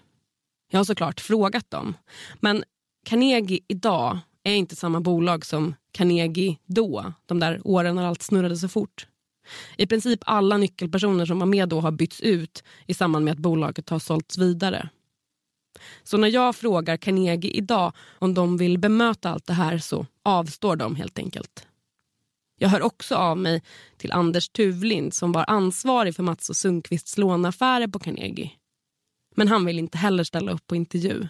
Jag 0.72 0.80
har 0.80 0.86
såklart 0.86 1.20
frågat 1.20 1.72
dem. 1.72 1.94
Men 2.40 2.64
Carnegie 3.06 3.60
idag 3.68 4.20
är 4.44 4.54
inte 4.54 4.76
samma 4.76 5.00
bolag 5.00 5.46
som 5.46 5.76
Carnegie 5.92 6.58
då, 6.66 7.14
de 7.26 7.40
där 7.40 7.62
åren 7.64 7.96
när 7.96 8.06
allt 8.06 8.22
snurrade 8.22 8.58
så 8.58 8.68
fort. 8.68 9.08
I 9.78 9.88
princip 9.88 10.20
alla 10.26 10.58
nyckelpersoner 10.58 11.26
som 11.26 11.40
var 11.40 11.46
med 11.46 11.70
då 11.70 11.82
har 11.82 11.92
bytts 11.92 12.22
ut 12.22 12.64
i 12.88 12.94
samband 12.94 13.26
med 13.26 13.32
att 13.32 13.38
bolaget 13.38 13.90
har 13.90 14.00
sålts 14.00 14.38
vidare. 14.38 14.90
Så 16.04 16.18
när 16.18 16.28
jag 16.28 16.56
frågar 16.56 16.98
Carnegie 16.98 17.52
idag 17.52 17.94
om 18.20 18.34
de 18.34 18.58
vill 18.58 18.78
bemöta 18.78 19.30
allt 19.30 19.46
det 19.46 19.54
här 19.54 19.78
så 19.78 20.06
avstår 20.24 20.76
de 20.76 20.96
helt 20.96 21.20
enkelt. 21.20 21.68
Jag 22.60 22.70
hör 22.70 22.82
också 22.82 23.16
av 23.16 23.38
mig 23.38 23.62
till 23.98 24.12
Anders 24.12 24.50
Tuvlind 24.50 25.14
som 25.14 25.32
var 25.32 25.46
ansvarig 25.48 26.16
för 26.16 26.24
Mats 26.24 26.50
och 26.50 26.56
Sundqvists 26.56 27.18
lånaffärer 27.18 27.88
på 27.88 28.00
Carnegie. 28.00 28.52
Men 29.36 29.48
han 29.48 29.66
vill 29.66 29.80
inte 29.80 29.98
heller 29.98 30.24
ställa 30.24 30.52
upp 30.52 30.68
på 30.68 30.76
intervju. 30.76 31.28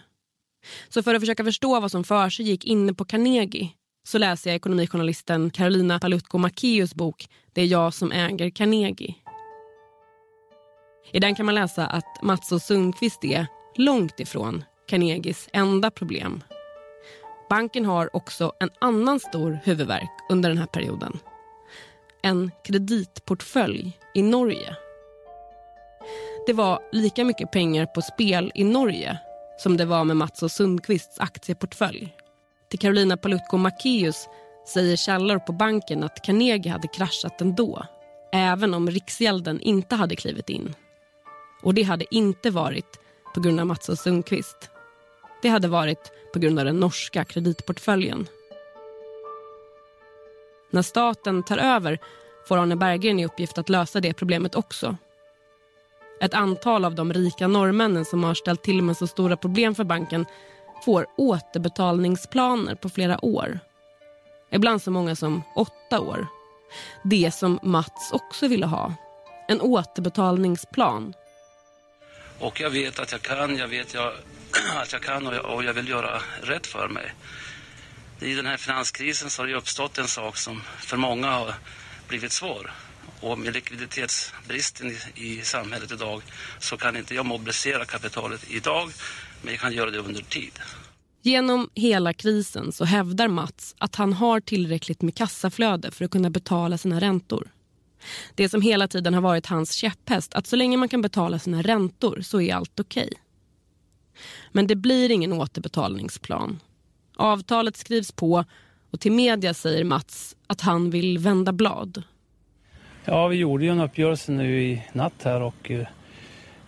Så 0.88 1.02
för 1.02 1.14
att 1.14 1.22
försöka 1.22 1.44
förstå 1.44 1.80
vad 1.80 1.90
som 1.90 2.04
för 2.04 2.30
sig 2.30 2.44
gick 2.44 2.64
inne 2.64 2.94
på 2.94 3.04
Carnegie 3.04 3.70
så 4.06 4.18
läser 4.18 4.50
jag 4.50 4.56
ekonomijournalisten 4.56 5.50
Carolina 5.50 6.00
Palutko 6.00 6.38
Macéus 6.38 6.94
bok 6.94 7.28
Det 7.52 7.60
är 7.60 7.66
jag 7.66 7.94
som 7.94 8.12
äger 8.12 8.50
Carnegie. 8.50 9.14
I 11.12 11.20
den 11.20 11.34
kan 11.34 11.46
man 11.46 11.54
läsa 11.54 11.86
att 11.86 12.22
Mats 12.22 12.52
och 12.52 12.62
Sundqvist 12.62 13.24
är 13.24 13.46
långt 13.76 14.20
ifrån 14.20 14.64
Carnegies 14.88 15.48
enda 15.52 15.90
problem. 15.90 16.42
Banken 17.50 17.84
har 17.84 18.16
också 18.16 18.52
en 18.60 18.70
annan 18.80 19.20
stor 19.20 19.58
huvudvärk 19.64 20.10
under 20.30 20.48
den 20.48 20.58
här 20.58 20.66
perioden. 20.66 21.18
En 22.22 22.50
kreditportfölj 22.64 23.98
i 24.14 24.22
Norge. 24.22 24.76
Det 26.46 26.52
var 26.52 26.80
lika 26.92 27.24
mycket 27.24 27.50
pengar 27.50 27.86
på 27.86 28.02
spel 28.02 28.52
i 28.54 28.64
Norge 28.64 29.18
som 29.58 29.76
det 29.76 29.84
var 29.84 30.04
med 30.04 30.16
Mats 30.16 30.42
och 30.42 30.50
Sundqvists 30.50 31.18
aktieportfölj. 31.18 32.14
Till 32.70 32.78
Carolina 32.78 33.16
Palutko 33.16 33.56
Macéus 33.56 34.28
säger 34.66 34.96
källor 34.96 35.38
på 35.38 35.52
banken 35.52 36.04
att 36.04 36.24
Carnegie 36.24 36.72
hade 36.72 36.88
kraschat 36.88 37.40
ändå 37.40 37.86
även 38.34 38.74
om 38.74 38.90
Riksgälden 38.90 39.60
inte 39.60 39.96
hade 39.96 40.16
klivit 40.16 40.50
in. 40.50 40.74
Och 41.62 41.74
det 41.74 41.82
hade 41.82 42.14
inte 42.14 42.50
varit 42.50 43.00
på 43.34 43.40
grund 43.40 43.60
av 43.60 43.66
Mats 43.66 43.88
och 43.88 43.98
Sundqvist. 43.98 44.70
Det 45.42 45.48
hade 45.48 45.68
varit 45.68 46.12
på 46.32 46.38
grund 46.38 46.58
av 46.58 46.64
den 46.64 46.80
norska 46.80 47.24
kreditportföljen. 47.24 48.26
När 50.70 50.82
staten 50.82 51.42
tar 51.42 51.58
över 51.58 51.98
får 52.48 52.58
Arne 52.58 52.76
Berggren 52.76 53.20
i 53.20 53.26
uppgift 53.26 53.58
att 53.58 53.68
lösa 53.68 54.00
det 54.00 54.14
problemet 54.14 54.54
också. 54.54 54.96
Ett 56.20 56.34
antal 56.34 56.84
av 56.84 56.94
de 56.94 57.12
rika 57.12 57.48
norrmännen 57.48 58.04
som 58.04 58.24
har 58.24 58.34
ställt 58.34 58.62
till 58.62 58.82
med 58.82 58.96
så 58.96 59.06
stora 59.06 59.36
problem 59.36 59.74
för 59.74 59.84
banken 59.84 60.26
får 60.84 61.06
återbetalningsplaner 61.16 62.74
på 62.74 62.88
flera 62.88 63.24
år. 63.24 63.60
Ibland 64.50 64.82
så 64.82 64.90
många 64.90 65.16
som 65.16 65.42
åtta 65.56 66.00
år. 66.00 66.26
Det 67.02 67.34
som 67.34 67.58
Mats 67.62 68.12
också 68.12 68.48
ville 68.48 68.66
ha. 68.66 68.94
En 69.48 69.60
återbetalningsplan. 69.60 71.14
Och 72.38 72.60
jag 72.60 72.70
vet 72.70 72.98
att 72.98 73.12
jag 73.12 73.22
kan, 73.22 73.56
jag 73.56 73.68
vet 73.68 73.94
jag, 73.94 74.12
att 74.76 74.92
jag 74.92 75.02
kan 75.02 75.26
och 75.26 75.34
jag, 75.34 75.44
och 75.44 75.64
jag 75.64 75.72
vill 75.72 75.88
göra 75.88 76.22
rätt 76.42 76.66
för 76.66 76.88
mig. 76.88 77.14
I 78.20 78.34
den 78.34 78.46
här 78.46 78.56
finanskrisen 78.56 79.30
så 79.30 79.42
har 79.42 79.46
det 79.46 79.54
uppstått 79.54 79.98
en 79.98 80.08
sak 80.08 80.36
som 80.36 80.62
för 80.78 80.96
många 80.96 81.30
har 81.30 81.54
blivit 82.08 82.32
svår. 82.32 82.72
Och 83.20 83.38
med 83.38 83.54
likviditetsbristen 83.54 84.90
i, 84.90 84.98
i 85.14 85.42
samhället 85.42 85.92
idag 85.92 86.22
så 86.58 86.76
kan 86.76 86.96
inte 86.96 87.14
jag 87.14 87.26
mobilisera 87.26 87.84
kapitalet 87.84 88.50
idag, 88.50 88.90
men 89.42 89.52
jag 89.52 89.60
kan 89.60 89.72
göra 89.72 89.90
det 89.90 89.98
under 89.98 90.22
tid. 90.22 90.52
Genom 91.22 91.70
hela 91.74 92.12
krisen 92.12 92.72
så 92.72 92.84
hävdar 92.84 93.28
Mats 93.28 93.74
att 93.78 93.94
han 93.94 94.12
har 94.12 94.40
tillräckligt 94.40 95.02
med 95.02 95.14
kassaflöde 95.14 95.90
för 95.90 96.04
att 96.04 96.10
kunna 96.10 96.30
betala 96.30 96.78
sina 96.78 97.00
räntor. 97.00 97.48
Det 98.34 98.48
som 98.48 98.62
hela 98.62 98.88
tiden 98.88 99.14
har 99.14 99.20
varit 99.20 99.46
hans 99.46 99.72
käpphäst, 99.72 100.34
att 100.34 100.46
så 100.46 100.56
länge 100.56 100.76
man 100.76 100.88
kan 100.88 101.02
betala 101.02 101.38
sina 101.38 101.62
räntor 101.62 102.20
så 102.22 102.40
är 102.40 102.54
allt 102.54 102.80
okej. 102.80 103.06
Okay. 103.06 103.18
Men 104.52 104.66
det 104.66 104.76
blir 104.76 105.10
ingen 105.10 105.32
återbetalningsplan. 105.32 106.60
Avtalet 107.16 107.76
skrivs 107.76 108.12
på 108.12 108.44
och 108.90 109.00
till 109.00 109.12
media 109.12 109.54
säger 109.54 109.84
Mats 109.84 110.36
att 110.46 110.60
han 110.60 110.90
vill 110.90 111.18
vända 111.18 111.52
blad. 111.52 112.02
Ja, 113.04 113.26
vi 113.26 113.36
gjorde 113.36 113.64
ju 113.64 113.70
en 113.70 113.80
uppgörelse 113.80 114.32
nu 114.32 114.62
i 114.62 114.82
natt 114.92 115.22
här 115.22 115.42
och 115.42 115.70
eh, 115.70 115.86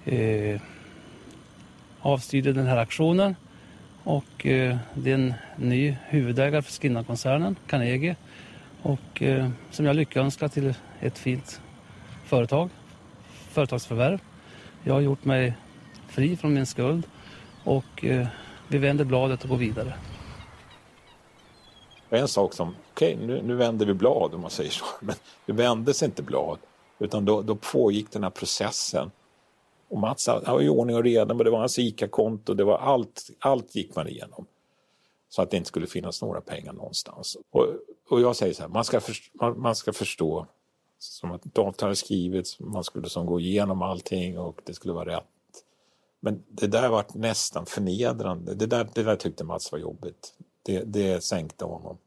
eh 0.04 0.60
avstyrde 2.00 2.52
den 2.52 2.66
här 2.66 2.76
aktionen. 2.76 3.36
Och 4.02 4.46
eh, 4.46 4.76
det 4.94 5.10
är 5.10 5.14
en 5.14 5.34
ny 5.56 5.96
huvudägare 6.08 6.62
för 6.62 6.72
Skinna-koncernen, 6.72 7.56
Carnegie. 7.66 8.16
Och 8.86 9.22
eh, 9.22 9.50
som 9.70 9.86
jag 9.86 9.96
lyckönskar 9.96 10.48
till 10.48 10.74
ett 11.00 11.18
fint 11.18 11.60
företag, 12.24 12.70
företagsförvärv. 13.50 14.20
Jag 14.84 14.94
har 14.94 15.00
gjort 15.00 15.24
mig 15.24 15.56
fri 16.08 16.36
från 16.36 16.54
min 16.54 16.66
skuld 16.66 17.06
och 17.64 18.04
eh, 18.04 18.26
vi 18.68 18.78
vänder 18.78 19.04
bladet 19.04 19.42
och 19.42 19.48
går 19.48 19.56
vidare. 19.56 19.94
En 22.10 22.28
sak 22.28 22.54
som, 22.54 22.74
okej 22.92 23.14
okay, 23.14 23.26
nu, 23.26 23.42
nu 23.42 23.54
vänder 23.54 23.86
vi 23.86 23.94
blad 23.94 24.34
om 24.34 24.40
man 24.40 24.50
säger 24.50 24.70
så, 24.70 24.84
men 25.00 25.14
det 25.46 25.52
vändes 25.52 26.02
inte 26.02 26.22
blad 26.22 26.58
utan 26.98 27.24
då, 27.24 27.42
då 27.42 27.56
pågick 27.56 28.10
den 28.10 28.22
här 28.22 28.30
processen. 28.30 29.10
Och 29.88 29.98
Mats 29.98 30.26
har 30.26 30.60
ju 30.60 30.68
ordning 30.68 30.96
och 30.96 31.04
reda, 31.04 31.34
men 31.34 31.44
det 31.44 31.50
var 31.50 31.58
hans 31.58 31.78
ICA-konto, 31.78 32.54
det 32.54 32.64
var 32.64 32.78
allt, 32.78 33.30
allt 33.38 33.74
gick 33.74 33.96
man 33.96 34.08
igenom. 34.08 34.46
Så 35.28 35.42
att 35.42 35.50
det 35.50 35.56
inte 35.56 35.68
skulle 35.68 35.86
finnas 35.86 36.22
några 36.22 36.40
pengar 36.40 36.72
någonstans. 36.72 37.36
Och, 37.50 37.66
och 38.08 38.20
jag 38.20 38.36
säger 38.36 38.54
så 38.54 38.62
här, 38.62 38.68
man 38.68 38.84
ska, 38.84 39.00
för, 39.00 39.16
man, 39.32 39.60
man 39.60 39.76
ska 39.76 39.92
förstå 39.92 40.46
Som 40.98 41.32
att 41.32 41.46
ett 41.46 41.80
hade 41.80 41.96
skrivits, 41.96 42.60
man 42.60 42.84
skulle 42.84 43.08
som 43.08 43.26
gå 43.26 43.40
igenom 43.40 43.82
allting 43.82 44.38
och 44.38 44.60
det 44.64 44.74
skulle 44.74 44.94
vara 44.94 45.16
rätt. 45.16 45.24
Men 46.20 46.44
det 46.48 46.66
där 46.66 46.88
var 46.88 47.04
nästan 47.14 47.66
förnedrande. 47.66 48.54
Det 48.54 48.66
där, 48.66 48.88
det 48.94 49.02
där 49.02 49.16
tyckte 49.16 49.44
Mats 49.44 49.72
var 49.72 49.78
jobbigt. 49.78 50.34
Det, 50.62 50.82
det 50.82 51.24
sänkte 51.24 51.64
honom. 51.64 51.98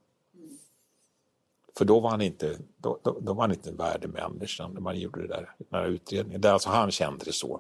För 1.78 1.86
då 1.86 2.00
var 2.00 2.10
han 2.10 2.22
inte, 2.22 2.58
då, 2.78 3.00
då, 3.04 3.20
då 3.22 3.34
var 3.34 3.43
han 3.43 3.52
inte 3.52 3.70
en 3.70 3.76
värdig 3.76 4.10
människa 4.10 4.68
när 4.68 4.82
man 4.82 5.00
gjorde 5.00 5.22
det 5.22 5.28
där, 5.28 5.56
den 5.58 5.82
där 5.82 5.89
utredningen. 5.89 6.41
Det, 6.41 6.52
alltså 6.52 6.70
han 6.70 6.91
kände 6.91 7.26
det 7.26 7.34
så. 7.34 7.60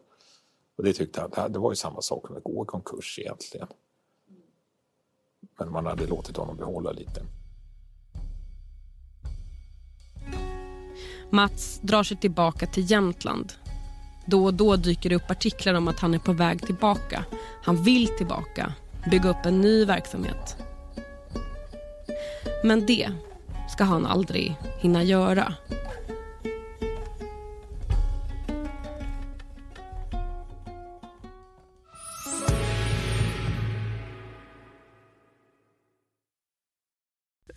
Och 0.75 0.83
det 0.83 0.93
tyckte 0.93 1.29
han, 1.35 1.51
det 1.51 1.59
var 1.59 1.71
ju 1.71 1.75
samma 1.75 2.01
sak 2.01 2.27
som 2.27 2.37
att 2.37 2.43
gå 2.43 2.63
i 2.63 2.65
konkurs 2.65 3.19
egentligen. 3.19 3.67
Men 5.57 5.71
man 5.71 5.85
hade 5.85 6.07
låtit 6.07 6.37
honom 6.37 6.57
behålla 6.57 6.91
lite. 6.91 7.21
Mats 11.29 11.79
drar 11.81 12.03
sig 12.03 12.17
tillbaka 12.17 12.65
till 12.65 12.91
Jämtland. 12.91 13.53
Då 14.25 14.45
och 14.45 14.53
då 14.53 14.75
dyker 14.75 15.09
det 15.09 15.15
upp 15.15 15.31
artiklar 15.31 15.73
om 15.73 15.87
att 15.87 15.99
han 15.99 16.13
är 16.13 16.19
på 16.19 16.33
väg 16.33 16.61
tillbaka. 16.65 17.25
Han 17.63 17.83
vill 17.83 18.07
tillbaka, 18.07 18.73
bygga 19.11 19.29
upp 19.29 19.45
en 19.45 19.61
ny 19.61 19.85
verksamhet. 19.85 20.57
Men 22.63 22.85
det 22.85 23.09
ska 23.69 23.83
han 23.83 24.05
aldrig 24.05 24.55
hinna 24.79 25.03
göra. 25.03 25.53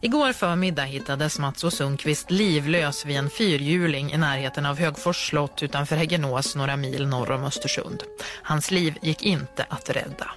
Igår 0.00 0.32
förmiddag 0.32 0.82
hittades 0.82 1.38
Mats 1.38 1.64
och 1.64 1.72
Sundqvist 1.72 2.30
livlös 2.30 3.06
vid 3.06 3.16
en 3.16 3.30
fyrhjuling 3.30 4.12
i 4.12 4.18
närheten 4.18 4.66
av 4.66 4.78
Högfors 4.78 5.28
slott 5.28 5.62
utanför 5.62 5.96
Häggenås 5.96 6.56
några 6.56 6.76
mil 6.76 7.06
norr 7.06 7.30
om 7.30 7.44
Östersund. 7.44 8.02
Hans 8.42 8.70
liv 8.70 8.98
gick 9.02 9.22
inte 9.22 9.66
att 9.68 9.90
rädda. 9.90 10.30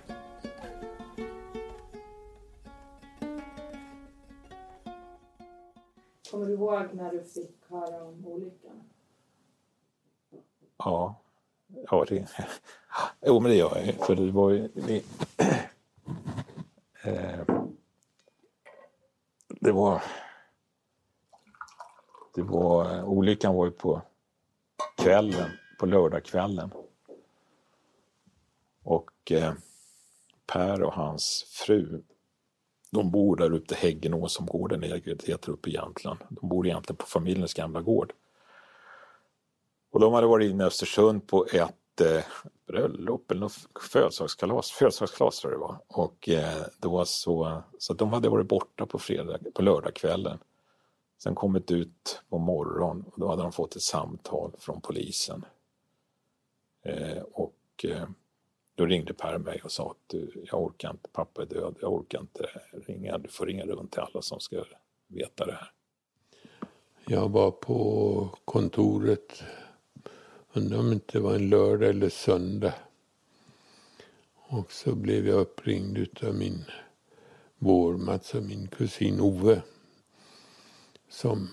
Kommer 6.31 6.45
du 6.45 6.53
ihåg 6.53 6.93
när 6.93 7.11
du 7.11 7.23
fick 7.23 7.69
höra 7.69 8.03
om 8.03 8.25
olyckan? 8.25 8.83
Ja, 10.77 11.21
ja 11.91 12.05
det, 12.09 12.27
jo, 13.25 13.39
men 13.39 13.51
det 13.51 13.57
gör 13.57 13.83
jag. 13.85 14.07
För 14.07 14.15
det 14.15 14.31
var 14.31 14.49
ju... 14.49 14.69
Det, 14.73 15.01
eh, 17.03 17.39
det 19.59 19.71
var... 19.71 20.03
Det 22.35 22.41
var... 22.41 22.95
Eh, 22.95 23.03
olyckan 23.03 23.55
var 23.55 23.65
ju 23.65 23.71
på 23.71 24.01
kvällen, 24.97 25.49
på 25.79 25.85
lördagskvällen. 25.85 26.71
Och 28.83 29.31
eh, 29.31 29.53
Per 30.45 30.83
och 30.83 30.93
hans 30.93 31.45
fru, 31.49 32.03
de 32.91 33.11
bor 33.11 33.35
där 33.35 33.53
uppe 33.53 33.73
i 33.73 33.77
Häggenås 33.77 34.33
som 34.33 34.45
gården 34.45 34.83
heter 34.83 35.49
uppe 35.49 35.69
i 35.69 35.73
Jämtland. 35.73 36.19
De 36.29 36.49
bor 36.49 36.67
egentligen 36.67 36.97
på 36.97 37.05
familjens 37.05 37.53
gamla 37.53 37.81
gård. 37.81 38.13
Och 39.91 39.99
de 39.99 40.13
hade 40.13 40.27
varit 40.27 40.51
inne 40.51 40.63
i 40.63 40.67
Östersund 40.67 41.27
på 41.27 41.45
ett 41.53 41.80
bröllop 42.67 43.31
eller 43.31 43.41
något 43.41 43.67
födelsedagskalas, 43.91 44.71
födelsedagskalas 44.71 45.39
tror 45.39 45.53
jag 45.53 45.61
det 45.61 45.65
var. 45.65 45.79
Och 45.87 46.29
eh, 46.29 46.65
då 46.79 47.05
så, 47.05 47.61
så 47.77 47.93
de 47.93 48.13
hade 48.13 48.29
varit 48.29 48.47
borta 48.47 48.85
på, 48.85 48.99
fredag, 48.99 49.39
på 49.53 49.61
lördagskvällen. 49.61 50.39
Sen 51.23 51.35
kommit 51.35 51.71
ut 51.71 52.21
på 52.29 52.37
morgon 52.37 53.05
och 53.11 53.19
då 53.19 53.27
hade 53.27 53.41
de 53.41 53.51
fått 53.51 53.75
ett 53.75 53.81
samtal 53.81 54.51
från 54.59 54.81
polisen. 54.81 55.45
Eh, 56.83 57.21
och 57.21 57.55
eh, 57.83 58.07
då 58.75 58.85
ringde 58.85 59.13
Per 59.13 59.37
mig 59.37 59.61
och 59.63 59.71
sa 59.71 59.91
att 59.91 59.97
du, 60.07 60.43
jag 60.51 60.63
orkar 60.63 60.91
inte, 60.91 61.09
pappa 61.09 61.41
är 61.41 61.45
död, 61.45 61.75
jag 61.81 61.93
orkar 61.93 62.19
inte 62.19 62.49
ringa, 62.87 63.17
du 63.17 63.29
får 63.29 63.45
ringa 63.45 63.65
runt 63.65 63.91
till 63.91 64.01
alla 64.01 64.21
som 64.21 64.39
ska 64.39 64.63
veta 65.07 65.45
det 65.45 65.53
här. 65.53 65.71
Jag 67.05 67.29
var 67.29 67.51
på 67.51 68.29
kontoret 68.45 69.43
Undrar 70.53 70.79
om 70.79 70.87
det 70.89 70.93
inte 70.93 71.19
var 71.19 71.35
en 71.35 71.49
lördag 71.49 71.89
eller 71.89 72.09
söndag. 72.09 72.73
Och 74.35 74.71
så 74.71 74.95
blev 74.95 75.27
jag 75.27 75.39
uppringd 75.39 75.97
utav 75.97 76.35
min 76.35 76.65
vårmats 77.57 78.35
alltså 78.35 78.41
min 78.47 78.67
kusin 78.67 79.19
Ove. 79.19 79.61
Som 81.09 81.49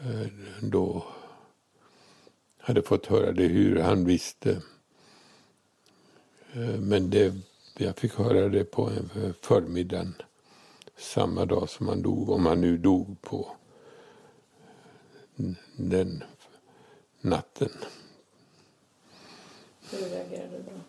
eh, 0.00 0.26
då 0.62 1.04
hade 2.58 2.82
fått 2.82 3.06
höra 3.06 3.32
det 3.32 3.46
hur 3.46 3.80
han 3.80 4.04
visste. 4.04 4.62
Eh, 6.52 6.80
men 6.80 7.10
det, 7.10 7.34
jag 7.76 7.96
fick 7.96 8.14
höra 8.14 8.48
det 8.48 8.64
på 8.64 8.90
en 8.90 9.34
förmiddagen 9.42 10.14
samma 10.96 11.44
dag 11.44 11.68
som 11.68 11.88
han 11.88 12.02
dog, 12.02 12.30
om 12.30 12.46
han 12.46 12.60
nu 12.60 12.76
dog 12.76 13.22
på 13.22 13.56
den 15.76 16.24
natten. 17.26 17.72
Hur 19.90 19.98
reagerade 19.98 20.56
du 20.56 20.62
då? 20.62 20.80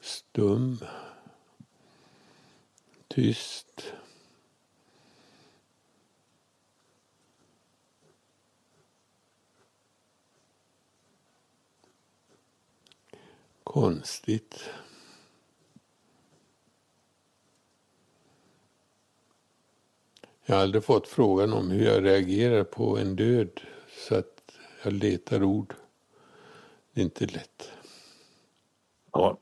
Stum. 0.00 0.78
Tyst. 3.08 3.92
Konstigt. 13.64 14.70
Jag 20.46 20.56
har 20.56 20.62
aldrig 20.62 20.84
fått 20.84 21.08
frågan 21.08 21.52
om 21.52 21.70
hur 21.70 21.86
jag 21.86 22.04
reagerar 22.04 22.64
på 22.64 22.98
en 22.98 23.16
död 23.16 23.60
så 24.08 24.14
att 24.14 24.52
jag 24.84 24.92
letar 24.92 25.42
ord. 25.42 25.74
Det 26.92 27.00
är 27.00 27.04
inte 27.04 27.26
lätt. 27.26 27.70
Ja. 29.12 29.38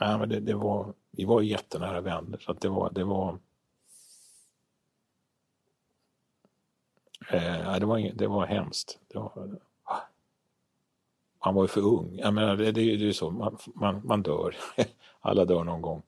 Nej, 0.00 0.18
men 0.18 0.28
det, 0.28 0.40
det 0.40 0.54
var, 0.54 0.94
vi 1.10 1.24
var 1.24 1.42
jättenära 1.42 2.00
vänner 2.00 2.38
så 2.38 2.52
att 2.52 2.60
det 2.60 2.68
var, 2.68 2.90
det 2.90 3.04
var 3.04 3.38
Eh, 7.28 7.78
det, 7.78 7.86
var, 7.86 8.12
det 8.14 8.26
var 8.26 8.46
hemskt. 8.46 8.98
Det 9.08 9.18
var, 9.18 9.58
han 11.38 11.54
var 11.54 11.64
ju 11.64 11.68
för 11.68 11.80
ung. 11.80 12.18
Jag 12.18 12.34
menar, 12.34 12.56
det, 12.56 12.64
det, 12.64 12.72
det 12.72 12.80
är 12.80 12.96
ju 12.96 13.12
så, 13.12 13.30
man, 13.30 13.58
man, 13.74 14.06
man 14.06 14.22
dör. 14.22 14.56
Alla 15.20 15.44
dör 15.44 15.64
någon 15.64 15.82
gång. 15.82 16.02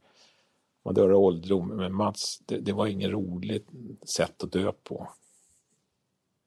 Man 0.82 0.94
dör 0.94 1.10
av 1.10 1.20
ålderdom. 1.20 1.68
Men 1.68 1.94
Mats, 1.94 2.42
det, 2.46 2.58
det 2.58 2.72
var 2.72 2.86
inget 2.86 3.10
roligt 3.10 3.68
sätt 4.16 4.42
att 4.42 4.52
dö 4.52 4.72
på. 4.72 5.08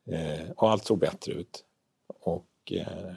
Eh, 0.06 0.50
och 0.50 0.70
allt 0.72 0.86
såg 0.86 1.00
bättre 1.00 1.32
ut. 1.34 1.66
Och 2.08 2.72
eh, 2.72 3.14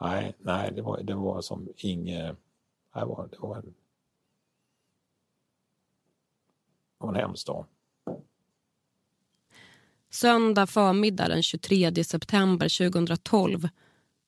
nej, 0.00 0.34
nej 0.38 0.72
det, 0.74 0.82
var, 0.82 1.02
det 1.02 1.14
var 1.14 1.40
som 1.40 1.68
inget... 1.76 2.36
Det 2.94 3.04
var, 3.04 3.28
det 3.30 3.38
var 3.38 3.56
en, 3.56 3.74
det 6.98 7.06
var 7.06 7.08
en 7.08 7.14
hemsk 7.14 7.46
dag. 7.46 7.66
Söndag 10.10 10.66
förmiddag 10.66 11.28
den 11.28 11.42
23 11.42 12.04
september 12.04 12.90
2012 12.90 13.68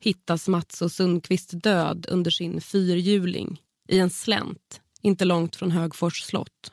hittas 0.01 0.49
Mats 0.49 0.83
och 0.83 0.93
Sundqvist 0.93 1.63
död 1.63 2.07
under 2.09 2.31
sin 2.31 2.61
fyrhjuling 2.61 3.63
i 3.89 3.99
en 3.99 4.11
slänt 4.11 4.81
inte 5.05 5.25
långt 5.25 5.57
från 5.57 5.71
Högfors 5.71 6.23
slott. 6.23 6.73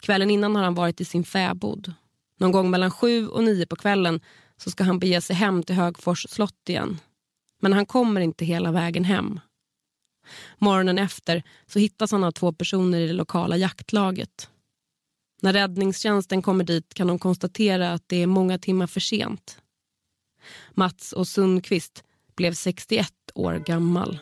Kvällen 0.00 0.30
innan 0.30 0.56
har 0.56 0.62
han 0.62 0.74
varit 0.74 1.00
i 1.00 1.04
sin 1.04 1.24
fäbod. 1.24 1.92
Någon 2.38 2.52
gång 2.52 2.70
mellan 2.70 2.90
sju 2.90 3.28
och 3.28 3.44
nio 3.44 3.66
på 3.66 3.76
kvällen 3.76 4.20
så 4.56 4.70
ska 4.70 4.84
han 4.84 4.98
bege 4.98 5.20
sig 5.20 5.36
hem 5.36 5.62
till 5.62 5.74
Högfors 5.74 6.26
slott 6.28 6.68
igen. 6.68 7.00
Men 7.62 7.72
han 7.72 7.86
kommer 7.86 8.20
inte 8.20 8.44
hela 8.44 8.72
vägen 8.72 9.04
hem. 9.04 9.40
Morgonen 10.58 10.98
efter 10.98 11.42
så 11.66 11.78
hittas 11.78 12.12
han 12.12 12.24
av 12.24 12.30
två 12.30 12.52
personer 12.52 13.00
i 13.00 13.06
det 13.06 13.12
lokala 13.12 13.56
jaktlaget. 13.56 14.50
När 15.42 15.52
räddningstjänsten 15.52 16.42
kommer 16.42 16.64
dit 16.64 16.94
kan 16.94 17.06
de 17.06 17.18
konstatera 17.18 17.92
att 17.92 18.02
det 18.06 18.22
är 18.22 18.26
många 18.26 18.58
timmar 18.58 18.86
för 18.86 19.00
sent. 19.00 19.58
Mats 20.70 21.12
och 21.12 21.28
Sundqvist 21.28 22.04
blev 22.36 22.52
61 22.52 23.08
år 23.34 23.54
gammal. 23.66 24.18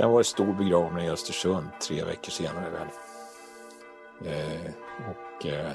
Sen 0.00 0.10
var 0.10 0.18
det 0.18 0.24
stor 0.24 0.52
begravning 0.52 1.06
i 1.06 1.10
Östersund 1.10 1.66
tre 1.82 2.04
veckor 2.04 2.30
senare 2.30 2.70
väl. 2.70 2.88
Eh, 4.24 4.72
och 5.10 5.46
eh, 5.46 5.72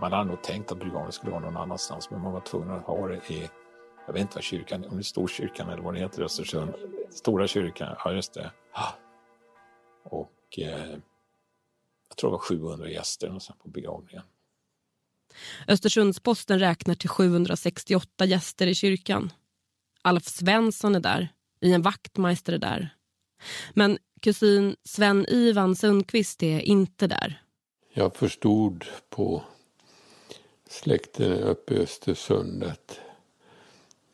man 0.00 0.12
hade 0.12 0.30
nog 0.30 0.42
tänkt 0.42 0.72
att 0.72 0.78
begravningen 0.78 1.12
skulle 1.12 1.32
vara 1.32 1.40
någon 1.40 1.56
annanstans 1.56 2.10
men 2.10 2.20
man 2.20 2.32
var 2.32 2.40
tvungen 2.40 2.70
att 2.70 2.84
ha 2.84 3.08
det 3.08 3.30
i 3.30 3.50
jag 4.06 4.12
vet 4.12 4.20
inte 4.20 4.34
vad 4.34 4.44
kyrkan, 4.44 4.84
om 4.84 4.96
det 4.96 5.00
är 5.00 5.02
Storkyrkan 5.02 5.68
eller 5.68 5.82
vad 5.82 5.94
det 5.94 6.00
heter 6.00 6.22
i 6.22 6.24
Östersund. 6.24 6.74
Stora 7.10 7.46
kyrkan, 7.46 7.96
ja 8.04 8.12
just 8.12 8.34
det. 8.34 8.50
Och 10.04 10.58
eh, 10.58 10.90
jag 12.08 12.16
tror 12.16 12.30
det 12.30 12.32
var 12.32 12.38
700 12.38 12.88
gäster 12.88 13.38
på 13.62 13.68
begravningen. 13.68 14.22
Östersundsposten 15.68 16.58
räknar 16.58 16.94
till 16.94 17.08
768 17.08 18.24
gäster 18.24 18.66
i 18.66 18.74
kyrkan. 18.74 19.32
Alf 20.02 20.24
Svensson 20.24 20.94
är 20.94 21.00
där, 21.00 21.28
Ian 21.60 21.82
Wachtmeister 21.82 22.52
är 22.52 22.58
där. 22.58 22.94
Men 23.74 23.98
kusin 24.20 24.76
Sven-Ivan 24.84 25.76
Sundqvist 25.76 26.42
är 26.42 26.60
inte 26.60 27.06
där. 27.06 27.42
Jag 27.92 28.16
förstod 28.16 28.84
på 29.08 29.42
släkten 30.68 31.32
uppe 31.32 31.74
i 31.74 31.78
Östersund 31.78 32.64
att 32.64 33.00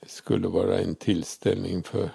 det 0.01 0.09
skulle 0.09 0.49
vara 0.49 0.79
en 0.79 0.95
tillställning 0.95 1.83
för 1.83 2.11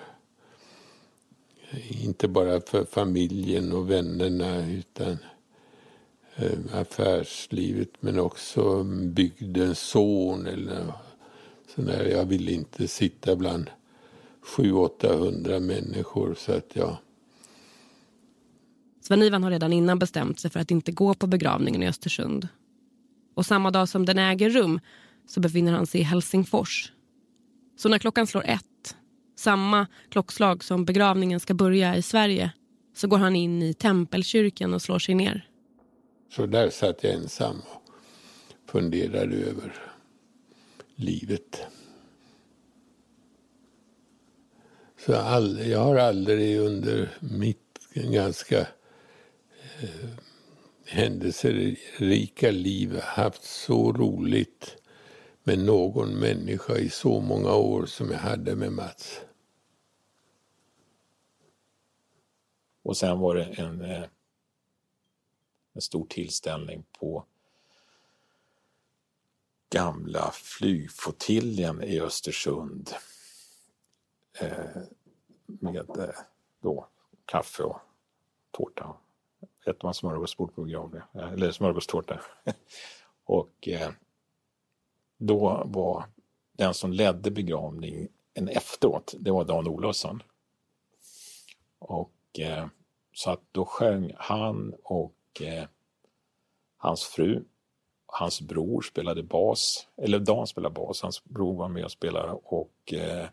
inte 1.89 2.27
bara 2.27 2.61
för 2.61 2.85
familjen 2.85 3.71
och 3.71 3.91
vännerna 3.91 4.67
utan 4.67 5.17
eh, 6.35 6.59
affärslivet 6.73 7.89
men 7.99 8.19
också 8.19 8.83
bygdens 8.83 9.79
son 9.79 10.47
eller 10.47 10.93
sådär. 11.75 12.05
Jag 12.05 12.25
ville 12.25 12.51
inte 12.51 12.87
sitta 12.87 13.35
bland 13.35 13.69
700-800 14.43 15.59
människor 15.59 16.35
så 16.37 16.51
att 16.51 16.75
jag 16.75 16.97
Sven-Ivan 19.01 19.43
har 19.43 19.51
redan 19.51 19.73
innan 19.73 19.99
bestämt 19.99 20.39
sig 20.39 20.51
för 20.51 20.59
att 20.59 20.71
inte 20.71 20.91
gå 20.91 21.13
på 21.13 21.27
begravningen 21.27 21.83
i 21.83 21.87
Östersund. 21.87 22.47
Och 23.33 23.45
samma 23.45 23.71
dag 23.71 23.89
som 23.89 24.05
den 24.05 24.19
äger 24.19 24.49
rum 24.49 24.79
så 25.27 25.39
befinner 25.39 25.71
han 25.71 25.87
sig 25.87 26.01
i 26.01 26.03
Helsingfors 26.03 26.91
så 27.81 27.89
när 27.89 27.97
klockan 27.97 28.27
slår 28.27 28.45
ett, 28.45 28.95
samma 29.35 29.87
klockslag 30.09 30.63
som 30.63 30.85
begravningen 30.85 31.39
ska 31.39 31.53
börja 31.53 31.95
i 31.95 32.01
Sverige, 32.01 32.51
så 32.95 33.07
går 33.07 33.17
han 33.17 33.35
in 33.35 33.61
i 33.61 33.73
tempelkyrkan 33.73 34.73
och 34.73 34.81
slår 34.81 34.99
sig 34.99 35.15
ner. 35.15 35.49
Så 36.35 36.45
där 36.45 36.69
satt 36.69 37.03
jag 37.03 37.13
ensam 37.13 37.55
och 37.65 38.71
funderade 38.71 39.35
över 39.35 39.73
livet. 40.95 41.61
Så 45.05 45.15
all, 45.15 45.59
jag 45.67 45.79
har 45.79 45.95
aldrig 45.95 46.59
under 46.59 47.17
mitt 47.19 47.79
ganska 47.93 48.59
eh, 49.81 50.09
händelserika 50.85 52.51
liv 52.51 52.99
haft 52.99 53.43
så 53.43 53.91
roligt 53.91 54.77
med 55.43 55.59
någon 55.59 56.19
människa 56.19 56.77
i 56.77 56.89
så 56.89 57.19
många 57.19 57.53
år 57.53 57.85
som 57.85 58.11
jag 58.11 58.17
hade 58.19 58.55
med 58.55 58.71
Mats. 58.71 59.21
Och 62.83 62.97
sen 62.97 63.19
var 63.19 63.35
det 63.35 63.43
en, 63.45 63.81
eh, 63.81 64.03
en 65.73 65.81
stor 65.81 66.05
tillställning 66.05 66.83
på 66.99 67.25
gamla 69.69 70.31
flygflottiljen 70.33 71.83
i 71.83 71.99
Östersund 71.99 72.89
Eh, 74.39 74.81
med 75.45 75.89
eh, 75.99 76.15
då, 76.61 76.87
kaffe 77.25 77.63
och 77.63 77.79
tårta. 78.51 78.95
Äter 79.65 79.79
man 79.83 79.93
smörgåsbord 79.93 80.55
på 80.55 80.63
begravning, 80.63 81.01
eh, 81.13 81.33
eller 81.33 81.51
smörgåstårta. 81.51 82.21
och 83.23 83.67
eh, 83.67 83.91
då 85.17 85.63
var 85.65 86.05
den 86.51 86.73
som 86.73 86.93
ledde 86.93 87.31
begravningen 87.31 88.09
efteråt, 88.49 89.13
det 89.19 89.31
var 89.31 89.45
Dan 89.45 89.67
Olofsson. 89.67 90.23
Och 91.79 92.39
eh, 92.39 92.67
så 93.13 93.31
att 93.31 93.41
då 93.51 93.65
sjöng 93.65 94.13
han 94.17 94.73
och 94.83 95.41
eh, 95.41 95.65
hans 96.77 97.03
fru, 97.03 97.43
hans 98.05 98.41
bror 98.41 98.81
spelade 98.81 99.23
bas, 99.23 99.87
eller 99.97 100.19
Dan 100.19 100.47
spelade 100.47 100.73
bas, 100.73 101.01
hans 101.01 101.23
bror 101.23 101.55
var 101.55 101.69
med 101.69 101.85
och 101.85 101.91
spelade 101.91 102.31
och 102.31 102.93
eh, 102.93 103.27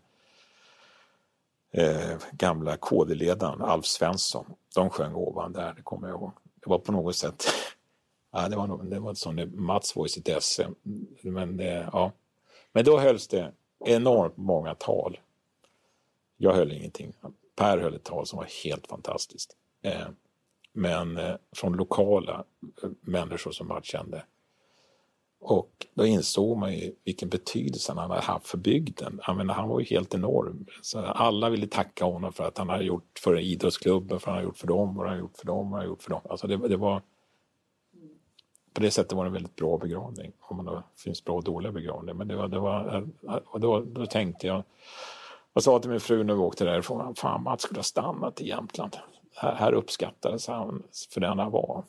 eh, 1.73 2.19
gamla 2.33 2.77
KD-ledaren 2.77 3.63
Alf 3.63 3.85
Svensson, 3.87 4.47
de 4.75 4.91
sjöng 4.91 5.15
ovan 5.15 5.53
där, 5.53 5.75
det 5.75 5.83
kommer 5.83 6.09
jag 6.09 6.21
ihåg. 6.21 6.33
Det 6.65 6.71
var 6.71 6.79
på 6.79 6.93
något 6.93 7.17
sätt 7.17 7.45
Ja, 8.31 8.49
det 8.49 8.57
var, 8.57 8.67
nog, 8.67 8.91
det 8.91 9.01
var 9.01 9.15
som 9.15 9.51
Mats 9.55 9.97
var 9.97 10.07
i 10.07 10.09
sitt 10.09 10.29
esse. 10.29 10.71
Men, 11.23 11.57
det, 11.57 11.89
ja. 11.93 12.13
Men 12.73 12.85
då 12.85 12.99
hölls 12.99 13.29
det 13.29 13.53
enormt 13.85 14.37
många 14.37 14.75
tal. 14.75 15.19
Jag 16.37 16.53
höll 16.53 16.73
ingenting. 16.73 17.13
Per 17.57 17.79
höll 17.79 17.95
ett 17.95 18.05
tal 18.05 18.27
som 18.27 18.37
var 18.37 18.49
helt 18.65 18.87
fantastiskt. 18.87 19.57
Eh, 19.83 20.09
men 20.73 21.17
eh, 21.17 21.37
från 21.53 21.73
lokala 21.73 22.45
eh, 22.83 22.91
människor 23.01 23.51
som 23.51 23.69
Mats 23.69 23.87
kände. 23.87 24.25
Och 25.41 25.87
då 25.95 26.07
insåg 26.07 26.59
man 26.59 26.73
ju 26.73 26.93
vilken 27.05 27.29
betydelse 27.29 27.93
han 27.93 28.11
hade 28.11 28.23
haft 28.23 28.47
för 28.47 28.59
bygden. 28.59 29.21
Jag 29.27 29.37
menar, 29.37 29.55
han 29.55 29.69
var 29.69 29.81
ju 29.81 29.87
helt 29.87 30.15
enorm. 30.15 30.67
Så 30.83 30.99
alla 30.99 31.51
ville 31.51 31.67
tacka 31.67 32.05
honom 32.05 32.33
för 32.33 32.45
att 32.45 32.59
han 32.59 32.69
hade 32.69 32.85
gjort 32.85 33.19
för 33.19 33.39
idrottsklubben, 33.39 34.21
för 34.21 34.27
han 34.27 34.35
hade 34.35 34.47
gjort 34.47 34.59
för 34.59 34.67
dem, 34.67 34.97
vad 34.97 35.07
han 35.07 35.09
hade 35.09 35.21
gjort 35.21 35.37
för 35.37 35.47
dem, 35.47 35.57
vad 35.57 35.67
han 35.67 35.73
hade 35.73 35.89
gjort 35.89 36.03
för 36.03 36.11
dem. 36.11 36.21
Alltså 36.25 36.47
det, 36.47 36.69
det 36.69 36.77
var 36.77 37.03
på 38.79 38.83
det 38.83 38.91
sättet 38.91 39.13
var 39.13 39.25
det 39.25 39.29
en 39.29 39.33
väldigt 39.33 39.57
bra 39.57 39.79
begravning. 39.79 40.33
Om 40.41 40.57
man 40.57 40.67
det 40.67 40.83
finns 40.97 41.25
bra 41.25 41.35
och 41.35 41.45
dåliga 41.45 41.73
begravningar. 41.73 42.15
Men 42.15 42.29
det 42.29 42.37
var, 42.37 42.49
det 42.49 42.59
var, 42.59 43.09
och 43.47 43.61
då, 43.61 43.81
då 43.81 44.07
tänkte 44.07 44.47
jag, 44.47 44.63
jag 45.53 45.63
sa 45.63 45.79
till 45.79 45.91
min 45.91 46.01
fru 46.01 46.25
när 46.25 46.35
vi 46.35 46.41
åkte 46.41 46.65
därifrån, 46.65 47.15
fan 47.15 47.43
Mats 47.43 47.63
skulle 47.63 47.79
ha 47.79 47.83
stannat 47.83 48.41
i 48.41 48.49
Jämtland. 48.49 48.97
Här, 49.35 49.55
här 49.55 49.73
uppskattades 49.73 50.47
han 50.47 50.83
för 51.11 51.21
den 51.21 51.39
han 51.39 51.51
var. 51.51 51.85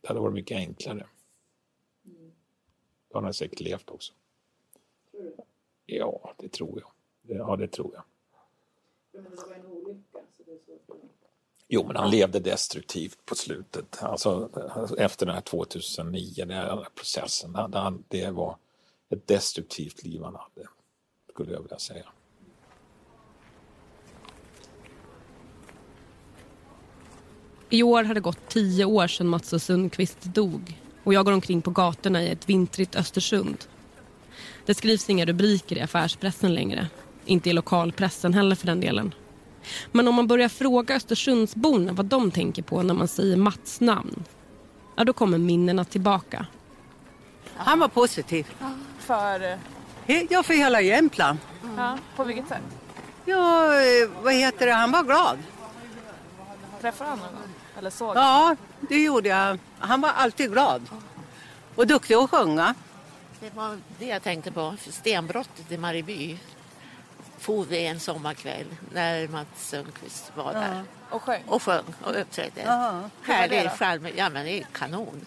Det 0.00 0.08
hade 0.08 0.20
varit 0.20 0.34
mycket 0.34 0.56
enklare. 0.56 1.06
Då 3.16 3.18
hade 3.18 3.26
han 3.26 3.34
säkert 3.34 3.60
levt 3.60 3.90
också. 3.90 4.12
Tror 5.10 5.22
du? 5.22 5.32
Ja, 5.86 6.34
det 6.38 6.48
tror 6.48 6.80
jag. 6.80 6.90
Ja, 7.38 7.56
det 7.56 7.68
tror 7.68 7.94
jag. 7.94 8.02
Men 9.12 9.30
det 9.30 9.36
var 9.36 9.54
en 9.54 9.66
olycka, 9.66 10.18
så 10.36 10.42
det 10.46 10.52
är 10.52 10.58
så 10.86 10.94
Jo, 11.68 11.84
men 11.86 11.96
han 11.96 12.10
levde 12.10 12.40
destruktivt 12.40 13.18
på 13.24 13.34
slutet. 13.34 14.02
Alltså 14.02 14.50
efter 14.98 15.26
den 15.26 15.34
här 15.34 15.42
2009, 15.42 16.32
den 16.36 16.50
här 16.50 16.88
processen. 16.94 17.54
Han, 17.54 18.04
det 18.08 18.30
var 18.30 18.56
ett 19.08 19.26
destruktivt 19.26 20.02
liv 20.02 20.22
han 20.22 20.34
hade, 20.34 20.68
skulle 21.30 21.52
jag 21.52 21.62
vilja 21.62 21.78
säga. 21.78 22.08
I 27.70 27.82
år 27.82 28.04
har 28.04 28.14
det 28.14 28.20
gått 28.20 28.48
tio 28.48 28.84
år 28.84 29.06
sedan 29.06 29.26
Mats 29.28 29.52
och 29.52 29.62
Sundqvist 29.62 30.22
dog 30.22 30.85
och 31.06 31.14
jag 31.14 31.24
går 31.24 31.32
omkring 31.32 31.62
på 31.62 31.70
gatorna 31.70 32.22
i 32.22 32.30
ett 32.30 32.48
vintrigt 32.48 32.96
Östersund. 32.96 33.64
Det 34.64 34.74
skrivs 34.74 35.10
inga 35.10 35.24
rubriker 35.24 35.76
i 35.76 35.80
affärspressen 35.80 36.54
längre. 36.54 36.86
Inte 37.24 37.50
i 37.50 37.52
lokalpressen 37.52 38.34
heller 38.34 38.56
för 38.56 38.66
den 38.66 38.80
delen. 38.80 39.14
Men 39.92 40.08
om 40.08 40.14
man 40.14 40.26
börjar 40.26 40.48
fråga 40.48 40.94
Östersundsborna 40.96 41.92
vad 41.92 42.06
de 42.06 42.30
tänker 42.30 42.62
på 42.62 42.82
när 42.82 42.94
man 42.94 43.08
säger 43.08 43.36
Mats 43.36 43.80
namn, 43.80 44.24
ja 44.96 45.04
då 45.04 45.12
kommer 45.12 45.38
minnena 45.38 45.84
tillbaka. 45.84 46.46
Han 47.56 47.80
var 47.80 47.88
positiv. 47.88 48.46
För? 48.98 49.58
Ja, 50.30 50.42
för 50.42 50.54
hela 50.54 50.80
Jämtland. 50.80 51.38
Ja, 51.76 51.98
på 52.16 52.24
vilket 52.24 52.48
sätt? 52.48 52.62
Ja, 53.24 53.74
eh, 53.74 54.10
vad 54.22 54.34
heter 54.34 54.66
det, 54.66 54.72
han 54.72 54.92
var 54.92 55.02
glad. 55.02 55.38
Träffade 56.80 57.10
han 57.10 57.18
någon 57.18 57.28
gång? 57.28 57.55
Eller 57.78 57.90
såg 57.90 58.16
Ja, 58.16 58.56
det 58.80 58.98
gjorde 59.02 59.28
jag. 59.28 59.58
Han 59.78 60.00
var 60.00 60.10
alltid 60.10 60.52
glad. 60.52 60.82
Och 61.74 61.86
duktig 61.86 62.14
att 62.14 62.30
sjunga. 62.30 62.74
Det 63.40 63.54
var 63.54 63.78
det 63.98 64.06
jag 64.06 64.22
tänkte 64.22 64.52
på. 64.52 64.74
Stenbrottet 64.90 65.72
i 65.72 65.78
Marieby 65.78 66.38
for 67.38 67.64
vi 67.64 67.86
en 67.86 68.00
sommarkväll 68.00 68.66
när 68.92 69.28
Mats 69.28 69.46
Sundqvist 69.68 70.32
var 70.34 70.52
Ja. 70.52 70.58
där. 70.60 70.84
Och 71.10 71.22
sjöng? 71.22 71.42
Och 71.46 71.62
sjöng 71.62 71.84
och 72.04 72.20
uppträdde. 72.20 72.62
Härlig 73.22 73.64
då? 73.64 73.68
charm. 73.70 74.08
Ja 74.16 74.28
men 74.28 74.44
det 74.46 74.60
är 74.60 74.66
kanon. 74.72 75.26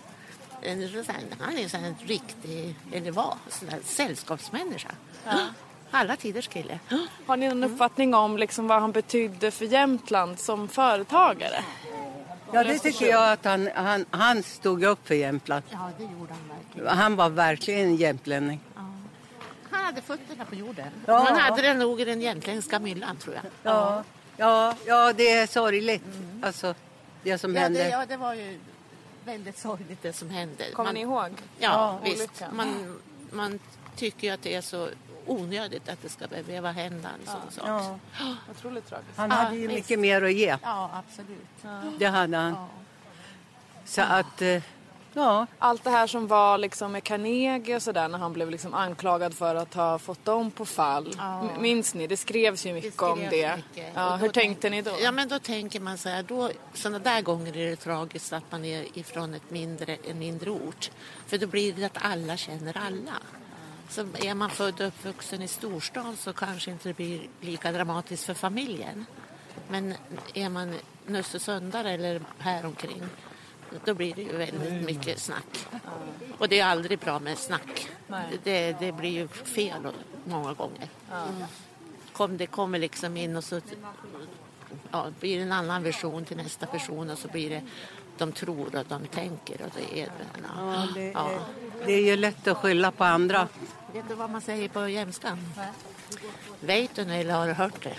En 0.61 0.79
här- 0.81 1.23
Han 1.39 1.57
är 1.57 1.75
en 1.75 1.83
här 1.83 1.95
riktig, 2.05 2.75
eller 2.91 3.11
var, 3.11 3.35
här 3.69 3.79
sällskapsmänniska. 3.85 4.91
Alla 5.91 6.15
tiders 6.15 6.47
kille. 6.47 6.79
Har 7.25 7.37
ni 7.37 7.47
någon 7.47 7.63
uppfattning 7.63 8.13
om 8.13 8.37
liksom 8.37 8.67
vad 8.67 8.81
han 8.81 8.91
betydde 8.91 9.51
för 9.51 9.65
Jämtland 9.65 10.39
som 10.39 10.67
företagare? 10.67 11.63
Ja, 12.53 12.63
det 12.63 12.79
tycker 12.79 13.05
jag 13.07 13.31
att 13.31 13.45
han, 13.45 13.69
han, 13.75 14.05
han 14.11 14.43
stod 14.43 14.83
upp 14.83 15.07
för 15.07 15.15
Jämtland. 15.15 15.63
Ja, 15.69 15.89
det 15.97 16.03
gjorde 16.03 16.33
han 16.33 16.57
verkligen. 16.57 16.97
Han 16.97 17.15
var 17.15 17.29
verkligen 17.29 17.95
jämtlänning. 17.95 18.59
Han 19.71 19.85
hade 19.85 20.01
fötterna 20.01 20.45
på 20.45 20.55
jorden. 20.55 20.87
Ja. 21.05 21.17
Han 21.29 21.37
hade 21.39 21.61
det 21.61 21.73
nog 21.73 22.01
i 22.01 22.05
den 22.05 22.21
jämtländska 22.21 22.79
myllan 22.79 23.17
tror 23.17 23.35
jag. 23.35 23.43
Ja, 23.63 24.03
ja, 24.37 24.73
ja 24.85 25.13
det 25.13 25.29
är 25.31 25.47
sorgligt. 25.47 26.03
Alltså, 26.41 26.75
det 27.23 27.37
som 27.37 27.55
Ja 27.55 27.61
hände. 27.61 27.83
det, 27.83 27.89
ja, 27.89 28.05
det 28.05 28.17
var 28.17 28.33
ju 28.33 28.59
väldigt 29.25 29.57
sorgligt 29.57 30.01
det 30.01 30.13
som 30.13 30.29
hände. 30.29 30.63
Kommer 30.73 30.93
ni 30.93 31.01
ihåg? 31.01 31.29
Ja, 31.29 31.33
Ja, 31.59 31.99
visst. 32.03 32.17
olyckan. 32.17 32.55
Man, 32.55 32.99
man 33.31 33.59
tycker 33.95 34.27
ju 34.27 34.33
att 34.33 34.41
det 34.43 34.55
är 34.55 34.61
så 34.61 34.89
onödigt 35.31 35.89
att 35.89 36.01
det 36.01 36.09
ska 36.09 36.27
behöva 36.27 36.71
hända 36.71 37.09
en 37.19 37.25
sån 37.31 37.51
sak. 37.51 37.67
Ja. 37.67 37.99
Otroligt 38.51 38.87
tragiskt. 38.87 39.17
Han 39.17 39.31
hade 39.31 39.55
ju 39.55 39.67
mycket 39.67 39.99
mer 39.99 40.21
att 40.21 40.33
ge. 40.33 40.57
Ja, 40.63 40.89
absolut. 40.93 41.99
Det 41.99 42.05
hade 42.05 42.37
han. 42.37 42.55
Så 43.85 44.01
att, 44.01 44.41
eh, 44.41 44.63
ja. 45.13 45.47
Allt 45.59 45.83
det 45.83 45.89
här 45.89 46.07
som 46.07 46.27
var 46.27 46.57
liksom 46.57 46.91
med 46.91 47.03
Carnegie 47.03 47.75
och 47.75 47.81
sådär 47.83 48.07
när 48.07 48.17
han 48.17 48.33
blev 48.33 48.49
liksom 48.49 48.73
anklagad 48.73 49.33
för 49.33 49.55
att 49.55 49.73
ha 49.73 49.99
fått 49.99 50.25
dem 50.25 50.51
på 50.51 50.65
fall. 50.65 51.15
M- 51.19 51.47
Minns 51.59 51.93
ni? 51.93 52.07
Det 52.07 52.17
skrevs 52.17 52.65
ju 52.65 52.73
mycket 52.73 53.01
om 53.01 53.17
skrevs 53.17 53.31
det. 53.31 53.55
mycket. 53.57 53.91
Ja, 53.95 54.15
hur 54.15 54.29
tänkte 54.29 54.69
ni 54.69 54.81
då? 54.81 54.91
Ja, 55.01 55.11
men 55.11 55.27
då 55.27 55.39
tänker 55.39 55.79
man 55.79 55.97
så 55.97 56.09
här, 56.09 56.23
då, 56.23 56.49
sådana 56.73 56.99
där 56.99 57.21
gånger 57.21 57.57
är 57.57 57.69
det 57.69 57.75
tragiskt 57.75 58.33
att 58.33 58.43
man 58.51 58.65
är 58.65 58.97
ifrån 58.97 59.33
ett 59.33 59.49
mindre, 59.49 59.97
en 60.09 60.19
mindre 60.19 60.49
ort. 60.49 60.91
För 61.27 61.37
då 61.37 61.47
blir 61.47 61.73
det 61.73 61.83
att 61.85 61.97
alla 62.01 62.37
känner 62.37 62.77
alla. 62.77 63.11
Så 63.89 64.01
är 64.13 64.33
man 64.33 64.49
född 64.49 64.81
och 64.81 64.87
uppvuxen 64.87 65.41
i 65.41 65.47
storstan 65.47 66.17
så 66.17 66.33
kanske 66.33 66.71
inte 66.71 66.89
det 66.89 66.93
blir 66.93 67.21
lika 67.41 67.71
dramatiskt 67.71 68.23
för 68.25 68.33
familjen. 68.33 69.05
Men 69.67 69.93
är 70.33 70.49
man 70.49 70.75
Nössesundare 71.05 71.91
eller 71.91 72.21
häromkring 72.37 73.03
då 73.85 73.93
blir 73.93 74.15
det 74.15 74.21
ju 74.21 74.37
väldigt 74.37 74.85
mycket 74.85 75.19
snack. 75.19 75.67
Och 76.37 76.49
det 76.49 76.59
är 76.59 76.65
aldrig 76.65 76.99
bra 76.99 77.19
med 77.19 77.37
snack. 77.37 77.89
Det, 78.43 78.79
det 78.79 78.91
blir 78.91 79.09
ju 79.09 79.27
fel 79.27 79.87
många 80.25 80.53
gånger. 80.53 80.89
Kom, 82.13 82.37
det 82.37 82.47
kommer 82.47 82.79
liksom 82.79 83.17
in 83.17 83.35
och 83.35 83.43
så 83.43 83.61
ja, 84.91 85.07
blir 85.19 85.37
det 85.37 85.43
en 85.43 85.51
annan 85.51 85.83
version 85.83 86.25
till 86.25 86.37
nästa 86.37 86.65
person 86.65 87.09
och 87.09 87.17
så 87.17 87.27
blir 87.27 87.49
det 87.49 87.61
de 88.17 88.31
tror 88.31 88.75
och 88.75 88.85
de 88.87 89.07
tänker 89.07 89.61
och 89.61 89.71
det 89.75 90.01
är 90.01 90.05
det. 90.05 90.41
Ja, 90.55 90.87
det, 90.95 91.11
Ja. 91.11 91.29
är, 91.31 91.39
det 91.85 91.93
är 91.93 92.01
ju 92.05 92.15
lätt 92.15 92.47
att 92.47 92.57
skylla 92.57 92.91
på 92.91 93.03
andra. 93.03 93.47
Vet 93.93 94.09
du 94.09 94.15
vad 94.15 94.29
man 94.29 94.41
säger 94.41 94.69
på 94.69 94.87
jämskan? 94.87 95.37
Vet 96.59 96.95
du 96.95 97.01
eller 97.01 97.33
har 97.33 97.47
du 97.47 97.53
hört 97.53 97.83
det? 97.83 97.95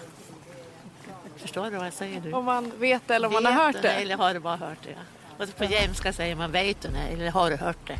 Förstår 1.36 1.70
du 1.70 1.76
vad 1.76 1.86
jag 1.86 1.92
säger 1.92 2.20
nu? 2.20 2.32
Om 2.32 2.44
man 2.44 2.72
vet 2.78 3.08
det 3.08 3.14
eller 3.14 3.26
om 3.26 3.32
man 3.32 3.46
har 3.46 3.66
Vet 3.66 3.74
hört 3.74 3.82
det? 3.82 3.90
Eller 3.90 4.16
har 4.16 4.34
du 4.34 4.40
bara 4.40 4.56
hört 4.56 4.78
det? 4.82 4.90
Ja. 4.90 5.44
Och 5.44 5.56
på 5.56 5.64
jämska 5.64 6.12
säger 6.12 6.36
man 6.36 6.52
vet 6.52 6.80
du 6.80 6.88
eller 6.88 7.30
har 7.30 7.50
du 7.50 7.56
hört 7.56 7.86
det? 7.86 7.98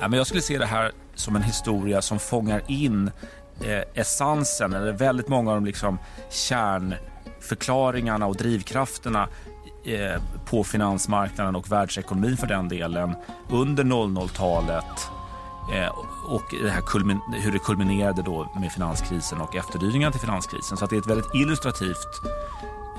Ja, 0.00 0.08
men 0.08 0.16
jag 0.16 0.26
skulle 0.26 0.42
se 0.42 0.58
det 0.58 0.66
här 0.66 0.92
som 1.14 1.36
en 1.36 1.42
historia 1.42 2.02
som 2.02 2.18
fångar 2.18 2.62
in 2.66 3.10
eh, 3.60 3.82
essensen, 3.94 4.72
eller 4.72 4.92
väldigt 4.92 5.28
många 5.28 5.50
av 5.50 5.56
de 5.56 5.64
liksom 5.64 5.98
förklaringarna 7.44 8.26
och 8.26 8.36
drivkrafterna 8.36 9.28
eh, 9.84 10.22
på 10.44 10.64
finansmarknaden 10.64 11.56
och 11.56 11.72
världsekonomin 11.72 12.36
för 12.36 12.46
den 12.46 12.68
delen 12.68 13.16
under 13.50 13.84
00-talet 13.84 15.08
eh, 15.74 15.88
och 16.28 16.54
det 16.62 16.70
här 16.70 16.80
kulmin, 16.80 17.20
hur 17.32 17.52
det 17.52 17.58
kulminerade 17.58 18.22
då 18.22 18.48
med 18.56 18.72
finanskrisen 18.72 19.40
och 19.40 19.56
efterdyningarna 19.56 20.12
till 20.12 20.20
finanskrisen. 20.20 20.76
Så 20.76 20.84
att 20.84 20.90
det 20.90 20.96
är 20.96 21.00
ett 21.00 21.10
väldigt 21.10 21.34
illustrativt 21.34 22.20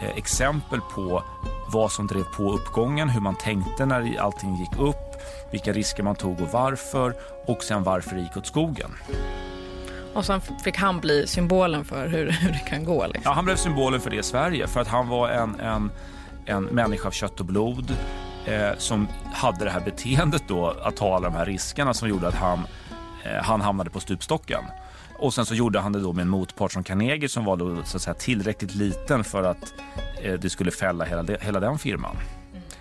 eh, 0.02 0.18
exempel 0.18 0.80
på 0.82 1.24
vad 1.68 1.92
som 1.92 2.08
drev 2.08 2.24
på 2.24 2.54
uppgången, 2.54 3.10
hur 3.10 3.22
man 3.22 3.36
tänkte 3.36 3.86
när 3.86 4.20
allting 4.20 4.56
gick 4.56 4.80
upp, 4.80 5.22
vilka 5.52 5.74
risker 5.74 6.04
man 6.04 6.16
tog 6.16 6.42
och 6.42 6.50
varför 6.52 7.14
och 7.48 7.64
sen 7.64 7.84
varför 7.84 8.16
det 8.16 8.22
gick 8.22 8.38
åt 8.38 8.48
skogen. 8.48 8.92
Och 10.16 10.26
sen 10.26 10.42
fick 10.64 10.78
han 10.78 11.00
bli 11.00 11.28
symbolen 11.28 11.86
för 11.86 12.08
hur, 12.08 12.32
hur 12.42 12.52
det 12.52 12.60
kan 12.70 12.84
gå. 12.84 13.08
Liksom. 13.08 13.22
Ja, 13.26 13.32
han 13.32 13.46
blev 13.46 13.56
symbolen 13.56 14.02
för 14.02 14.10
det 14.10 14.16
i 14.16 14.24
Sverige 14.24 14.68
för 14.68 14.80
att 14.80 14.88
han 14.88 15.08
var 15.08 15.30
en, 15.30 15.60
en, 15.60 15.92
en 16.46 16.64
människa 16.64 17.08
av 17.08 17.12
kött 17.12 17.40
och 17.40 17.46
blod 17.46 17.94
eh, 18.46 18.78
som 18.78 19.08
hade 19.34 19.66
det 19.66 19.72
här 19.72 19.80
beteendet 19.80 20.44
då 20.48 20.68
att 20.68 20.96
ta 20.96 21.16
alla 21.16 21.30
de 21.30 21.36
här 21.36 21.46
riskerna 21.46 21.94
som 21.94 22.10
gjorde 22.10 22.28
att 22.28 22.36
han, 22.36 22.60
eh, 23.26 23.44
han 23.44 23.62
hamnade 23.62 23.90
på 23.90 24.00
stupstocken. 24.00 24.64
Och 25.20 25.34
sen 25.34 25.46
så 25.46 25.56
gjorde 25.56 25.80
han 25.80 25.92
det 25.92 26.00
då 26.00 26.14
med 26.14 26.22
en 26.22 26.30
motpart 26.30 26.72
som 26.72 26.84
Carnegie 26.84 27.30
som 27.30 27.46
var 27.46 27.58
då, 27.58 27.84
så 27.84 27.98
att 27.98 28.04
säga, 28.04 28.14
tillräckligt 28.14 28.76
liten 28.76 29.24
för 29.24 29.44
att 29.44 29.74
eh, 30.22 30.34
det 30.34 30.50
skulle 30.50 30.72
fälla 30.72 31.06
hela, 31.06 31.24
de, 31.24 31.38
hela 31.42 31.60
den 31.60 31.78
firman. 31.78 32.18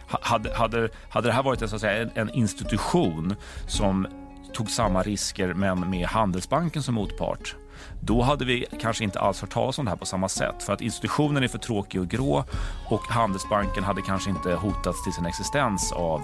Hade, 0.06 0.54
hade, 0.54 0.88
hade 1.08 1.28
det 1.28 1.32
här 1.32 1.42
varit 1.42 1.62
en, 1.62 1.68
så 1.68 1.74
att 1.74 1.80
säga, 1.80 2.02
en, 2.02 2.10
en 2.14 2.30
institution 2.30 3.34
som 3.66 4.06
tog 4.54 4.70
samma 4.70 5.02
risker 5.02 5.54
men 5.54 5.90
med 5.90 6.06
Handelsbanken 6.06 6.82
som 6.82 6.94
motpart 6.94 7.56
då 8.00 8.22
hade 8.22 8.44
vi 8.44 8.66
kanske 8.80 9.04
inte 9.04 9.20
alls 9.20 9.40
hört 9.40 9.50
talas 9.50 9.78
om 9.78 9.84
det 9.84 9.90
här 9.90 9.98
på 9.98 10.06
samma 10.06 10.28
sätt. 10.28 10.62
För 10.62 10.72
att 10.72 10.80
institutionen 10.80 11.42
är 11.42 11.48
för 11.48 11.58
tråkig 11.58 12.00
och 12.00 12.08
grå 12.08 12.44
och 12.90 13.02
Handelsbanken 13.08 13.84
hade 13.84 14.02
kanske 14.02 14.30
inte 14.30 14.54
hotats 14.54 15.04
till 15.04 15.12
sin 15.12 15.26
existens 15.26 15.92
av 15.92 16.22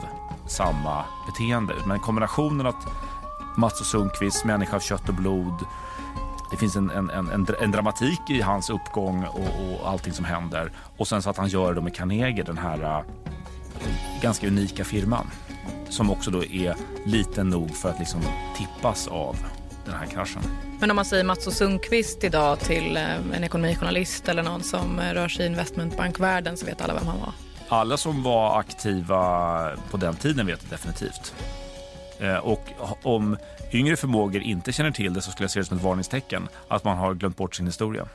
samma 0.48 1.04
beteende. 1.26 1.74
Men 1.86 1.98
kombinationen 1.98 2.66
att 2.66 2.86
Mats 3.56 3.80
och 3.80 3.86
Sundqvist, 3.86 4.44
människa 4.44 4.76
av 4.76 4.80
kött 4.80 5.08
och 5.08 5.14
blod, 5.14 5.64
det 6.50 6.56
finns 6.56 6.76
en, 6.76 6.90
en, 6.90 7.10
en, 7.10 7.28
en, 7.28 7.46
en 7.60 7.70
dramatik 7.70 8.20
i 8.30 8.40
hans 8.40 8.70
uppgång 8.70 9.24
och, 9.24 9.80
och 9.80 9.88
allting 9.88 10.12
som 10.12 10.24
händer. 10.24 10.72
Och 10.96 11.08
sen 11.08 11.22
så 11.22 11.30
att 11.30 11.36
han 11.36 11.48
gör 11.48 11.74
det 11.74 11.80
med 11.80 11.94
Carnegie, 11.94 12.44
den 12.44 12.58
här 12.58 12.82
eh, 12.82 13.04
ganska 14.22 14.46
unika 14.46 14.84
firman 14.84 15.26
som 15.90 16.10
också 16.10 16.30
då 16.30 16.44
är 16.44 16.74
liten 17.04 17.48
nog 17.48 17.76
för 17.76 17.88
att 17.90 17.98
liksom 17.98 18.20
tippas 18.56 19.08
av 19.08 19.36
den 19.84 19.94
här 19.94 20.06
kraschen. 20.06 20.42
Men 20.80 20.90
om 20.90 20.96
man 20.96 21.04
säger 21.04 21.24
Mats 21.24 21.46
och 21.46 21.52
Sundqvist 21.52 22.24
idag 22.24 22.60
till 22.60 22.96
eh, 22.96 23.14
en 23.34 23.44
ekonomijournalist 23.44 24.28
eller 24.28 24.42
någon 24.42 24.62
som 24.62 24.98
eh, 24.98 25.12
rör 25.12 25.28
sig 25.28 25.44
i 25.44 25.48
investmentbankvärlden 25.48 26.56
så 26.56 26.66
vet 26.66 26.80
alla 26.80 26.94
vem 26.94 27.06
han 27.06 27.20
var. 27.20 27.32
Alla 27.68 27.96
som 27.96 28.22
var 28.22 28.58
aktiva 28.60 29.76
på 29.90 29.96
den 29.96 30.16
tiden 30.16 30.46
vet 30.46 30.60
det 30.60 30.70
definitivt. 30.70 31.34
Eh, 32.18 32.36
Och 32.36 32.64
om 33.02 33.36
yngre 33.72 33.96
förmågor 33.96 34.42
inte 34.42 34.72
känner 34.72 34.90
till 34.90 35.14
det 35.14 35.22
så 35.22 35.30
skulle 35.30 35.44
jag 35.44 35.50
se 35.50 35.60
det 35.60 35.64
som 35.66 35.76
ett 35.76 35.82
varningstecken 35.82 36.48
att 36.68 36.84
man 36.84 36.98
har 36.98 37.14
glömt 37.14 37.36
bort 37.36 37.54
sin 37.54 37.66
historia. 37.66 38.08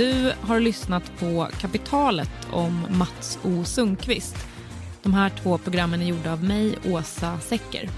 Du 0.00 0.32
har 0.40 0.60
lyssnat 0.60 1.12
på 1.18 1.48
Kapitalet 1.60 2.48
om 2.50 2.86
Mats 2.90 3.38
O 3.42 3.64
Sundqvist. 3.64 4.36
De 5.02 5.14
här 5.14 5.30
två 5.30 5.58
programmen 5.58 6.02
är 6.02 6.06
gjorda 6.06 6.32
av 6.32 6.44
mig, 6.44 6.78
Åsa 6.84 7.38
Secker. 7.40 7.88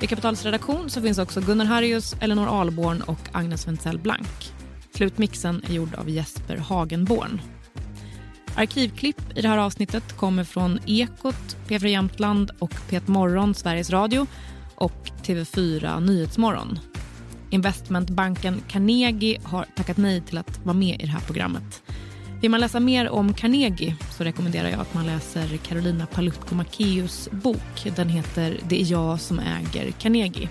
I 0.00 0.06
Kapitalets 0.06 0.44
redaktion 0.44 0.90
så 0.90 1.02
finns 1.02 1.18
också 1.18 1.40
Gunnar 1.40 1.64
Harrius, 1.64 2.14
Elinor 2.20 2.60
Alborn 2.60 3.02
och 3.02 3.18
Agnes 3.32 3.68
Wentzell 3.68 3.98
Blank. 3.98 4.52
Slutmixen 4.94 5.62
är 5.68 5.72
gjord 5.72 5.94
av 5.94 6.10
Jesper 6.10 6.56
Hagenborn. 6.56 7.40
Arkivklipp 8.56 9.38
i 9.38 9.42
det 9.42 9.48
här 9.48 9.58
avsnittet 9.58 10.16
kommer 10.16 10.44
från 10.44 10.78
Ekot, 10.86 11.56
P4 11.68 11.86
Jämtland 11.86 12.50
och 12.58 12.74
P1 12.90 13.10
Morgon, 13.10 13.54
Sveriges 13.54 13.90
Radio 13.90 14.26
och 14.74 15.10
TV4 15.22 16.00
Nyhetsmorgon. 16.00 16.78
Investmentbanken 17.52 18.62
Carnegie 18.68 19.40
har 19.44 19.64
tackat 19.76 19.96
nej 19.96 20.20
till 20.20 20.38
att 20.38 20.64
vara 20.64 20.76
med 20.76 21.00
i 21.00 21.06
det 21.06 21.12
här 21.12 21.20
programmet. 21.20 21.82
Vill 22.40 22.50
man 22.50 22.60
läsa 22.60 22.80
mer 22.80 23.08
om 23.08 23.34
Carnegie 23.34 23.96
så 24.10 24.24
rekommenderar 24.24 24.68
jag 24.68 24.80
att 24.80 24.94
man 24.94 25.06
läser 25.06 25.56
Carolina 25.56 26.06
Palutko 26.06 26.54
Macéus 26.54 27.28
bok. 27.30 27.86
Den 27.96 28.08
heter 28.08 28.60
Det 28.68 28.80
är 28.80 28.90
jag 28.90 29.20
som 29.20 29.38
äger 29.38 29.90
Carnegie. 29.90 30.48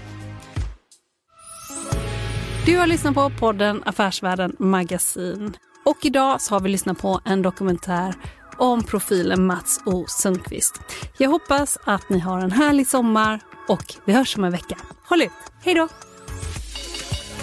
Du 2.66 2.78
har 2.78 2.88
lyssnat 2.88 3.14
på 3.14 3.32
podden 3.39 3.84
Affärsvärlden 3.86 4.56
Magasin. 4.60 5.54
Och 5.86 5.97
idag 6.02 6.41
så 6.41 6.56
har 6.56 6.60
vi 6.60 6.70
lyssnat 6.70 6.97
på 6.97 7.22
en 7.26 7.41
dokumentär 7.41 8.14
om 8.58 8.84
profilen 8.84 9.45
Mats 9.45 9.80
O 9.86 10.06
Sundqvist. 10.08 10.74
Jag 11.18 11.30
hoppas 11.30 11.78
att 11.84 12.10
ni 12.10 12.20
har 12.20 12.39
en 12.39 12.52
härlig 12.52 12.88
sommar 12.88 13.39
och 13.68 13.95
vi 14.06 14.14
hörs 14.14 14.38
om 14.38 14.43
en 14.43 14.52
vecka. 14.52 14.78
Håll 15.10 15.22
ut! 15.22 15.32
Hej 15.64 15.76
då! 15.76 15.88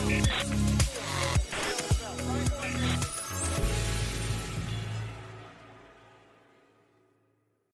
Thank 0.07 0.59
you. 0.59 0.68